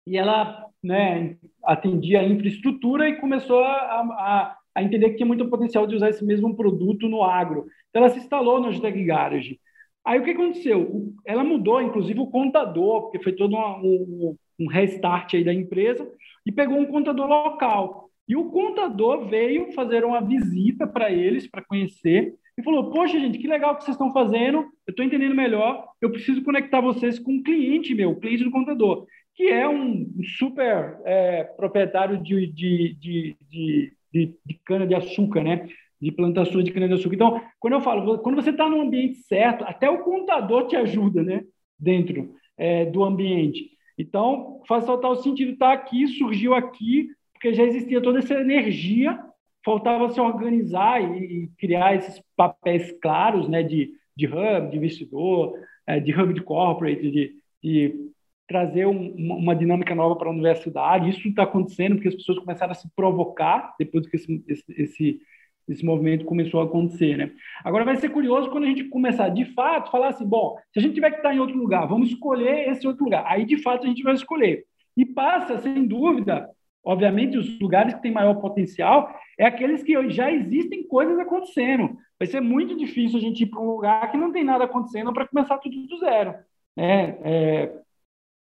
e 0.06 0.16
ela 0.16 0.67
né, 0.82 1.36
atendia 1.64 2.20
a 2.20 2.24
infraestrutura 2.24 3.08
e 3.08 3.16
começou 3.16 3.60
a, 3.60 3.72
a, 3.72 4.56
a, 4.74 4.82
entender 4.82 5.10
que 5.10 5.16
tinha 5.16 5.26
muito 5.26 5.48
potencial 5.48 5.86
de 5.86 5.96
usar 5.96 6.10
esse 6.10 6.24
mesmo 6.24 6.56
produto 6.56 7.08
no 7.08 7.22
agro. 7.24 7.66
Então, 7.90 8.02
ela 8.02 8.10
se 8.10 8.18
instalou 8.18 8.60
no 8.60 8.68
Agitec 8.68 9.04
Garage. 9.04 9.60
Aí, 10.04 10.18
o 10.18 10.24
que 10.24 10.30
aconteceu? 10.30 11.12
Ela 11.26 11.44
mudou, 11.44 11.82
inclusive, 11.82 12.18
o 12.20 12.28
contador, 12.28 13.02
porque 13.02 13.22
foi 13.22 13.32
todo 13.32 13.56
um, 13.56 14.36
um 14.58 14.66
restart 14.66 15.34
aí 15.34 15.44
da 15.44 15.52
empresa, 15.52 16.08
e 16.46 16.52
pegou 16.52 16.78
um 16.78 16.86
contador 16.86 17.26
local. 17.26 18.08
E 18.26 18.36
o 18.36 18.50
contador 18.50 19.26
veio 19.26 19.72
fazer 19.72 20.04
uma 20.04 20.20
visita 20.20 20.86
para 20.86 21.10
eles, 21.10 21.46
para 21.46 21.64
conhecer, 21.64 22.34
e 22.58 22.62
falou: 22.62 22.90
Poxa, 22.90 23.18
gente, 23.18 23.38
que 23.38 23.48
legal 23.48 23.76
que 23.76 23.84
vocês 23.84 23.94
estão 23.94 24.12
fazendo, 24.12 24.58
eu 24.86 24.90
estou 24.90 25.04
entendendo 25.04 25.34
melhor, 25.34 25.88
eu 26.00 26.10
preciso 26.10 26.42
conectar 26.42 26.80
vocês 26.80 27.18
com 27.18 27.32
um 27.32 27.42
cliente 27.42 27.94
meu, 27.94 28.16
cliente 28.16 28.44
do 28.44 28.50
contador, 28.50 29.06
que 29.38 29.48
é 29.48 29.68
um 29.68 30.04
super 30.36 30.98
é, 31.04 31.44
proprietário 31.44 32.18
de, 32.18 32.48
de, 32.48 32.94
de, 32.94 33.36
de, 33.48 33.92
de, 34.12 34.34
de 34.44 34.54
cana-de-açúcar, 34.64 35.44
né? 35.44 35.68
De 36.02 36.10
plantações 36.10 36.64
de 36.64 36.72
cana-de-açúcar. 36.72 37.14
Então, 37.14 37.40
quando 37.60 37.74
eu 37.74 37.80
falo, 37.80 38.18
quando 38.18 38.34
você 38.34 38.50
está 38.50 38.68
no 38.68 38.80
ambiente 38.80 39.18
certo, 39.18 39.62
até 39.62 39.88
o 39.88 40.02
contador 40.02 40.66
te 40.66 40.74
ajuda, 40.74 41.22
né? 41.22 41.44
Dentro 41.78 42.34
é, 42.56 42.84
do 42.86 43.04
ambiente. 43.04 43.70
Então, 43.96 44.60
faz 44.66 44.84
total 44.84 45.14
sentido 45.14 45.52
estar 45.52 45.72
aqui, 45.72 46.08
surgiu 46.08 46.52
aqui, 46.52 47.06
porque 47.32 47.54
já 47.54 47.62
existia 47.62 48.00
toda 48.00 48.18
essa 48.18 48.34
energia 48.34 49.16
faltava 49.64 50.10
se 50.10 50.20
organizar 50.20 51.00
e, 51.00 51.44
e 51.44 51.48
criar 51.58 51.94
esses 51.94 52.20
papéis 52.34 52.90
claros 53.02 53.48
né, 53.48 53.62
de, 53.62 53.92
de 54.16 54.26
hub, 54.26 54.70
de 54.70 54.76
investidor, 54.78 55.52
é, 55.86 56.00
de 56.00 56.12
hub 56.12 56.32
de 56.32 56.40
corporate, 56.42 57.10
de, 57.10 57.34
de 57.62 58.10
trazer 58.48 58.86
um, 58.86 59.14
uma 59.14 59.54
dinâmica 59.54 59.94
nova 59.94 60.16
para 60.16 60.28
a 60.28 60.32
universidade. 60.32 61.10
Isso 61.10 61.28
está 61.28 61.42
acontecendo 61.42 61.96
porque 61.96 62.08
as 62.08 62.14
pessoas 62.14 62.38
começaram 62.38 62.72
a 62.72 62.74
se 62.74 62.88
provocar 62.96 63.74
depois 63.78 64.08
que 64.08 64.16
esse, 64.16 64.42
esse, 64.48 65.20
esse, 65.68 65.84
movimento 65.84 66.24
começou 66.24 66.62
a 66.62 66.64
acontecer, 66.64 67.16
né? 67.18 67.30
Agora 67.62 67.84
vai 67.84 67.96
ser 67.96 68.08
curioso 68.08 68.50
quando 68.50 68.64
a 68.64 68.68
gente 68.68 68.84
começar 68.84 69.28
de 69.28 69.44
fato 69.54 69.90
falar 69.90 70.08
assim, 70.08 70.26
bom, 70.26 70.56
se 70.72 70.78
a 70.78 70.82
gente 70.82 70.94
tiver 70.94 71.10
que 71.10 71.18
estar 71.18 71.34
em 71.34 71.38
outro 71.38 71.58
lugar, 71.58 71.86
vamos 71.86 72.08
escolher 72.08 72.70
esse 72.70 72.86
outro 72.86 73.04
lugar. 73.04 73.22
Aí 73.26 73.44
de 73.44 73.58
fato 73.58 73.84
a 73.84 73.86
gente 73.86 74.02
vai 74.02 74.14
escolher. 74.14 74.64
E 74.96 75.04
passa, 75.04 75.58
sem 75.58 75.86
dúvida, 75.86 76.48
obviamente 76.82 77.36
os 77.36 77.60
lugares 77.60 77.94
que 77.94 78.02
têm 78.02 78.10
maior 78.10 78.34
potencial 78.36 79.14
é 79.38 79.44
aqueles 79.44 79.82
que 79.82 80.10
já 80.10 80.32
existem 80.32 80.88
coisas 80.88 81.18
acontecendo. 81.18 81.98
Vai 82.18 82.26
ser 82.26 82.40
muito 82.40 82.74
difícil 82.74 83.18
a 83.18 83.20
gente 83.20 83.42
ir 83.42 83.46
para 83.46 83.60
um 83.60 83.70
lugar 83.70 84.10
que 84.10 84.16
não 84.16 84.32
tem 84.32 84.42
nada 84.42 84.64
acontecendo 84.64 85.12
para 85.12 85.28
começar 85.28 85.58
tudo 85.58 85.86
do 85.86 85.98
zero. 85.98 86.34
É, 86.76 87.18
é, 87.22 87.72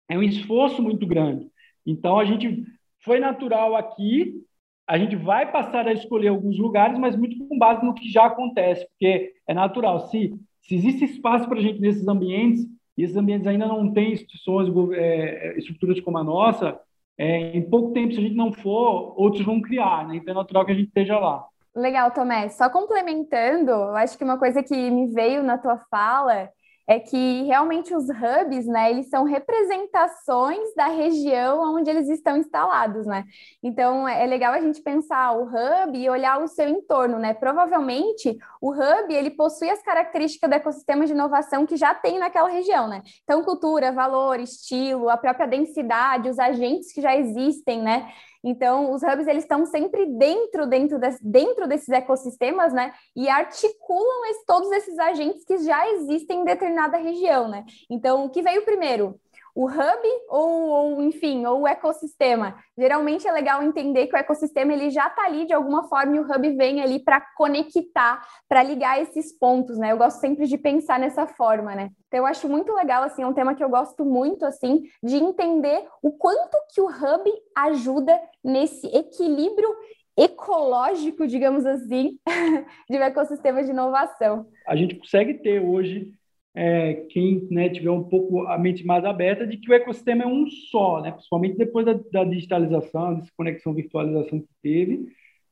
é 0.08 0.16
um 0.16 0.22
esforço 0.22 0.82
muito 0.82 1.06
grande. 1.06 1.48
Então 1.84 2.18
a 2.18 2.24
gente 2.24 2.64
foi 3.00 3.20
natural 3.20 3.76
aqui 3.76 4.46
a 4.86 4.96
gente 4.98 5.16
vai 5.16 5.50
passar 5.50 5.88
a 5.88 5.92
escolher 5.92 6.28
alguns 6.28 6.58
lugares, 6.58 6.96
mas 6.98 7.16
muito 7.16 7.36
com 7.46 7.58
base 7.58 7.84
no 7.84 7.92
que 7.92 8.08
já 8.08 8.26
acontece, 8.26 8.86
porque 8.86 9.32
é 9.46 9.52
natural. 9.52 10.08
Se, 10.08 10.32
se 10.62 10.74
existe 10.76 11.04
espaço 11.04 11.48
para 11.48 11.58
a 11.58 11.62
gente 11.62 11.80
nesses 11.80 12.06
ambientes, 12.06 12.64
e 12.96 13.02
esses 13.02 13.16
ambientes 13.16 13.46
ainda 13.46 13.66
não 13.66 13.92
têm 13.92 14.12
instituições, 14.12 14.72
é, 14.92 15.58
estruturas 15.58 16.00
como 16.00 16.18
a 16.18 16.24
nossa, 16.24 16.78
é, 17.18 17.56
em 17.56 17.68
pouco 17.68 17.92
tempo, 17.92 18.12
se 18.12 18.20
a 18.20 18.22
gente 18.22 18.36
não 18.36 18.52
for, 18.52 19.14
outros 19.20 19.44
vão 19.44 19.60
criar, 19.60 20.06
né? 20.06 20.16
Então 20.16 20.32
é 20.32 20.36
natural 20.36 20.64
que 20.64 20.72
a 20.72 20.74
gente 20.74 20.88
esteja 20.88 21.18
lá. 21.18 21.44
Legal, 21.74 22.10
Tomé. 22.12 22.48
Só 22.48 22.70
complementando, 22.70 23.70
eu 23.70 23.96
acho 23.96 24.16
que 24.16 24.24
uma 24.24 24.38
coisa 24.38 24.62
que 24.62 24.90
me 24.90 25.08
veio 25.08 25.42
na 25.42 25.58
tua 25.58 25.78
fala 25.90 26.48
é 26.86 27.00
que 27.00 27.42
realmente 27.42 27.94
os 27.94 28.08
hubs, 28.08 28.66
né, 28.66 28.90
eles 28.90 29.08
são 29.08 29.24
representações 29.24 30.74
da 30.76 30.86
região 30.86 31.74
onde 31.74 31.90
eles 31.90 32.08
estão 32.08 32.36
instalados, 32.36 33.06
né? 33.06 33.24
Então 33.62 34.06
é 34.06 34.24
legal 34.26 34.52
a 34.52 34.60
gente 34.60 34.80
pensar 34.80 35.32
o 35.32 35.44
hub 35.44 35.98
e 35.98 36.08
olhar 36.08 36.40
o 36.40 36.46
seu 36.46 36.68
entorno, 36.68 37.18
né? 37.18 37.34
Provavelmente 37.34 38.38
o 38.60 38.70
hub 38.70 39.12
ele 39.12 39.30
possui 39.30 39.68
as 39.68 39.82
características 39.82 40.48
do 40.48 40.54
ecossistema 40.54 41.06
de 41.06 41.12
inovação 41.12 41.66
que 41.66 41.76
já 41.76 41.94
tem 41.94 42.18
naquela 42.18 42.48
região, 42.48 42.86
né? 42.86 43.02
Então 43.24 43.42
cultura, 43.42 43.90
valor, 43.90 44.38
estilo, 44.38 45.08
a 45.08 45.16
própria 45.16 45.46
densidade, 45.46 46.28
os 46.28 46.38
agentes 46.38 46.92
que 46.92 47.00
já 47.00 47.16
existem, 47.16 47.82
né? 47.82 48.12
Então, 48.48 48.92
os 48.92 49.02
hubs 49.02 49.26
eles 49.26 49.42
estão 49.42 49.66
sempre 49.66 50.06
dentro, 50.06 50.68
dentro, 50.68 51.00
de, 51.00 51.08
dentro 51.20 51.66
desses 51.66 51.88
ecossistemas, 51.88 52.72
né? 52.72 52.92
E 53.16 53.28
articulam 53.28 54.24
esse, 54.26 54.46
todos 54.46 54.70
esses 54.70 54.96
agentes 55.00 55.44
que 55.44 55.58
já 55.58 55.90
existem 55.94 56.42
em 56.42 56.44
determinada 56.44 56.96
região, 56.96 57.48
né? 57.48 57.64
Então, 57.90 58.24
o 58.24 58.30
que 58.30 58.42
veio 58.42 58.64
primeiro? 58.64 59.20
O 59.56 59.64
hub 59.64 60.08
ou, 60.28 60.68
ou, 60.68 61.02
enfim, 61.02 61.46
ou 61.46 61.62
o 61.62 61.66
ecossistema. 61.66 62.54
Geralmente 62.76 63.26
é 63.26 63.32
legal 63.32 63.62
entender 63.62 64.06
que 64.06 64.14
o 64.14 64.18
ecossistema 64.18 64.74
ele 64.74 64.90
já 64.90 65.06
está 65.06 65.24
ali 65.24 65.46
de 65.46 65.54
alguma 65.54 65.88
forma 65.88 66.14
e 66.14 66.20
o 66.20 66.30
hub 66.30 66.56
vem 66.56 66.82
ali 66.82 66.98
para 66.98 67.22
conectar, 67.34 68.22
para 68.46 68.62
ligar 68.62 69.00
esses 69.00 69.32
pontos, 69.32 69.78
né? 69.78 69.92
Eu 69.92 69.96
gosto 69.96 70.20
sempre 70.20 70.46
de 70.46 70.58
pensar 70.58 70.98
nessa 70.98 71.26
forma, 71.26 71.74
né? 71.74 71.90
Então 72.06 72.20
eu 72.20 72.26
acho 72.26 72.46
muito 72.46 72.70
legal 72.74 73.02
assim, 73.02 73.22
é 73.22 73.26
um 73.26 73.32
tema 73.32 73.54
que 73.54 73.64
eu 73.64 73.70
gosto 73.70 74.04
muito 74.04 74.44
assim 74.44 74.82
de 75.02 75.16
entender 75.16 75.86
o 76.02 76.12
quanto 76.12 76.58
que 76.74 76.80
o 76.82 76.88
hub 76.88 77.32
ajuda 77.56 78.20
nesse 78.44 78.86
equilíbrio 78.94 79.74
ecológico, 80.18 81.26
digamos 81.26 81.64
assim, 81.64 82.18
de 82.90 82.98
um 82.98 83.02
ecossistema 83.02 83.64
de 83.64 83.70
inovação. 83.70 84.46
A 84.66 84.76
gente 84.76 84.96
consegue 84.96 85.34
ter 85.34 85.60
hoje 85.60 86.12
é, 86.56 86.94
quem 87.10 87.46
né, 87.50 87.68
tiver 87.68 87.90
um 87.90 88.02
pouco 88.02 88.46
a 88.46 88.56
mente 88.56 88.84
mais 88.84 89.04
aberta 89.04 89.46
de 89.46 89.58
que 89.58 89.70
o 89.70 89.74
ecossistema 89.74 90.22
é 90.22 90.26
um 90.26 90.46
só, 90.46 91.02
né? 91.02 91.12
principalmente 91.12 91.58
depois 91.58 91.84
da, 91.84 91.92
da 92.10 92.24
digitalização, 92.24 93.14
dessa 93.14 93.30
conexão 93.36 93.74
virtualização 93.74 94.40
que 94.40 94.48
teve, 94.62 95.06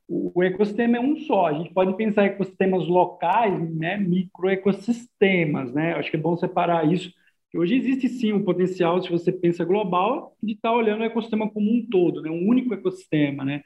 o, 0.08 0.32
o, 0.34 0.42
ecossistema 0.42 0.96
é 0.96 1.00
um 1.00 1.16
só. 1.16 1.46
A 1.46 1.52
gente 1.52 1.74
pode 1.74 1.94
pensar 1.96 2.24
em 2.24 2.28
ecossistemas 2.28 2.88
locais, 2.88 3.74
né, 3.74 3.98
microecossistemas, 3.98 5.72
né? 5.74 5.94
Acho 5.94 6.10
que 6.10 6.16
é 6.16 6.20
bom 6.20 6.36
separar 6.36 6.90
isso. 6.90 7.12
Hoje 7.54 7.76
existe 7.76 8.08
sim 8.08 8.32
um 8.32 8.42
potencial, 8.42 9.00
se 9.02 9.10
você 9.10 9.30
pensa 9.30 9.64
global, 9.64 10.36
de 10.42 10.54
estar 10.54 10.70
tá 10.70 10.74
olhando 10.74 11.02
o 11.02 11.04
ecossistema 11.04 11.48
como 11.50 11.70
um 11.70 11.86
todo, 11.88 12.22
né? 12.22 12.30
um 12.30 12.48
único 12.48 12.74
ecossistema. 12.74 13.44
Né? 13.44 13.62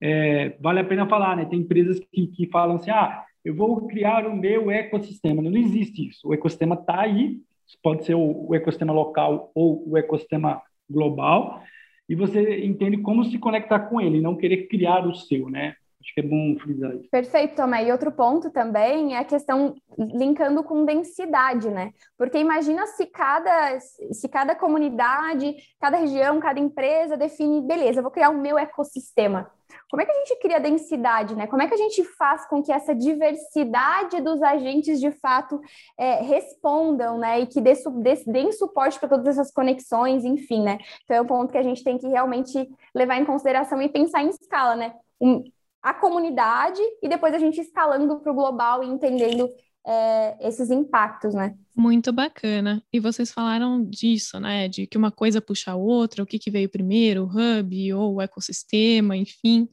É, 0.00 0.56
vale 0.60 0.80
a 0.80 0.84
pena 0.84 1.06
falar, 1.06 1.36
né? 1.36 1.44
tem 1.44 1.60
empresas 1.60 2.00
que, 2.00 2.26
que 2.28 2.46
falam 2.48 2.76
assim, 2.76 2.90
ah, 2.90 3.24
eu 3.44 3.54
vou 3.54 3.86
criar 3.86 4.26
o 4.26 4.36
meu 4.36 4.70
ecossistema. 4.70 5.42
Não 5.42 5.56
existe 5.56 6.08
isso. 6.08 6.28
O 6.28 6.34
ecossistema 6.34 6.74
está 6.74 7.00
aí, 7.00 7.40
pode 7.82 8.04
ser 8.04 8.14
o, 8.14 8.54
ecossistema 8.54 8.92
local 8.92 9.50
ou 9.54 9.88
o 9.88 9.96
ecossistema 9.96 10.62
global, 10.88 11.62
e 12.08 12.14
você 12.14 12.64
entende 12.64 12.96
como 12.98 13.24
se 13.24 13.38
conectar 13.38 13.80
com 13.80 14.00
ele, 14.00 14.20
não 14.20 14.36
querer 14.36 14.66
criar 14.68 15.06
o 15.06 15.14
seu, 15.14 15.50
né? 15.50 15.74
Acho 16.00 16.14
que 16.14 16.20
é 16.20 16.22
bom 16.22 16.56
frisar 16.58 16.94
isso. 16.94 17.10
Perfeito, 17.10 17.56
Tomé. 17.56 17.84
E 17.84 17.92
outro 17.92 18.10
ponto 18.10 18.50
também 18.50 19.14
é 19.14 19.18
a 19.18 19.24
questão 19.24 19.74
linkando 19.98 20.62
com 20.62 20.84
densidade, 20.84 21.68
né? 21.68 21.92
Porque 22.16 22.38
imagina 22.38 22.86
se 22.86 23.04
cada, 23.04 23.78
se 23.80 24.28
cada 24.28 24.54
comunidade, 24.54 25.56
cada 25.78 25.98
região, 25.98 26.40
cada 26.40 26.60
empresa 26.60 27.16
define, 27.16 27.60
beleza, 27.60 28.00
vou 28.00 28.10
criar 28.10 28.30
o 28.30 28.40
meu 28.40 28.58
ecossistema. 28.58 29.50
Como 29.90 30.02
é 30.02 30.04
que 30.04 30.12
a 30.12 30.14
gente 30.14 30.38
cria 30.40 30.60
densidade, 30.60 31.34
né? 31.34 31.46
Como 31.46 31.62
é 31.62 31.66
que 31.66 31.74
a 31.74 31.78
gente 31.78 32.04
faz 32.04 32.46
com 32.46 32.62
que 32.62 32.72
essa 32.72 32.94
diversidade 32.94 34.20
dos 34.20 34.42
agentes 34.42 35.00
de 35.00 35.10
fato 35.10 35.60
é, 35.96 36.22
respondam, 36.22 37.18
né? 37.18 37.40
E 37.40 37.46
que 37.46 37.60
dê, 37.60 37.72
dê, 37.74 38.14
deem 38.26 38.52
suporte 38.52 38.98
para 38.98 39.08
todas 39.08 39.26
essas 39.26 39.52
conexões, 39.52 40.24
enfim, 40.24 40.62
né? 40.62 40.78
Então 41.04 41.16
é 41.16 41.20
um 41.20 41.26
ponto 41.26 41.52
que 41.52 41.58
a 41.58 41.62
gente 41.62 41.82
tem 41.82 41.98
que 41.98 42.06
realmente 42.06 42.68
levar 42.94 43.16
em 43.16 43.24
consideração 43.24 43.80
e 43.80 43.88
pensar 43.88 44.22
em 44.22 44.28
escala, 44.28 44.76
né? 44.76 44.94
Um, 45.20 45.42
a 45.82 45.94
comunidade 45.94 46.82
e 47.02 47.08
depois 47.08 47.32
a 47.32 47.38
gente 47.38 47.60
escalando 47.60 48.18
para 48.20 48.32
o 48.32 48.34
global 48.34 48.82
e 48.82 48.88
entendendo 48.88 49.48
é, 49.86 50.46
esses 50.46 50.70
impactos, 50.70 51.34
né? 51.34 51.54
Muito 51.74 52.12
bacana. 52.12 52.82
E 52.92 53.00
vocês 53.00 53.30
falaram 53.32 53.84
disso, 53.84 54.38
né? 54.38 54.68
De 54.68 54.86
que 54.86 54.98
uma 54.98 55.10
coisa 55.10 55.40
puxa 55.40 55.72
a 55.72 55.76
outra, 55.76 56.22
o 56.22 56.26
que, 56.26 56.38
que 56.38 56.50
veio 56.50 56.68
primeiro, 56.68 57.24
o 57.24 57.26
hub 57.26 57.92
ou 57.94 58.16
o 58.16 58.20
ecossistema, 58.20 59.16
enfim. 59.16 59.68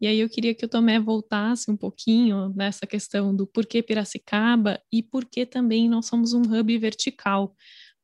E 0.00 0.06
aí 0.06 0.20
eu 0.20 0.28
queria 0.28 0.54
que 0.54 0.64
o 0.64 0.68
Tomé 0.68 0.98
voltasse 0.98 1.70
um 1.70 1.76
pouquinho 1.76 2.52
nessa 2.54 2.86
questão 2.86 3.34
do 3.34 3.46
porquê 3.46 3.82
Piracicaba 3.82 4.80
e 4.92 5.02
por 5.02 5.24
que 5.24 5.44
também 5.44 5.88
nós 5.88 6.06
somos 6.06 6.32
um 6.32 6.42
hub 6.42 6.78
vertical. 6.78 7.54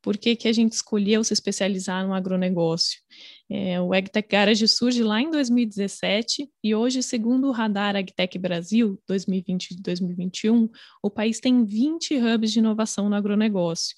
Por 0.04 0.18
que, 0.18 0.36
que 0.36 0.46
a 0.46 0.52
gente 0.52 0.72
escolheu 0.72 1.24
se 1.24 1.32
especializar 1.32 2.06
no 2.06 2.12
agronegócio? 2.12 3.00
É, 3.48 3.80
o 3.80 3.94
AgTech 3.94 4.28
Garage 4.28 4.68
surge 4.68 5.02
lá 5.02 5.18
em 5.18 5.30
2017 5.30 6.46
e 6.62 6.74
hoje, 6.74 7.02
segundo 7.02 7.48
o 7.48 7.52
Radar 7.52 7.96
AgTech 7.96 8.38
Brasil 8.38 9.00
2020-2021, 9.10 10.68
o 11.02 11.08
país 11.08 11.40
tem 11.40 11.64
20 11.64 12.18
hubs 12.18 12.52
de 12.52 12.58
inovação 12.58 13.08
no 13.08 13.14
agronegócio. 13.14 13.96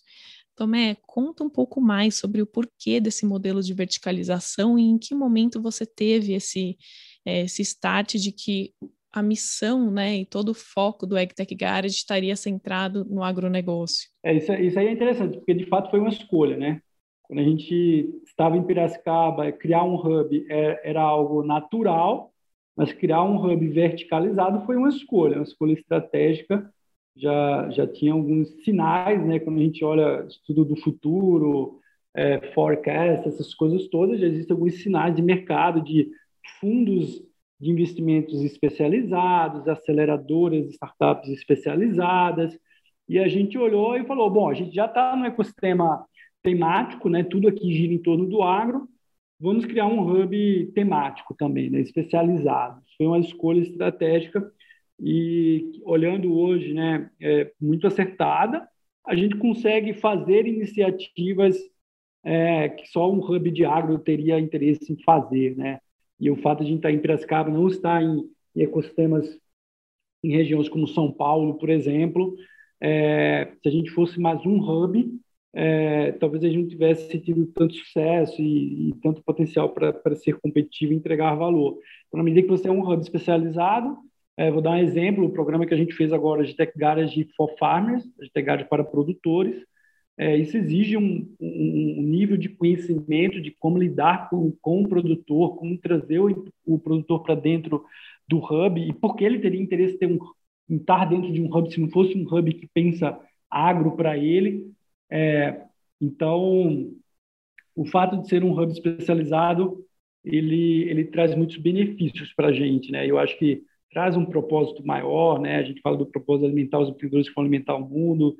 Tomé, 0.55 0.97
conta 1.03 1.43
um 1.43 1.51
pouco 1.51 1.81
mais 1.81 2.15
sobre 2.15 2.41
o 2.41 2.47
porquê 2.47 3.01
desse 3.01 3.27
modelo 3.27 3.61
de 3.61 3.75
verticalização 3.75 4.79
e 4.79 4.83
em 4.83 4.99
que 4.99 5.13
momento 5.13 5.61
você 5.61 5.85
teve 5.85 6.35
esse, 6.35 6.79
é, 7.25 7.41
esse 7.41 7.63
start 7.63 8.15
de 8.15 8.31
que 8.31 8.73
a 9.13 9.23
missão 9.23 9.91
né, 9.91 10.19
e 10.19 10.27
todo 10.27 10.51
o 10.51 10.55
foco 10.55 11.07
do 11.07 11.17
AgTech 11.17 11.55
Garage 11.55 11.95
estaria 11.95 12.37
centrado 12.37 13.05
no 13.05 13.23
agronegócio. 13.23 14.09
É, 14.23 14.35
isso, 14.35 14.53
isso 14.53 14.79
aí 14.79 14.89
é 14.89 14.93
interessante, 14.93 15.39
porque 15.39 15.55
de 15.55 15.67
fato 15.67 15.91
foi 15.91 16.01
uma 16.01 16.11
escolha, 16.11 16.57
né? 16.57 16.81
Quando 17.23 17.41
a 17.41 17.45
gente 17.45 18.23
estava 18.25 18.57
em 18.57 18.63
Piracicaba, 18.63 19.51
criar 19.51 19.85
um 19.85 19.97
hub 19.97 20.47
era, 20.49 20.73
é, 20.73 20.91
era 20.91 21.03
algo 21.03 21.43
natural, 21.43 22.33
mas 22.77 22.93
criar 22.93 23.25
um 23.25 23.37
hub 23.37 23.69
verticalizado 23.69 24.65
foi 24.65 24.77
uma 24.77 24.89
escolha, 24.89 25.37
uma 25.37 25.45
escolha 25.45 25.73
estratégica. 25.73 26.71
Já, 27.17 27.71
já 27.71 27.87
tinha 27.87 28.13
alguns 28.13 28.49
sinais, 28.63 29.25
né? 29.27 29.41
Quando 29.41 29.59
a 29.59 29.63
gente 29.63 29.83
olha 29.83 30.27
estudo 30.29 30.65
do 30.65 30.77
futuro, 30.77 31.81
é, 32.15 32.53
forecast, 32.53 33.27
essas 33.27 33.55
coisas 33.55 33.89
todas, 33.89 34.21
já 34.21 34.27
existem 34.27 34.55
alguns 34.55 34.83
sinais 34.83 35.17
de 35.17 35.23
mercado, 35.23 35.83
de 35.83 36.11
fundos 36.61 37.26
de 37.61 37.71
investimentos 37.71 38.43
especializados, 38.43 39.67
aceleradoras, 39.69 40.71
startups 40.71 41.29
especializadas, 41.31 42.59
e 43.09 43.19
a 43.19 43.29
gente 43.29 43.57
olhou 43.57 43.97
e 43.97 44.05
falou, 44.05 44.31
bom, 44.31 44.51
a 44.51 44.55
gente 44.55 44.75
já 44.75 44.87
está 44.87 45.17
no 45.17 45.25
ecossistema 45.25 46.05
temático, 46.43 47.09
né? 47.09 47.23
Tudo 47.23 47.49
aqui 47.49 47.73
gira 47.73 47.93
em 47.93 48.03
torno 48.03 48.27
do 48.27 48.43
agro. 48.43 48.89
Vamos 49.39 49.65
criar 49.65 49.87
um 49.87 50.01
hub 50.01 50.73
temático 50.75 51.35
também, 51.35 51.71
né? 51.71 51.81
especializado. 51.81 52.83
Foi 52.97 53.07
uma 53.07 53.19
escolha 53.19 53.61
estratégica 53.61 54.51
e 54.99 55.81
olhando 55.85 56.35
hoje, 56.35 56.73
né, 56.73 57.11
é 57.21 57.53
muito 57.61 57.87
acertada. 57.87 58.67
A 59.07 59.15
gente 59.15 59.37
consegue 59.37 59.93
fazer 59.95 60.47
iniciativas 60.47 61.57
é, 62.25 62.71
que 62.71 62.87
só 62.89 63.11
um 63.11 63.19
hub 63.19 63.51
de 63.51 63.65
agro 63.65 63.99
teria 63.99 64.41
interesse 64.41 64.93
em 64.93 65.03
fazer, 65.03 65.57
né? 65.57 65.79
E 66.21 66.31
o 66.31 66.37
fato 66.37 66.61
de 66.61 66.65
a 66.65 66.69
gente 66.69 66.79
estar 66.79 66.93
em 66.93 66.99
Piracicaba, 66.99 67.51
não 67.51 67.69
estar 67.69 68.03
em, 68.03 68.25
em 68.55 68.63
ecossistemas 68.63 69.27
em 70.25 70.31
regiões 70.31 70.69
como 70.69 70.87
São 70.87 71.13
Paulo, 71.13 71.55
por 71.59 71.69
exemplo, 71.69 72.35
é, 72.81 73.53
se 73.63 73.69
a 73.69 73.71
gente 73.71 73.91
fosse 73.91 74.19
mais 74.21 74.45
um 74.45 74.59
hub, 74.59 75.09
é, 75.55 76.13
talvez 76.13 76.43
a 76.45 76.49
gente 76.49 76.63
não 76.63 76.69
tivesse 76.69 77.19
tido 77.21 77.47
tanto 77.55 77.75
sucesso 77.75 78.41
e, 78.41 78.91
e 78.91 78.95
tanto 79.03 79.23
potencial 79.23 79.71
para 79.71 80.17
ser 80.17 80.39
competitivo 80.41 80.93
e 80.93 80.97
entregar 80.97 81.35
valor. 81.35 81.79
Então, 82.07 82.19
na 82.19 82.25
medida 82.25 82.43
que 82.43 82.49
você 82.49 82.69
é 82.69 82.73
um 82.73 82.83
hub 82.83 83.01
especializado, 83.01 83.97
É, 84.39 84.51
vou 84.51 84.61
dar 84.61 84.73
um 84.73 84.85
exemplo, 84.87 85.25
o 85.25 85.33
programa 85.33 85.65
que 85.65 85.73
a 85.73 85.79
gente 85.79 85.95
fez 85.95 86.13
agora 86.13 86.45
de 86.45 86.55
Tech 86.55 86.71
Garage 86.77 87.27
for 87.35 87.49
Farmers, 87.59 88.05
de 88.21 88.31
Tech 88.31 88.45
Garage 88.45 88.69
para 88.69 88.85
produtores, 88.85 89.65
é, 90.19 90.37
isso 90.37 90.57
exige 90.57 90.97
um, 90.97 91.29
um, 91.39 92.03
nível 92.03 92.39
de 92.39 92.49
conhecimento 92.49 93.41
de 93.41 93.51
como 93.51 93.79
lidar 93.79 94.31
com, 94.31 94.51
com 94.63 94.83
o 94.83 94.89
produtor, 94.89 95.57
como 95.57 95.77
trazer 95.77 96.19
o, 96.19 96.47
o 96.65 96.79
produtor 96.79 97.23
para 97.23 97.35
dentro 97.35 97.85
do 98.27 98.39
hub 98.39 98.81
e 98.81 98.93
por 98.95 99.15
que 99.15 99.25
ele 99.25 99.39
teria 99.39 99.61
interesse 99.61 99.95
em, 99.97 99.99
ter 99.99 100.07
um, 100.07 100.19
estar 100.77 101.05
dentro 101.05 101.31
de 101.31 101.41
um 101.41 101.55
hub 101.55 101.71
se 101.71 101.81
não 101.81 101.91
fosse 101.91 102.17
um 102.17 102.27
hub 102.27 102.53
que 102.55 102.67
pensa 102.73 103.19
agro 103.51 103.95
para 103.95 104.17
ele. 104.17 104.73
É, 105.11 105.63
então, 106.01 106.91
o 107.75 107.85
fato 107.85 108.17
de 108.17 108.29
ser 108.29 108.43
um 108.43 108.59
hub 108.59 108.73
especializado, 108.73 109.85
ele, 110.25 110.89
ele 110.89 111.05
traz 111.05 111.35
muitos 111.35 111.59
benefícios 111.59 112.33
para 112.35 112.49
a 112.49 112.53
gente, 112.53 112.91
né? 112.91 113.09
Eu 113.09 113.19
acho 113.19 113.39
que 113.39 113.63
traz 113.93 114.17
um 114.17 114.25
propósito 114.25 114.85
maior, 114.85 115.41
né? 115.41 115.57
A 115.57 115.63
gente 115.63 115.81
fala 115.81 115.97
do 115.97 116.07
propósito 116.07 116.47
alimentar 116.47 116.81
os 116.81 116.89
empreendedores 116.89 117.29
que 117.29 117.35
vão 117.35 117.45
alimentar 117.45 117.77
o 117.77 117.89
mundo, 117.89 118.35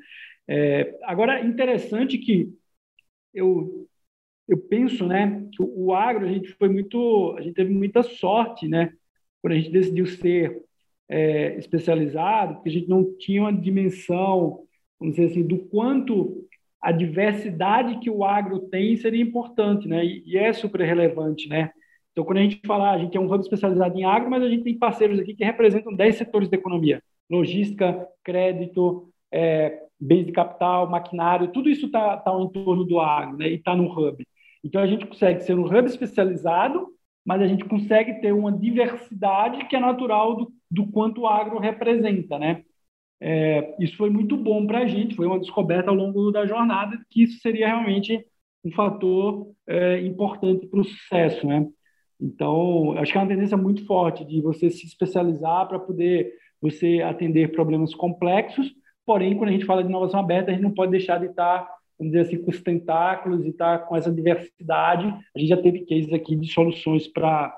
é, 0.49 0.99
agora, 1.03 1.45
interessante 1.45 2.19
que 2.19 2.53
eu, 3.35 3.89
eu 4.49 4.59
penso, 4.59 5.07
né, 5.07 5.47
que 5.53 5.63
o, 5.63 5.93
agro, 5.93 6.25
a 6.25 6.29
gente 6.29 6.53
foi 6.55 6.69
muito, 6.69 7.35
a 7.37 7.43
gente 7.43 7.55
teve 7.55 7.73
muita 7.73 8.03
sorte, 8.03 8.69
né, 8.69 8.93
quando 9.43 9.55
a 9.55 9.57
gente 9.57 9.71
decidiu 9.71 10.07
ser 10.07 10.63
é, 11.09 11.57
especializado, 11.57 12.55
porque 12.55 12.69
a 12.69 12.73
gente 12.73 12.89
não 12.89 13.05
tinha 13.19 13.43
uma 13.43 13.53
dimensão, 13.53 14.65
vamos 14.99 15.17
dizer 15.17 15.31
assim, 15.31 15.47
do 15.47 15.59
quanto 15.67 16.47
a 16.81 16.93
diversidade 16.93 17.99
que 17.99 18.11
o 18.11 18.25
agro 18.25 18.61
tem 18.69 18.97
seria 18.97 19.23
importante, 19.23 19.89
né, 19.89 20.05
e, 20.05 20.23
e 20.27 20.37
é 20.37 20.53
super 20.53 20.81
relevante, 20.83 21.49
né. 21.49 21.71
Então, 22.13 22.25
quando 22.25 22.39
a 22.39 22.43
gente 22.43 22.61
fala, 22.67 22.93
a 22.93 22.99
gente 22.99 23.15
é 23.15 23.21
um 23.21 23.31
hub 23.31 23.41
especializado 23.41 23.99
em 23.99 24.05
agro, 24.05 24.31
mas 24.31 24.43
a 24.43 24.49
gente 24.49 24.65
tem 24.65 24.79
parceiros 24.79 25.19
aqui 25.19 25.35
que 25.35 25.45
representam 25.45 25.95
10 25.95 26.17
setores 26.17 26.49
da 26.49 26.57
economia, 26.57 27.03
logística, 27.29 28.09
crédito, 28.25 29.13
é, 29.33 29.83
bens 30.01 30.27
de 30.27 30.33
capital, 30.33 30.89
maquinário, 30.89 31.53
tudo 31.53 31.69
isso 31.69 31.87
está 31.87 32.17
tá 32.17 32.33
em 32.33 32.49
torno 32.49 32.85
do 32.85 33.01
agro 33.01 33.37
né, 33.39 33.49
e 33.49 33.55
está 33.55 33.75
no 33.75 33.91
hub. 33.91 34.27
Então, 34.65 34.83
a 34.83 34.87
gente 34.87 35.07
consegue 35.07 35.41
ser 35.41 35.55
um 35.59 35.65
hub 35.65 35.87
especializado, 35.87 36.89
mas 37.25 37.41
a 37.41 37.47
gente 37.47 37.65
consegue 37.65 38.21
ter 38.21 38.33
uma 38.33 38.53
diversidade 38.53 39.67
que 39.67 39.77
é 39.77 39.81
natural 39.81 40.37
do, 40.37 40.53
do 40.71 40.87
quanto 40.89 41.23
o 41.23 41.27
agro 41.27 41.59
representa. 41.59 42.39
Né? 42.39 42.63
É, 43.21 43.75
isso 43.81 43.97
foi 43.97 44.11
muito 44.11 44.37
bom 44.37 44.67
para 44.67 44.81
a 44.81 44.87
gente, 44.87 45.17
foi 45.17 45.27
uma 45.27 45.41
descoberta 45.41 45.91
ao 45.91 45.97
longo 45.97 46.31
da 46.31 46.47
jornada 46.47 46.99
que 47.11 47.23
isso 47.23 47.41
seria 47.41 47.67
realmente 47.67 48.25
um 48.65 48.71
fator 48.73 49.53
é, 49.67 50.01
importante 50.01 50.67
para 50.67 50.81
o 50.81 50.85
sucesso. 50.85 51.47
Né? 51.47 51.67
Então, 52.21 52.97
acho 52.99 53.13
que 53.13 53.19
é 53.19 53.21
uma 53.21 53.29
tendência 53.29 53.57
muito 53.57 53.85
forte 53.87 54.25
de 54.25 54.41
você 54.41 54.71
se 54.71 54.87
especializar 54.87 55.69
para 55.69 55.79
poder 55.79 56.33
você 56.61 57.03
atender 57.03 57.53
problemas 57.53 57.95
complexos, 57.95 58.73
Porém, 59.07 59.37
quando 59.37 59.51
a 59.51 59.53
gente 59.53 59.65
fala 59.65 59.83
de 59.83 59.89
inovação 59.89 60.19
aberta, 60.19 60.51
a 60.51 60.55
gente 60.55 60.65
não 60.65 60.75
pode 60.75 60.91
deixar 60.91 61.19
de 61.21 61.27
estar, 61.27 61.67
vamos 61.97 62.13
dizer 62.13 62.27
assim, 62.27 62.43
com 62.43 62.51
os 62.51 62.61
tentáculos 62.61 63.47
e 63.47 63.51
estar 63.51 63.79
com 63.87 63.97
essa 63.97 64.13
diversidade. 64.13 65.07
A 65.35 65.39
gente 65.39 65.49
já 65.49 65.57
teve 65.57 65.87
cases 65.87 66.13
aqui 66.13 66.35
de 66.35 66.53
soluções 66.53 67.07
para 67.07 67.55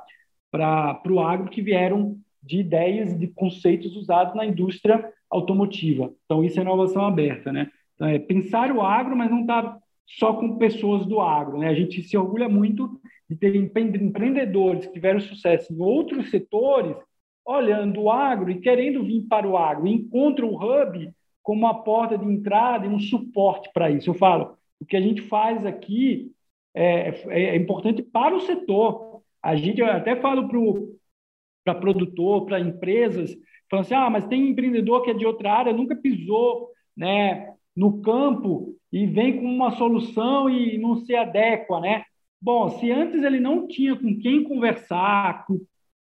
o 1.08 1.20
agro 1.20 1.48
que 1.48 1.62
vieram 1.62 2.18
de 2.42 2.60
ideias, 2.60 3.18
de 3.18 3.26
conceitos 3.28 3.96
usados 3.96 4.34
na 4.34 4.44
indústria 4.44 5.10
automotiva. 5.30 6.12
Então, 6.24 6.44
isso 6.44 6.58
é 6.58 6.62
inovação 6.62 7.06
aberta, 7.06 7.50
né? 7.50 7.70
Então, 7.94 8.08
é 8.08 8.18
pensar 8.18 8.70
o 8.70 8.82
agro, 8.82 9.16
mas 9.16 9.30
não 9.30 9.40
estar 9.40 9.78
só 10.06 10.34
com 10.34 10.56
pessoas 10.56 11.04
do 11.06 11.20
agro, 11.20 11.58
né? 11.58 11.68
A 11.68 11.74
gente 11.74 12.02
se 12.02 12.16
orgulha 12.16 12.48
muito 12.48 13.00
de 13.28 13.36
ter 13.36 13.54
empreendedores 13.56 14.86
que 14.86 14.92
tiveram 14.92 15.20
sucesso 15.20 15.72
em 15.72 15.80
outros 15.80 16.30
setores, 16.30 16.96
olhando 17.44 18.02
o 18.02 18.10
agro 18.10 18.50
e 18.50 18.60
querendo 18.60 19.02
vir 19.02 19.22
para 19.28 19.46
o 19.48 19.56
agro, 19.56 19.86
encontram 19.86 20.48
o 20.48 20.56
hub 20.56 21.10
como 21.48 21.60
uma 21.60 21.82
porta 21.82 22.18
de 22.18 22.26
entrada 22.26 22.84
e 22.84 22.90
um 22.90 23.00
suporte 23.00 23.70
para 23.72 23.90
isso. 23.90 24.10
Eu 24.10 24.14
falo, 24.14 24.58
o 24.78 24.84
que 24.84 24.94
a 24.94 25.00
gente 25.00 25.22
faz 25.22 25.64
aqui 25.64 26.30
é, 26.74 27.08
é, 27.08 27.42
é 27.44 27.56
importante 27.56 28.02
para 28.02 28.36
o 28.36 28.40
setor. 28.42 29.22
A 29.42 29.56
gente 29.56 29.80
eu 29.80 29.86
até 29.86 30.14
falo 30.14 30.46
para 31.64 31.74
produtor, 31.74 32.44
para 32.44 32.60
empresas, 32.60 33.34
falando 33.70 33.86
assim, 33.86 33.94
ah, 33.94 34.10
mas 34.10 34.26
tem 34.26 34.50
empreendedor 34.50 35.00
que 35.00 35.10
é 35.10 35.14
de 35.14 35.24
outra 35.24 35.50
área, 35.50 35.72
nunca 35.72 35.96
pisou 35.96 36.68
né, 36.94 37.54
no 37.74 38.02
campo 38.02 38.76
e 38.92 39.06
vem 39.06 39.38
com 39.38 39.46
uma 39.46 39.70
solução 39.70 40.50
e 40.50 40.76
não 40.76 40.96
se 40.96 41.16
adequa, 41.16 41.80
né? 41.80 42.04
Bom, 42.38 42.68
se 42.68 42.92
antes 42.92 43.22
ele 43.22 43.40
não 43.40 43.66
tinha 43.66 43.96
com 43.96 44.18
quem 44.18 44.44
conversar, 44.44 45.46
com 45.46 45.58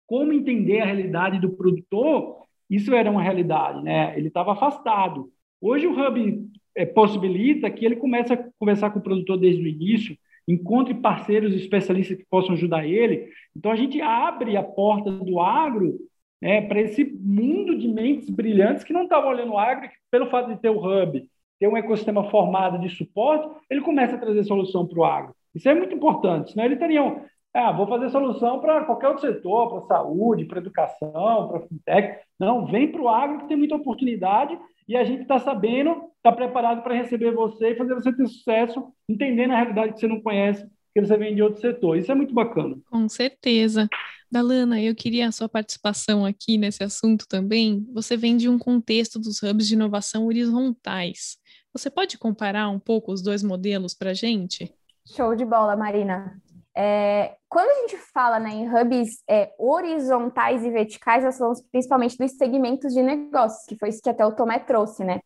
como 0.08 0.32
entender 0.32 0.80
a 0.80 0.86
realidade 0.86 1.38
do 1.38 1.52
produtor, 1.52 2.44
isso 2.68 2.92
era 2.92 3.08
uma 3.08 3.22
realidade, 3.22 3.80
né? 3.84 4.12
Ele 4.18 4.26
estava 4.26 4.52
afastado. 4.52 5.30
Hoje 5.60 5.86
o 5.86 5.92
Hub 5.92 6.48
é, 6.74 6.84
possibilita 6.84 7.70
que 7.70 7.84
ele 7.84 7.96
comece 7.96 8.32
a 8.32 8.48
conversar 8.58 8.90
com 8.90 8.98
o 8.98 9.02
produtor 9.02 9.38
desde 9.38 9.62
o 9.62 9.66
início, 9.66 10.16
encontre 10.46 10.94
parceiros 10.94 11.54
especialistas 11.54 12.16
que 12.16 12.26
possam 12.30 12.54
ajudar 12.54 12.86
ele. 12.86 13.28
Então 13.56 13.70
a 13.70 13.76
gente 13.76 14.00
abre 14.00 14.56
a 14.56 14.62
porta 14.62 15.10
do 15.10 15.40
agro 15.40 15.98
né, 16.40 16.60
para 16.60 16.80
esse 16.80 17.04
mundo 17.04 17.76
de 17.76 17.88
mentes 17.88 18.30
brilhantes 18.30 18.84
que 18.84 18.92
não 18.92 19.04
estavam 19.04 19.30
olhando 19.30 19.52
o 19.52 19.58
agro, 19.58 19.88
que 19.88 19.96
pelo 20.10 20.30
fato 20.30 20.54
de 20.54 20.60
ter 20.60 20.70
o 20.70 20.78
Hub, 20.78 21.28
ter 21.58 21.68
um 21.68 21.76
ecossistema 21.76 22.30
formado 22.30 22.78
de 22.78 22.90
suporte, 22.90 23.48
ele 23.70 23.80
começa 23.80 24.14
a 24.14 24.18
trazer 24.18 24.44
solução 24.44 24.86
para 24.86 24.98
o 24.98 25.04
agro. 25.04 25.34
Isso 25.54 25.68
é 25.68 25.74
muito 25.74 25.94
importante, 25.94 26.52
senão 26.52 26.64
ele 26.64 26.76
teriam 26.76 27.24
ah, 27.54 27.72
vou 27.72 27.86
fazer 27.86 28.10
solução 28.10 28.60
para 28.60 28.84
qualquer 28.84 29.08
outro 29.08 29.22
setor, 29.22 29.70
para 29.70 29.96
saúde, 29.96 30.44
para 30.44 30.58
educação, 30.58 31.48
para 31.48 31.62
fintech. 31.62 32.18
Não, 32.38 32.66
vem 32.66 32.92
para 32.92 33.00
o 33.00 33.08
agro 33.08 33.38
que 33.38 33.48
tem 33.48 33.56
muita 33.56 33.76
oportunidade 33.76 34.58
e 34.88 34.96
a 34.96 35.04
gente 35.04 35.22
está 35.22 35.38
sabendo, 35.38 36.10
está 36.16 36.32
preparado 36.32 36.82
para 36.82 36.94
receber 36.94 37.32
você 37.32 37.70
e 37.70 37.76
fazer 37.76 37.94
você 37.94 38.12
ter 38.12 38.26
sucesso, 38.26 38.92
entendendo 39.08 39.52
a 39.52 39.56
realidade 39.56 39.94
que 39.94 40.00
você 40.00 40.06
não 40.06 40.20
conhece, 40.20 40.66
que 40.94 41.00
você 41.00 41.16
vem 41.16 41.34
de 41.34 41.42
outro 41.42 41.60
setor. 41.60 41.96
Isso 41.96 42.10
é 42.10 42.14
muito 42.14 42.32
bacana. 42.32 42.76
Com 42.90 43.08
certeza. 43.08 43.88
Dalana, 44.30 44.80
eu 44.80 44.94
queria 44.94 45.28
a 45.28 45.32
sua 45.32 45.48
participação 45.48 46.24
aqui 46.24 46.58
nesse 46.58 46.82
assunto 46.82 47.26
também. 47.28 47.86
Você 47.92 48.16
vem 48.16 48.36
de 48.36 48.48
um 48.48 48.58
contexto 48.58 49.18
dos 49.18 49.42
hubs 49.42 49.66
de 49.66 49.74
inovação 49.74 50.26
horizontais. 50.26 51.36
Você 51.72 51.90
pode 51.90 52.18
comparar 52.18 52.68
um 52.68 52.78
pouco 52.78 53.12
os 53.12 53.22
dois 53.22 53.42
modelos 53.42 53.94
para 53.94 54.10
a 54.10 54.14
gente? 54.14 54.72
Show 55.06 55.36
de 55.36 55.44
bola, 55.44 55.76
Marina. 55.76 56.40
É, 56.76 57.34
quando 57.48 57.70
a 57.70 57.80
gente 57.80 57.96
fala 58.12 58.38
né, 58.38 58.50
em 58.50 58.68
hubs 58.68 59.22
é, 59.28 59.50
horizontais 59.58 60.62
e 60.62 60.70
verticais, 60.70 61.24
nós 61.24 61.38
falamos 61.38 61.62
principalmente 61.72 62.18
dos 62.18 62.32
segmentos 62.32 62.92
de 62.92 63.02
negócios, 63.02 63.64
que 63.66 63.78
foi 63.78 63.88
isso 63.88 64.02
que 64.02 64.10
até 64.10 64.26
o 64.26 64.32
Tomé 64.32 64.58
trouxe, 64.58 65.02
né? 65.02 65.20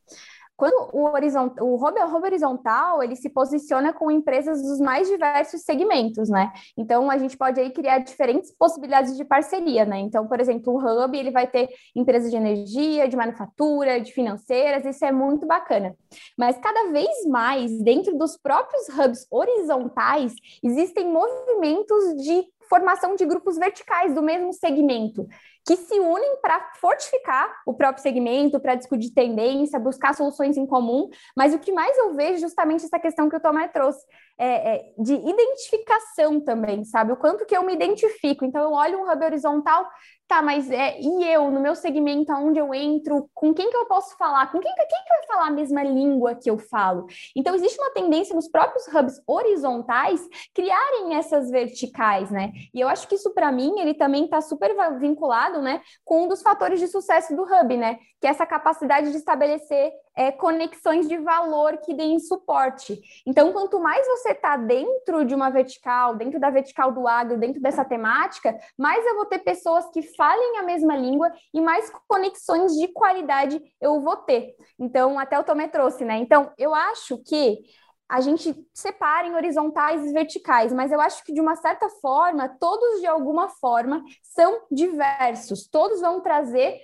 Quando 0.61 0.91
o, 0.93 1.05
horizont, 1.05 1.55
o 1.59 1.75
hub, 1.75 1.99
o 1.99 2.17
hub 2.17 2.27
horizontal, 2.27 3.03
ele 3.03 3.17
se 3.17 3.31
posiciona 3.31 3.95
com 3.95 4.11
empresas 4.11 4.61
dos 4.61 4.79
mais 4.79 5.09
diversos 5.09 5.63
segmentos, 5.63 6.29
né? 6.29 6.53
Então, 6.77 7.11
a 7.11 7.17
gente 7.17 7.35
pode 7.35 7.59
aí 7.59 7.71
criar 7.71 8.01
diferentes 8.01 8.55
possibilidades 8.55 9.17
de 9.17 9.25
parceria, 9.25 9.87
né? 9.87 9.99
Então, 10.01 10.29
por 10.29 10.39
exemplo, 10.39 10.75
o 10.75 10.77
hub, 10.77 11.17
ele 11.17 11.31
vai 11.31 11.47
ter 11.47 11.71
empresas 11.97 12.31
de 12.31 12.37
energia, 12.37 13.09
de 13.09 13.17
manufatura, 13.17 14.03
de 14.03 14.13
financeiras, 14.13 14.85
isso 14.85 15.03
é 15.03 15.11
muito 15.11 15.47
bacana. 15.47 15.97
Mas 16.37 16.59
cada 16.59 16.93
vez 16.93 17.09
mais, 17.27 17.83
dentro 17.83 18.19
dos 18.19 18.37
próprios 18.37 18.87
hubs 18.91 19.27
horizontais, 19.31 20.35
existem 20.63 21.11
movimentos 21.11 22.23
de 22.23 22.45
formação 22.69 23.17
de 23.17 23.25
grupos 23.25 23.57
verticais 23.57 24.15
do 24.15 24.23
mesmo 24.23 24.53
segmento 24.53 25.27
que 25.67 25.77
se 25.77 25.99
unem 25.99 26.37
para 26.41 26.73
fortificar 26.81 27.55
o 27.67 27.75
próprio 27.75 28.03
segmento, 28.03 28.61
para 28.61 28.75
discutir 28.75 29.13
tendência, 29.13 29.79
buscar 29.79 30.15
soluções 30.15 30.57
em 30.57 30.67
comum. 30.67 31.09
Mas 31.37 31.55
o 31.55 31.59
que 31.59 31.73
mais 31.73 31.97
eu 31.99 32.15
vejo 32.15 32.31
é 32.31 32.39
justamente 32.39 32.85
essa 32.85 32.99
questão 32.99 33.29
que 33.29 33.37
o 33.37 33.41
Tomé 33.41 33.69
trouxe, 33.69 34.05
é, 34.39 34.77
é, 34.77 34.93
de 34.99 35.13
identificação 35.13 36.41
também, 36.41 36.83
sabe? 36.85 37.13
O 37.13 37.17
quanto 37.17 37.45
que 37.45 37.55
eu 37.55 37.63
me 37.63 37.75
identifico. 37.75 38.45
Então, 38.45 38.63
eu 38.63 38.73
olho 38.73 38.99
um 38.99 39.11
hub 39.11 39.25
horizontal, 39.25 39.87
tá, 40.27 40.41
mas 40.41 40.71
é, 40.71 40.99
e 40.99 41.25
eu, 41.25 41.51
no 41.51 41.61
meu 41.61 41.75
segmento, 41.75 42.33
aonde 42.33 42.59
eu 42.59 42.73
entro, 42.73 43.29
com 43.35 43.53
quem 43.53 43.69
que 43.69 43.77
eu 43.77 43.85
posso 43.85 44.17
falar? 44.17 44.51
Com 44.51 44.59
quem, 44.59 44.75
quem 44.75 44.87
que 44.87 45.09
vai 45.09 45.27
falar 45.27 45.49
a 45.49 45.51
mesma 45.51 45.83
língua 45.83 46.35
que 46.35 46.51
eu 46.51 46.57
falo? 46.57 47.07
Então, 47.37 47.55
existe 47.55 47.79
uma 47.79 47.91
tendência 47.91 48.35
nos 48.35 48.49
próprios 48.49 48.87
hubs 48.89 49.21
horizontais 49.27 50.27
criarem 50.55 51.17
essas 51.17 51.51
verticais, 51.51 52.31
né? 52.31 52.51
E 52.73 52.81
eu 52.81 52.89
acho 52.89 53.07
que 53.09 53.17
isso, 53.17 53.35
para 53.35 53.53
mim, 53.53 53.79
ele 53.79 53.93
também 53.93 54.25
está 54.25 54.41
super 54.41 54.75
vinculado, 54.99 55.50
né, 55.59 55.83
com 56.05 56.25
um 56.25 56.29
dos 56.29 56.43
fatores 56.43 56.79
de 56.79 56.87
sucesso 56.87 57.35
do 57.35 57.43
hub, 57.43 57.77
né? 57.77 57.99
Que 58.21 58.27
é 58.27 58.31
essa 58.31 58.47
capacidade 58.47 59.11
de 59.11 59.17
estabelecer 59.17 59.93
é, 60.15 60.31
conexões 60.31 61.09
de 61.09 61.17
valor 61.17 61.79
que 61.79 61.95
deem 61.95 62.19
suporte. 62.19 63.01
Então, 63.27 63.53
quanto 63.53 63.81
mais 63.81 64.07
você 64.07 64.33
está 64.33 64.57
dentro 64.57 65.25
de 65.25 65.35
uma 65.35 65.51
vertical, 65.51 66.15
dentro 66.15 66.39
da 66.39 66.51
vertical 66.51 66.93
do 66.93 67.09
agro, 67.09 67.39
dentro 67.39 67.61
dessa 67.61 67.85
temática, 67.85 68.57
mais 68.79 69.05
eu 69.07 69.17
vou 69.17 69.27
ter 69.27 69.39
pessoas 69.39 69.87
que 69.91 70.03
falem 70.03 70.59
a 70.59 70.63
mesma 70.63 70.95
língua 70.97 71.33
e 71.55 71.61
mais 71.61 71.91
conexões 72.07 72.73
de 72.77 72.89
qualidade 72.89 73.61
eu 73.81 74.01
vou 74.01 74.17
ter. 74.17 74.55
Então, 74.79 75.19
até 75.19 75.39
o 75.39 75.45
Tomé 75.45 75.69
trouxe, 75.69 76.05
né? 76.05 76.17
Então, 76.19 76.53
eu 76.59 76.75
acho 76.75 77.19
que 77.25 77.59
a 78.11 78.21
gente 78.21 78.55
separa 78.75 79.29
em 79.29 79.35
horizontais 79.37 80.05
e 80.05 80.13
verticais, 80.13 80.73
mas 80.73 80.91
eu 80.91 81.01
acho 81.01 81.25
que 81.25 81.33
de 81.33 81.41
uma 81.41 81.55
certa 81.55 81.89
forma, 81.89 82.49
todos 82.49 83.01
de 83.01 83.07
alguma 83.07 83.49
forma 83.49 84.03
são 84.23 84.63
diversos, 84.71 85.69
todos 85.69 86.01
vão 86.01 86.21
trazer 86.21 86.81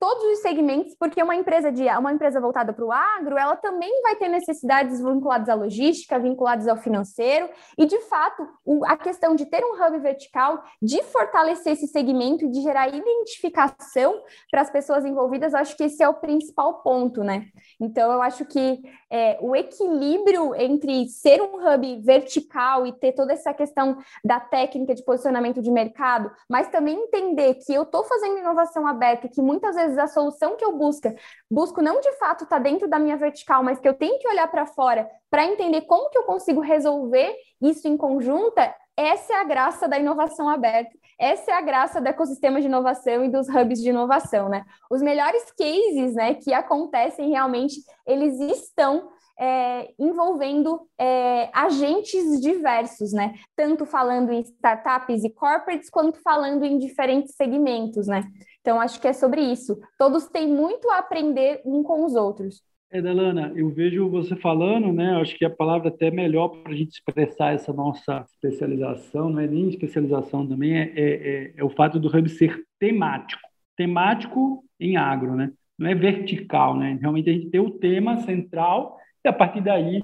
todos 0.00 0.24
os 0.24 0.38
segmentos, 0.38 0.94
porque 0.98 1.22
uma 1.22 1.36
empresa 1.36 1.70
de 1.70 1.86
uma 1.86 2.10
empresa 2.10 2.40
voltada 2.40 2.72
para 2.72 2.84
o 2.84 2.90
agro, 2.90 3.36
ela 3.36 3.54
também 3.54 4.00
vai 4.00 4.16
ter 4.16 4.28
necessidades 4.28 4.98
vinculadas 4.98 5.50
à 5.50 5.54
logística, 5.54 6.18
vinculadas 6.18 6.66
ao 6.66 6.78
financeiro, 6.78 7.50
e 7.76 7.84
de 7.84 8.00
fato, 8.00 8.48
a 8.86 8.96
questão 8.96 9.36
de 9.36 9.44
ter 9.44 9.62
um 9.62 9.74
hub 9.74 9.98
vertical, 9.98 10.64
de 10.80 11.02
fortalecer 11.02 11.74
esse 11.74 11.86
segmento 11.86 12.46
e 12.46 12.50
de 12.50 12.62
gerar 12.62 12.88
identificação 12.88 14.22
para 14.50 14.62
as 14.62 14.70
pessoas 14.70 15.04
envolvidas, 15.04 15.52
acho 15.52 15.76
que 15.76 15.84
esse 15.84 16.02
é 16.02 16.08
o 16.08 16.14
principal 16.14 16.82
ponto, 16.82 17.22
né? 17.22 17.48
Então, 17.78 18.10
eu 18.10 18.22
acho 18.22 18.46
que 18.46 18.80
é, 19.10 19.38
o 19.40 19.56
equilíbrio 19.56 20.54
entre 20.54 21.08
ser 21.08 21.42
um 21.42 21.56
hub 21.56 22.00
vertical 22.00 22.86
e 22.86 22.92
ter 22.92 23.12
toda 23.12 23.32
essa 23.32 23.52
questão 23.52 23.98
da 24.24 24.38
técnica 24.38 24.94
de 24.94 25.02
posicionamento 25.02 25.60
de 25.60 25.70
mercado, 25.70 26.30
mas 26.48 26.68
também 26.68 26.96
entender 26.96 27.54
que 27.54 27.74
eu 27.74 27.82
estou 27.82 28.04
fazendo 28.04 28.38
inovação 28.38 28.86
aberta, 28.86 29.28
que 29.28 29.42
muitas 29.42 29.74
vezes 29.74 29.98
a 29.98 30.06
solução 30.06 30.56
que 30.56 30.64
eu 30.64 30.76
busco, 30.76 31.12
busco 31.50 31.82
não 31.82 32.00
de 32.00 32.12
fato 32.12 32.44
está 32.44 32.58
dentro 32.58 32.88
da 32.88 32.98
minha 32.98 33.16
vertical, 33.16 33.62
mas 33.62 33.80
que 33.80 33.88
eu 33.88 33.94
tenho 33.94 34.18
que 34.18 34.28
olhar 34.28 34.48
para 34.48 34.66
fora 34.66 35.10
para 35.30 35.44
entender 35.44 35.82
como 35.82 36.10
que 36.10 36.18
eu 36.18 36.24
consigo 36.24 36.60
resolver 36.60 37.34
isso 37.62 37.86
em 37.86 37.96
conjunta, 37.96 38.74
essa 38.96 39.32
é 39.32 39.36
a 39.36 39.44
graça 39.44 39.88
da 39.88 39.98
inovação 39.98 40.48
aberta. 40.48 40.90
Essa 41.18 41.52
é 41.52 41.54
a 41.54 41.60
graça 41.60 42.00
do 42.00 42.06
ecossistema 42.06 42.60
de 42.60 42.66
inovação 42.66 43.24
e 43.24 43.30
dos 43.30 43.48
hubs 43.48 43.80
de 43.80 43.90
inovação, 43.90 44.48
né? 44.48 44.64
Os 44.90 45.02
melhores 45.02 45.50
cases, 45.52 46.14
né, 46.14 46.34
que 46.34 46.52
acontecem 46.52 47.30
realmente, 47.30 47.76
eles 48.06 48.40
estão 48.40 49.10
é, 49.38 49.90
envolvendo 49.98 50.86
é, 50.98 51.50
agentes 51.52 52.40
diversos, 52.40 53.12
né? 53.12 53.34
Tanto 53.56 53.86
falando 53.86 54.30
em 54.30 54.40
startups 54.40 55.24
e 55.24 55.30
corporates, 55.30 55.88
quanto 55.88 56.20
falando 56.22 56.64
em 56.64 56.78
diferentes 56.78 57.34
segmentos, 57.34 58.06
né? 58.06 58.22
Então, 58.60 58.78
acho 58.78 59.00
que 59.00 59.08
é 59.08 59.12
sobre 59.14 59.40
isso. 59.40 59.78
Todos 59.98 60.26
têm 60.28 60.46
muito 60.46 60.90
a 60.90 60.98
aprender 60.98 61.62
um 61.64 61.82
com 61.82 62.04
os 62.04 62.14
outros. 62.14 62.62
É, 62.92 63.00
Dalana, 63.00 63.52
eu 63.54 63.70
vejo 63.70 64.10
você 64.10 64.34
falando, 64.34 64.92
né? 64.92 65.14
Acho 65.20 65.36
que 65.36 65.44
a 65.44 65.50
palavra 65.50 65.90
até 65.90 66.08
é 66.08 66.10
melhor 66.10 66.48
para 66.48 66.72
a 66.72 66.74
gente 66.74 66.90
expressar 66.90 67.54
essa 67.54 67.72
nossa 67.72 68.24
especialização, 68.34 69.30
não 69.30 69.38
é 69.38 69.46
nem 69.46 69.68
especialização 69.68 70.44
também, 70.44 70.76
é, 70.76 70.92
é, 70.96 71.02
é, 71.02 71.52
é 71.56 71.64
o 71.64 71.70
fato 71.70 72.00
do 72.00 72.08
hub 72.08 72.28
ser 72.28 72.64
temático. 72.80 73.40
Temático 73.76 74.64
em 74.80 74.96
agro, 74.96 75.36
né? 75.36 75.52
Não 75.78 75.88
é 75.88 75.94
vertical, 75.94 76.76
né? 76.76 76.98
Realmente 77.00 77.30
a 77.30 77.32
gente 77.32 77.48
tem 77.50 77.60
o 77.60 77.70
tema 77.70 78.16
central 78.22 78.98
e 79.24 79.28
a 79.28 79.32
partir 79.32 79.60
daí 79.60 80.02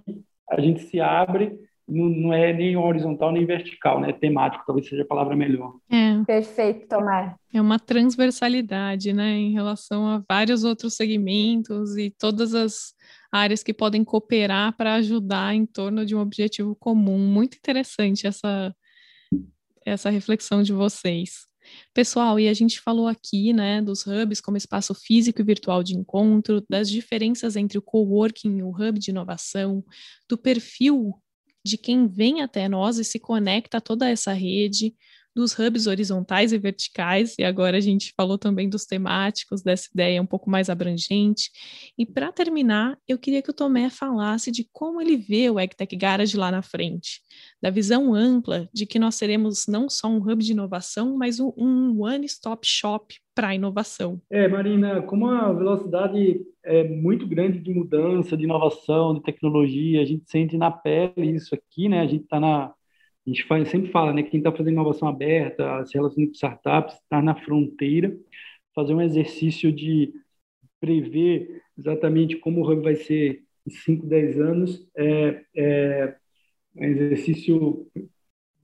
a 0.49 0.61
gente 0.61 0.83
se 0.83 1.01
abre, 1.01 1.59
não, 1.89 2.09
não 2.09 2.33
é 2.33 2.53
nem 2.53 2.77
horizontal 2.77 3.33
nem 3.33 3.47
vertical, 3.47 4.01
né? 4.01 4.13
Temático, 4.13 4.65
talvez 4.67 4.89
seja 4.89 5.03
a 5.03 5.07
palavra 5.07 5.37
melhor. 5.37 5.75
É. 5.91 6.23
Perfeito, 6.25 6.89
Tomar. 6.89 7.37
É 7.53 7.61
uma 7.61 7.79
transversalidade, 7.79 9.13
né, 9.13 9.31
em 9.31 9.53
relação 9.53 10.07
a 10.07 10.23
vários 10.29 10.65
outros 10.65 10.95
segmentos 10.95 11.97
e 11.97 12.11
todas 12.11 12.55
as 12.55 12.95
áreas 13.31 13.63
que 13.63 13.73
podem 13.73 14.05
cooperar 14.05 14.77
para 14.77 14.95
ajudar 14.95 15.55
em 15.55 15.65
torno 15.65 16.05
de 16.05 16.15
um 16.15 16.21
objetivo 16.21 16.75
comum. 16.75 17.19
Muito 17.19 17.57
interessante 17.57 18.27
essa, 18.27 18.75
essa 19.85 20.11
reflexão 20.11 20.63
de 20.63 20.73
vocês. 20.73 21.47
Pessoal, 21.93 22.39
e 22.39 22.49
a 22.49 22.55
gente 22.55 22.81
falou 22.81 23.09
aqui, 23.09 23.53
né, 23.53 23.83
dos 23.83 24.07
hubs 24.07 24.41
como 24.41 24.57
espaço 24.57 24.95
físico 24.95 25.41
e 25.41 25.45
virtual 25.45 25.83
de 25.83 25.97
encontro, 25.97 26.65
das 26.69 26.89
diferenças 26.89 27.57
entre 27.57 27.79
o 27.79 27.83
coworking 27.83 28.59
e 28.59 28.63
o 28.63 28.71
hub 28.71 28.99
de 28.99 29.11
inovação, 29.11 29.85
do 30.29 30.39
perfil 30.39 31.15
de 31.67 31.79
quem 31.79 32.07
vem 32.07 32.43
até 32.43 32.69
nós 32.69 32.99
e 32.99 33.05
se 33.05 33.19
conecta 33.19 33.79
a 33.79 33.81
toda 33.81 34.09
essa 34.09 34.33
rede, 34.33 34.95
dos 35.37 35.53
hubs 35.53 35.87
horizontais 35.87 36.51
e 36.51 36.59
verticais, 36.59 37.35
e 37.39 37.45
agora 37.45 37.77
a 37.77 37.81
gente 37.81 38.15
falou 38.17 38.39
também 38.39 38.71
dos 38.71 38.87
temáticos, 38.87 39.63
dessa 39.63 39.87
ideia 39.93 40.23
um 40.23 40.27
pouco 40.27 40.49
mais 40.49 40.71
abrangente. 40.71 41.51
E 41.99 42.07
para 42.07 42.33
terminar, 42.33 42.99
eu 43.07 43.19
queria 43.19 43.43
que 43.43 43.51
o 43.51 43.55
Tomé 43.55 43.91
falasse 43.91 44.51
de 44.51 44.67
como 44.73 44.99
ele 44.99 45.19
vê 45.19 45.51
o 45.51 45.61
EgTech 45.61 45.95
Garage 45.95 46.39
lá 46.39 46.51
na 46.51 46.63
frente, 46.63 47.21
da 47.61 47.69
visão 47.69 48.15
ampla 48.15 48.67
de 48.73 48.87
que 48.87 48.99
nós 48.99 49.17
seremos 49.17 49.67
não 49.69 49.91
só 49.91 50.09
um 50.09 50.17
hub 50.17 50.43
de 50.43 50.53
inovação, 50.53 51.19
mas 51.19 51.39
um, 51.39 52.01
one-stop 52.01 52.67
shop 52.67 53.17
para 53.35 53.49
a 53.49 53.55
inovação. 53.55 54.19
É, 54.31 54.49
Marina, 54.49 55.03
como 55.03 55.29
a 55.29 55.53
velocidade 55.53 56.41
é 56.65 56.89
muito 56.89 57.27
grande 57.27 57.61
de 57.61 57.75
mudança, 57.75 58.35
de 58.35 58.45
inovação, 58.45 59.13
de 59.13 59.23
tecnologia, 59.23 60.01
a 60.01 60.07
gente 60.07 60.25
sente 60.31 60.57
na 60.57 60.71
pele 60.71 61.33
isso 61.37 61.55
aqui, 61.55 61.91
né? 61.91 62.01
A 62.01 62.07
gente 62.07 62.25
está 62.25 62.41
na 62.41 62.73
a 63.27 63.31
gente 63.31 63.45
faz, 63.45 63.69
sempre 63.69 63.91
fala, 63.91 64.13
né, 64.13 64.23
quem 64.23 64.39
está 64.39 64.53
fazendo 64.53 64.71
inovação 64.71 65.09
aberta, 65.09 65.85
se 65.85 65.95
relacionando 65.95 66.31
com 66.31 66.35
startups, 66.35 66.95
está 66.95 67.21
na 67.21 67.35
fronteira, 67.35 68.17
fazer 68.75 68.95
um 68.95 69.01
exercício 69.01 69.73
de 69.73 70.13
prever 70.81 71.63
exatamente 71.77 72.37
como 72.37 72.61
o 72.61 72.71
Hub 72.71 72.83
vai 72.83 72.95
ser 72.95 73.43
em 73.67 73.71
5, 73.71 74.07
10 74.07 74.41
anos, 74.41 74.89
é, 74.97 75.45
é 75.57 76.17
um 76.77 76.85
exercício, 76.85 77.87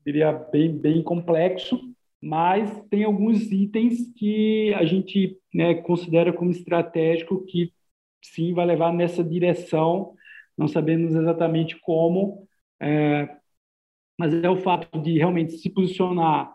diria, 0.06 0.32
bem, 0.32 0.76
bem 0.76 1.02
complexo, 1.02 1.80
mas 2.20 2.80
tem 2.88 3.02
alguns 3.02 3.50
itens 3.50 4.12
que 4.14 4.72
a 4.74 4.84
gente 4.84 5.36
né, 5.52 5.74
considera 5.74 6.32
como 6.32 6.52
estratégico 6.52 7.44
que 7.46 7.72
sim 8.22 8.54
vai 8.54 8.64
levar 8.64 8.92
nessa 8.92 9.24
direção, 9.24 10.14
não 10.56 10.68
sabemos 10.68 11.16
exatamente 11.16 11.76
como, 11.80 12.46
é, 12.80 13.41
mas 14.18 14.32
é 14.34 14.48
o 14.48 14.56
fato 14.56 15.00
de 15.00 15.18
realmente 15.18 15.52
se 15.58 15.70
posicionar 15.70 16.54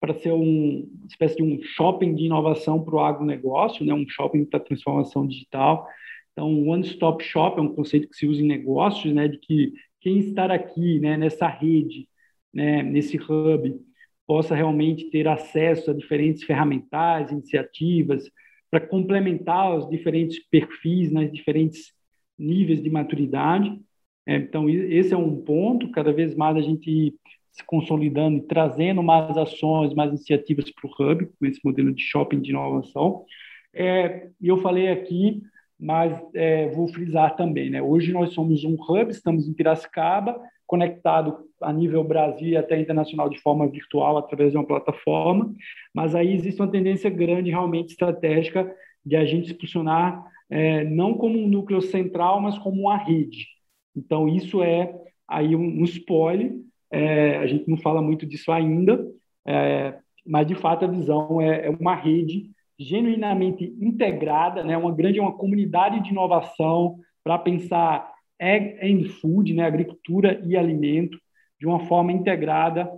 para 0.00 0.14
ser 0.14 0.32
um, 0.32 0.88
uma 0.98 1.06
espécie 1.08 1.36
de 1.36 1.42
um 1.42 1.60
shopping 1.62 2.14
de 2.14 2.24
inovação 2.24 2.82
para 2.82 2.94
o 2.94 3.00
agronegócio, 3.00 3.84
né? 3.84 3.92
um 3.92 4.08
shopping 4.08 4.44
para 4.44 4.60
transformação 4.60 5.26
digital. 5.26 5.86
Então, 6.32 6.48
um 6.48 6.68
one-stop 6.68 7.22
shop 7.24 7.58
é 7.58 7.62
um 7.62 7.74
conceito 7.74 8.08
que 8.08 8.16
se 8.16 8.26
usa 8.26 8.40
em 8.40 8.46
negócios, 8.46 9.12
né? 9.12 9.26
de 9.26 9.38
que 9.38 9.72
quem 10.00 10.18
estar 10.18 10.50
aqui 10.50 11.00
né? 11.00 11.16
nessa 11.16 11.48
rede, 11.48 12.08
né? 12.52 12.82
nesse 12.82 13.16
hub, 13.16 13.80
possa 14.26 14.54
realmente 14.54 15.10
ter 15.10 15.26
acesso 15.26 15.90
a 15.90 15.94
diferentes 15.94 16.44
ferramentais, 16.44 17.32
iniciativas, 17.32 18.30
para 18.70 18.80
complementar 18.80 19.76
os 19.76 19.88
diferentes 19.88 20.38
perfis, 20.48 21.10
nas 21.10 21.24
né? 21.24 21.30
diferentes 21.30 21.92
níveis 22.38 22.80
de 22.82 22.90
maturidade. 22.90 23.80
É, 24.28 24.36
então, 24.36 24.68
esse 24.68 25.14
é 25.14 25.16
um 25.16 25.40
ponto, 25.40 25.90
cada 25.90 26.12
vez 26.12 26.34
mais 26.34 26.54
a 26.54 26.60
gente 26.60 27.14
se 27.50 27.64
consolidando 27.64 28.36
e 28.36 28.42
trazendo 28.42 29.02
mais 29.02 29.34
ações, 29.38 29.94
mais 29.94 30.10
iniciativas 30.10 30.70
para 30.70 30.86
o 30.86 31.12
Hub, 31.12 31.26
com 31.26 31.46
esse 31.46 31.58
modelo 31.64 31.94
de 31.94 32.02
shopping 32.02 32.42
de 32.42 32.50
inovação. 32.50 33.24
É, 33.72 34.28
e 34.38 34.48
eu 34.48 34.58
falei 34.58 34.88
aqui, 34.88 35.40
mas 35.80 36.20
é, 36.34 36.68
vou 36.68 36.88
frisar 36.88 37.36
também, 37.36 37.70
né? 37.70 37.80
Hoje 37.80 38.12
nós 38.12 38.34
somos 38.34 38.64
um 38.64 38.74
Hub, 38.74 39.10
estamos 39.10 39.48
em 39.48 39.54
Piracicaba, 39.54 40.38
conectado 40.66 41.38
a 41.62 41.72
nível 41.72 42.04
Brasil 42.04 42.48
e 42.48 42.56
até 42.56 42.78
internacional 42.78 43.30
de 43.30 43.40
forma 43.40 43.66
virtual 43.66 44.18
através 44.18 44.52
de 44.52 44.58
uma 44.58 44.66
plataforma, 44.66 45.54
mas 45.94 46.14
aí 46.14 46.34
existe 46.34 46.60
uma 46.60 46.70
tendência 46.70 47.08
grande, 47.08 47.50
realmente 47.50 47.92
estratégica, 47.92 48.70
de 49.02 49.16
a 49.16 49.24
gente 49.24 49.48
se 49.48 49.54
posicionar 49.54 50.22
é, 50.50 50.84
não 50.84 51.14
como 51.14 51.38
um 51.38 51.48
núcleo 51.48 51.80
central, 51.80 52.42
mas 52.42 52.58
como 52.58 52.82
uma 52.82 52.98
rede. 52.98 53.57
Então, 53.98 54.28
isso 54.28 54.62
é 54.62 54.94
aí 55.26 55.56
um, 55.56 55.80
um 55.80 55.84
spoiler, 55.84 56.56
é, 56.90 57.36
a 57.36 57.46
gente 57.46 57.68
não 57.68 57.76
fala 57.76 58.00
muito 58.00 58.24
disso 58.24 58.50
ainda, 58.52 59.04
é, 59.46 59.98
mas, 60.24 60.46
de 60.46 60.54
fato, 60.54 60.84
a 60.84 60.88
visão 60.88 61.40
é, 61.40 61.66
é, 61.66 61.70
uma 61.70 61.94
rede 61.94 62.50
genuinamente 62.78 63.64
integrada, 63.80 64.62
né, 64.62 64.76
uma 64.76 64.94
grande 64.94 65.18
uma 65.18 65.36
comunidade 65.36 66.00
de 66.02 66.10
inovação 66.10 67.00
para 67.24 67.36
pensar 67.38 68.12
ag 68.40 68.78
and 68.80 69.08
food, 69.20 69.52
né, 69.52 69.64
agricultura 69.64 70.40
e 70.46 70.56
alimento, 70.56 71.18
de 71.58 71.66
uma 71.66 71.80
forma 71.80 72.12
integrada 72.12 72.88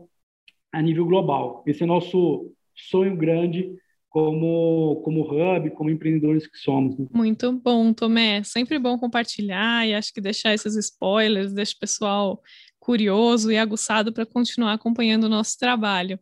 a 0.71 0.83
nível 0.83 1.07
global. 1.07 1.63
Esse 1.67 1.83
é 1.83 1.87
nosso 1.87 2.53
sonho 2.75 3.17
grande 3.17 3.75
como, 4.11 5.01
como 5.05 5.23
hub, 5.23 5.71
como 5.71 5.89
empreendedores 5.89 6.47
que 6.47 6.59
somos. 6.59 6.99
Né? 6.99 7.07
Muito 7.13 7.53
bom, 7.53 7.93
Tomé. 7.93 8.43
Sempre 8.43 8.79
bom 8.79 8.99
compartilhar 8.99 9.87
e 9.87 9.95
acho 9.95 10.13
que 10.13 10.21
deixar 10.21 10.53
esses 10.53 10.77
spoilers 10.77 11.53
deixa 11.53 11.75
o 11.77 11.79
pessoal 11.79 12.43
curioso 12.81 13.53
e 13.53 13.57
aguçado 13.57 14.13
para 14.13 14.27
continuar 14.27 14.73
acompanhando 14.73 15.25
o 15.25 15.29
nosso 15.29 15.57
trabalho. 15.57 16.19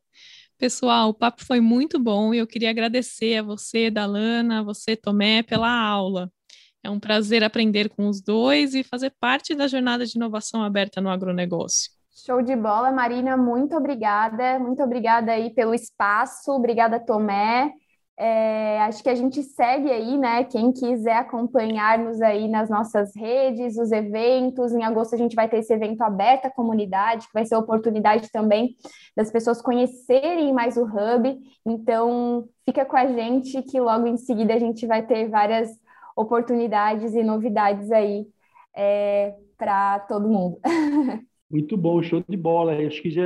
Pessoal, 0.59 1.09
o 1.09 1.15
papo 1.15 1.43
foi 1.45 1.61
muito 1.61 1.99
bom 1.99 2.35
e 2.35 2.39
eu 2.39 2.47
queria 2.47 2.69
agradecer 2.69 3.39
a 3.39 3.43
você, 3.43 3.91
Dalana, 3.91 4.61
a 4.61 4.63
você, 4.63 4.95
Tomé, 4.95 5.43
pela 5.43 5.71
aula. 5.71 6.31
É 6.83 6.91
um 6.91 7.01
prazer 7.01 7.43
aprender 7.43 7.89
com 7.89 8.07
os 8.07 8.21
dois 8.21 8.75
e 8.75 8.85
fazer 8.85 9.15
parte 9.19 9.55
da 9.55 9.67
jornada 9.67 10.05
de 10.05 10.17
inovação 10.17 10.63
aberta 10.63 11.01
no 11.01 11.09
agronegócio. 11.09 11.91
Show 12.25 12.43
de 12.43 12.57
bola, 12.57 12.91
Marina, 12.91 13.37
muito 13.37 13.77
obrigada. 13.77 14.59
Muito 14.59 14.83
obrigada 14.83 15.31
aí 15.33 15.51
pelo 15.55 15.73
espaço. 15.73 16.51
Obrigada, 16.51 16.99
Tomé. 16.99 17.73
É, 18.19 18.81
acho 18.83 19.05
que 19.05 19.09
a 19.09 19.15
gente 19.15 19.41
segue 19.45 19.89
aí, 19.93 20.19
né? 20.19 20.43
Quem 20.43 20.73
quiser 20.73 21.19
acompanhar-nos 21.19 22.21
aí 22.21 22.49
nas 22.49 22.69
nossas 22.69 23.15
redes, 23.15 23.79
os 23.79 23.93
eventos. 23.93 24.73
Em 24.73 24.83
agosto 24.83 25.15
a 25.15 25.19
gente 25.19 25.37
vai 25.37 25.49
ter 25.49 25.59
esse 25.59 25.73
evento 25.73 26.03
aberto 26.03 26.47
à 26.47 26.51
comunidade, 26.51 27.29
que 27.29 27.33
vai 27.33 27.47
ser 27.47 27.55
oportunidade 27.55 28.29
também 28.33 28.75
das 29.17 29.31
pessoas 29.31 29.63
conhecerem 29.63 30.53
mais 30.53 30.77
o 30.77 30.83
Hub. 30.85 31.39
Então, 31.65 32.49
fica 32.65 32.85
com 32.85 32.97
a 32.97 33.07
gente 33.07 33.63
que 33.63 33.79
logo 33.81 34.09
em 34.09 34.17
seguida 34.17 34.55
a 34.55 34.59
gente 34.59 34.89
vai 34.89 35.07
ter 35.07 35.29
várias 35.29 35.71
oportunidades 36.17 37.15
e 37.15 37.23
novidades 37.23 37.93
aí 37.93 38.27
é, 38.77 39.37
para 39.57 40.01
todo 40.01 40.29
mundo. 40.29 40.59
Muito 41.51 41.77
bom, 41.77 42.03
show 42.03 42.23
de 42.29 42.37
bola. 42.37 42.75
Acho 42.87 43.01
que 43.01 43.11
já 43.11 43.23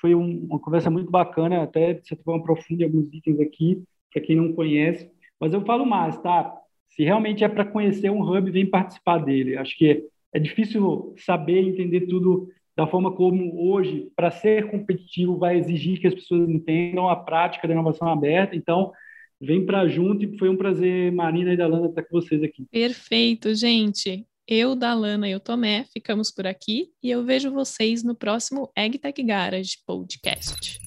foi 0.00 0.14
uma 0.14 0.58
conversa 0.58 0.90
muito 0.90 1.10
bacana, 1.10 1.62
até 1.62 1.94
de 1.94 2.06
certa 2.06 2.22
forma 2.22 2.42
profunda 2.42 2.84
alguns 2.84 3.12
itens 3.12 3.40
aqui 3.40 3.82
para 4.12 4.22
quem 4.22 4.36
não 4.36 4.52
conhece. 4.52 5.10
Mas 5.40 5.54
eu 5.54 5.62
falo 5.62 5.86
mais, 5.86 6.18
tá? 6.18 6.54
Se 6.88 7.02
realmente 7.02 7.42
é 7.42 7.48
para 7.48 7.64
conhecer 7.64 8.10
um 8.10 8.22
hub, 8.22 8.50
vem 8.50 8.66
participar 8.66 9.18
dele. 9.18 9.56
Acho 9.56 9.76
que 9.76 10.04
é 10.32 10.38
difícil 10.38 11.14
saber 11.16 11.60
entender 11.60 12.02
tudo 12.02 12.48
da 12.76 12.86
forma 12.86 13.12
como 13.12 13.70
hoje, 13.70 14.10
para 14.16 14.30
ser 14.30 14.70
competitivo, 14.70 15.38
vai 15.38 15.58
exigir 15.58 16.00
que 16.00 16.06
as 16.06 16.14
pessoas 16.14 16.48
entendam 16.48 17.08
a 17.08 17.16
prática 17.16 17.68
da 17.68 17.74
inovação 17.74 18.08
aberta. 18.08 18.56
Então, 18.56 18.92
vem 19.40 19.64
para 19.64 19.86
junto 19.88 20.24
e 20.24 20.38
foi 20.38 20.48
um 20.48 20.56
prazer, 20.56 21.12
Marina 21.12 21.52
e 21.52 21.56
Dalana, 21.56 21.88
estar 21.88 22.02
com 22.02 22.20
vocês 22.20 22.42
aqui. 22.42 22.66
Perfeito, 22.70 23.54
gente. 23.54 24.26
Eu, 24.54 24.76
Dalana 24.76 25.26
e 25.26 25.34
o 25.34 25.40
Tomé 25.40 25.86
ficamos 25.94 26.30
por 26.30 26.46
aqui 26.46 26.92
e 27.02 27.08
eu 27.08 27.24
vejo 27.24 27.50
vocês 27.50 28.02
no 28.02 28.14
próximo 28.14 28.70
EggTech 28.76 29.22
Garage 29.22 29.78
Podcast. 29.86 30.78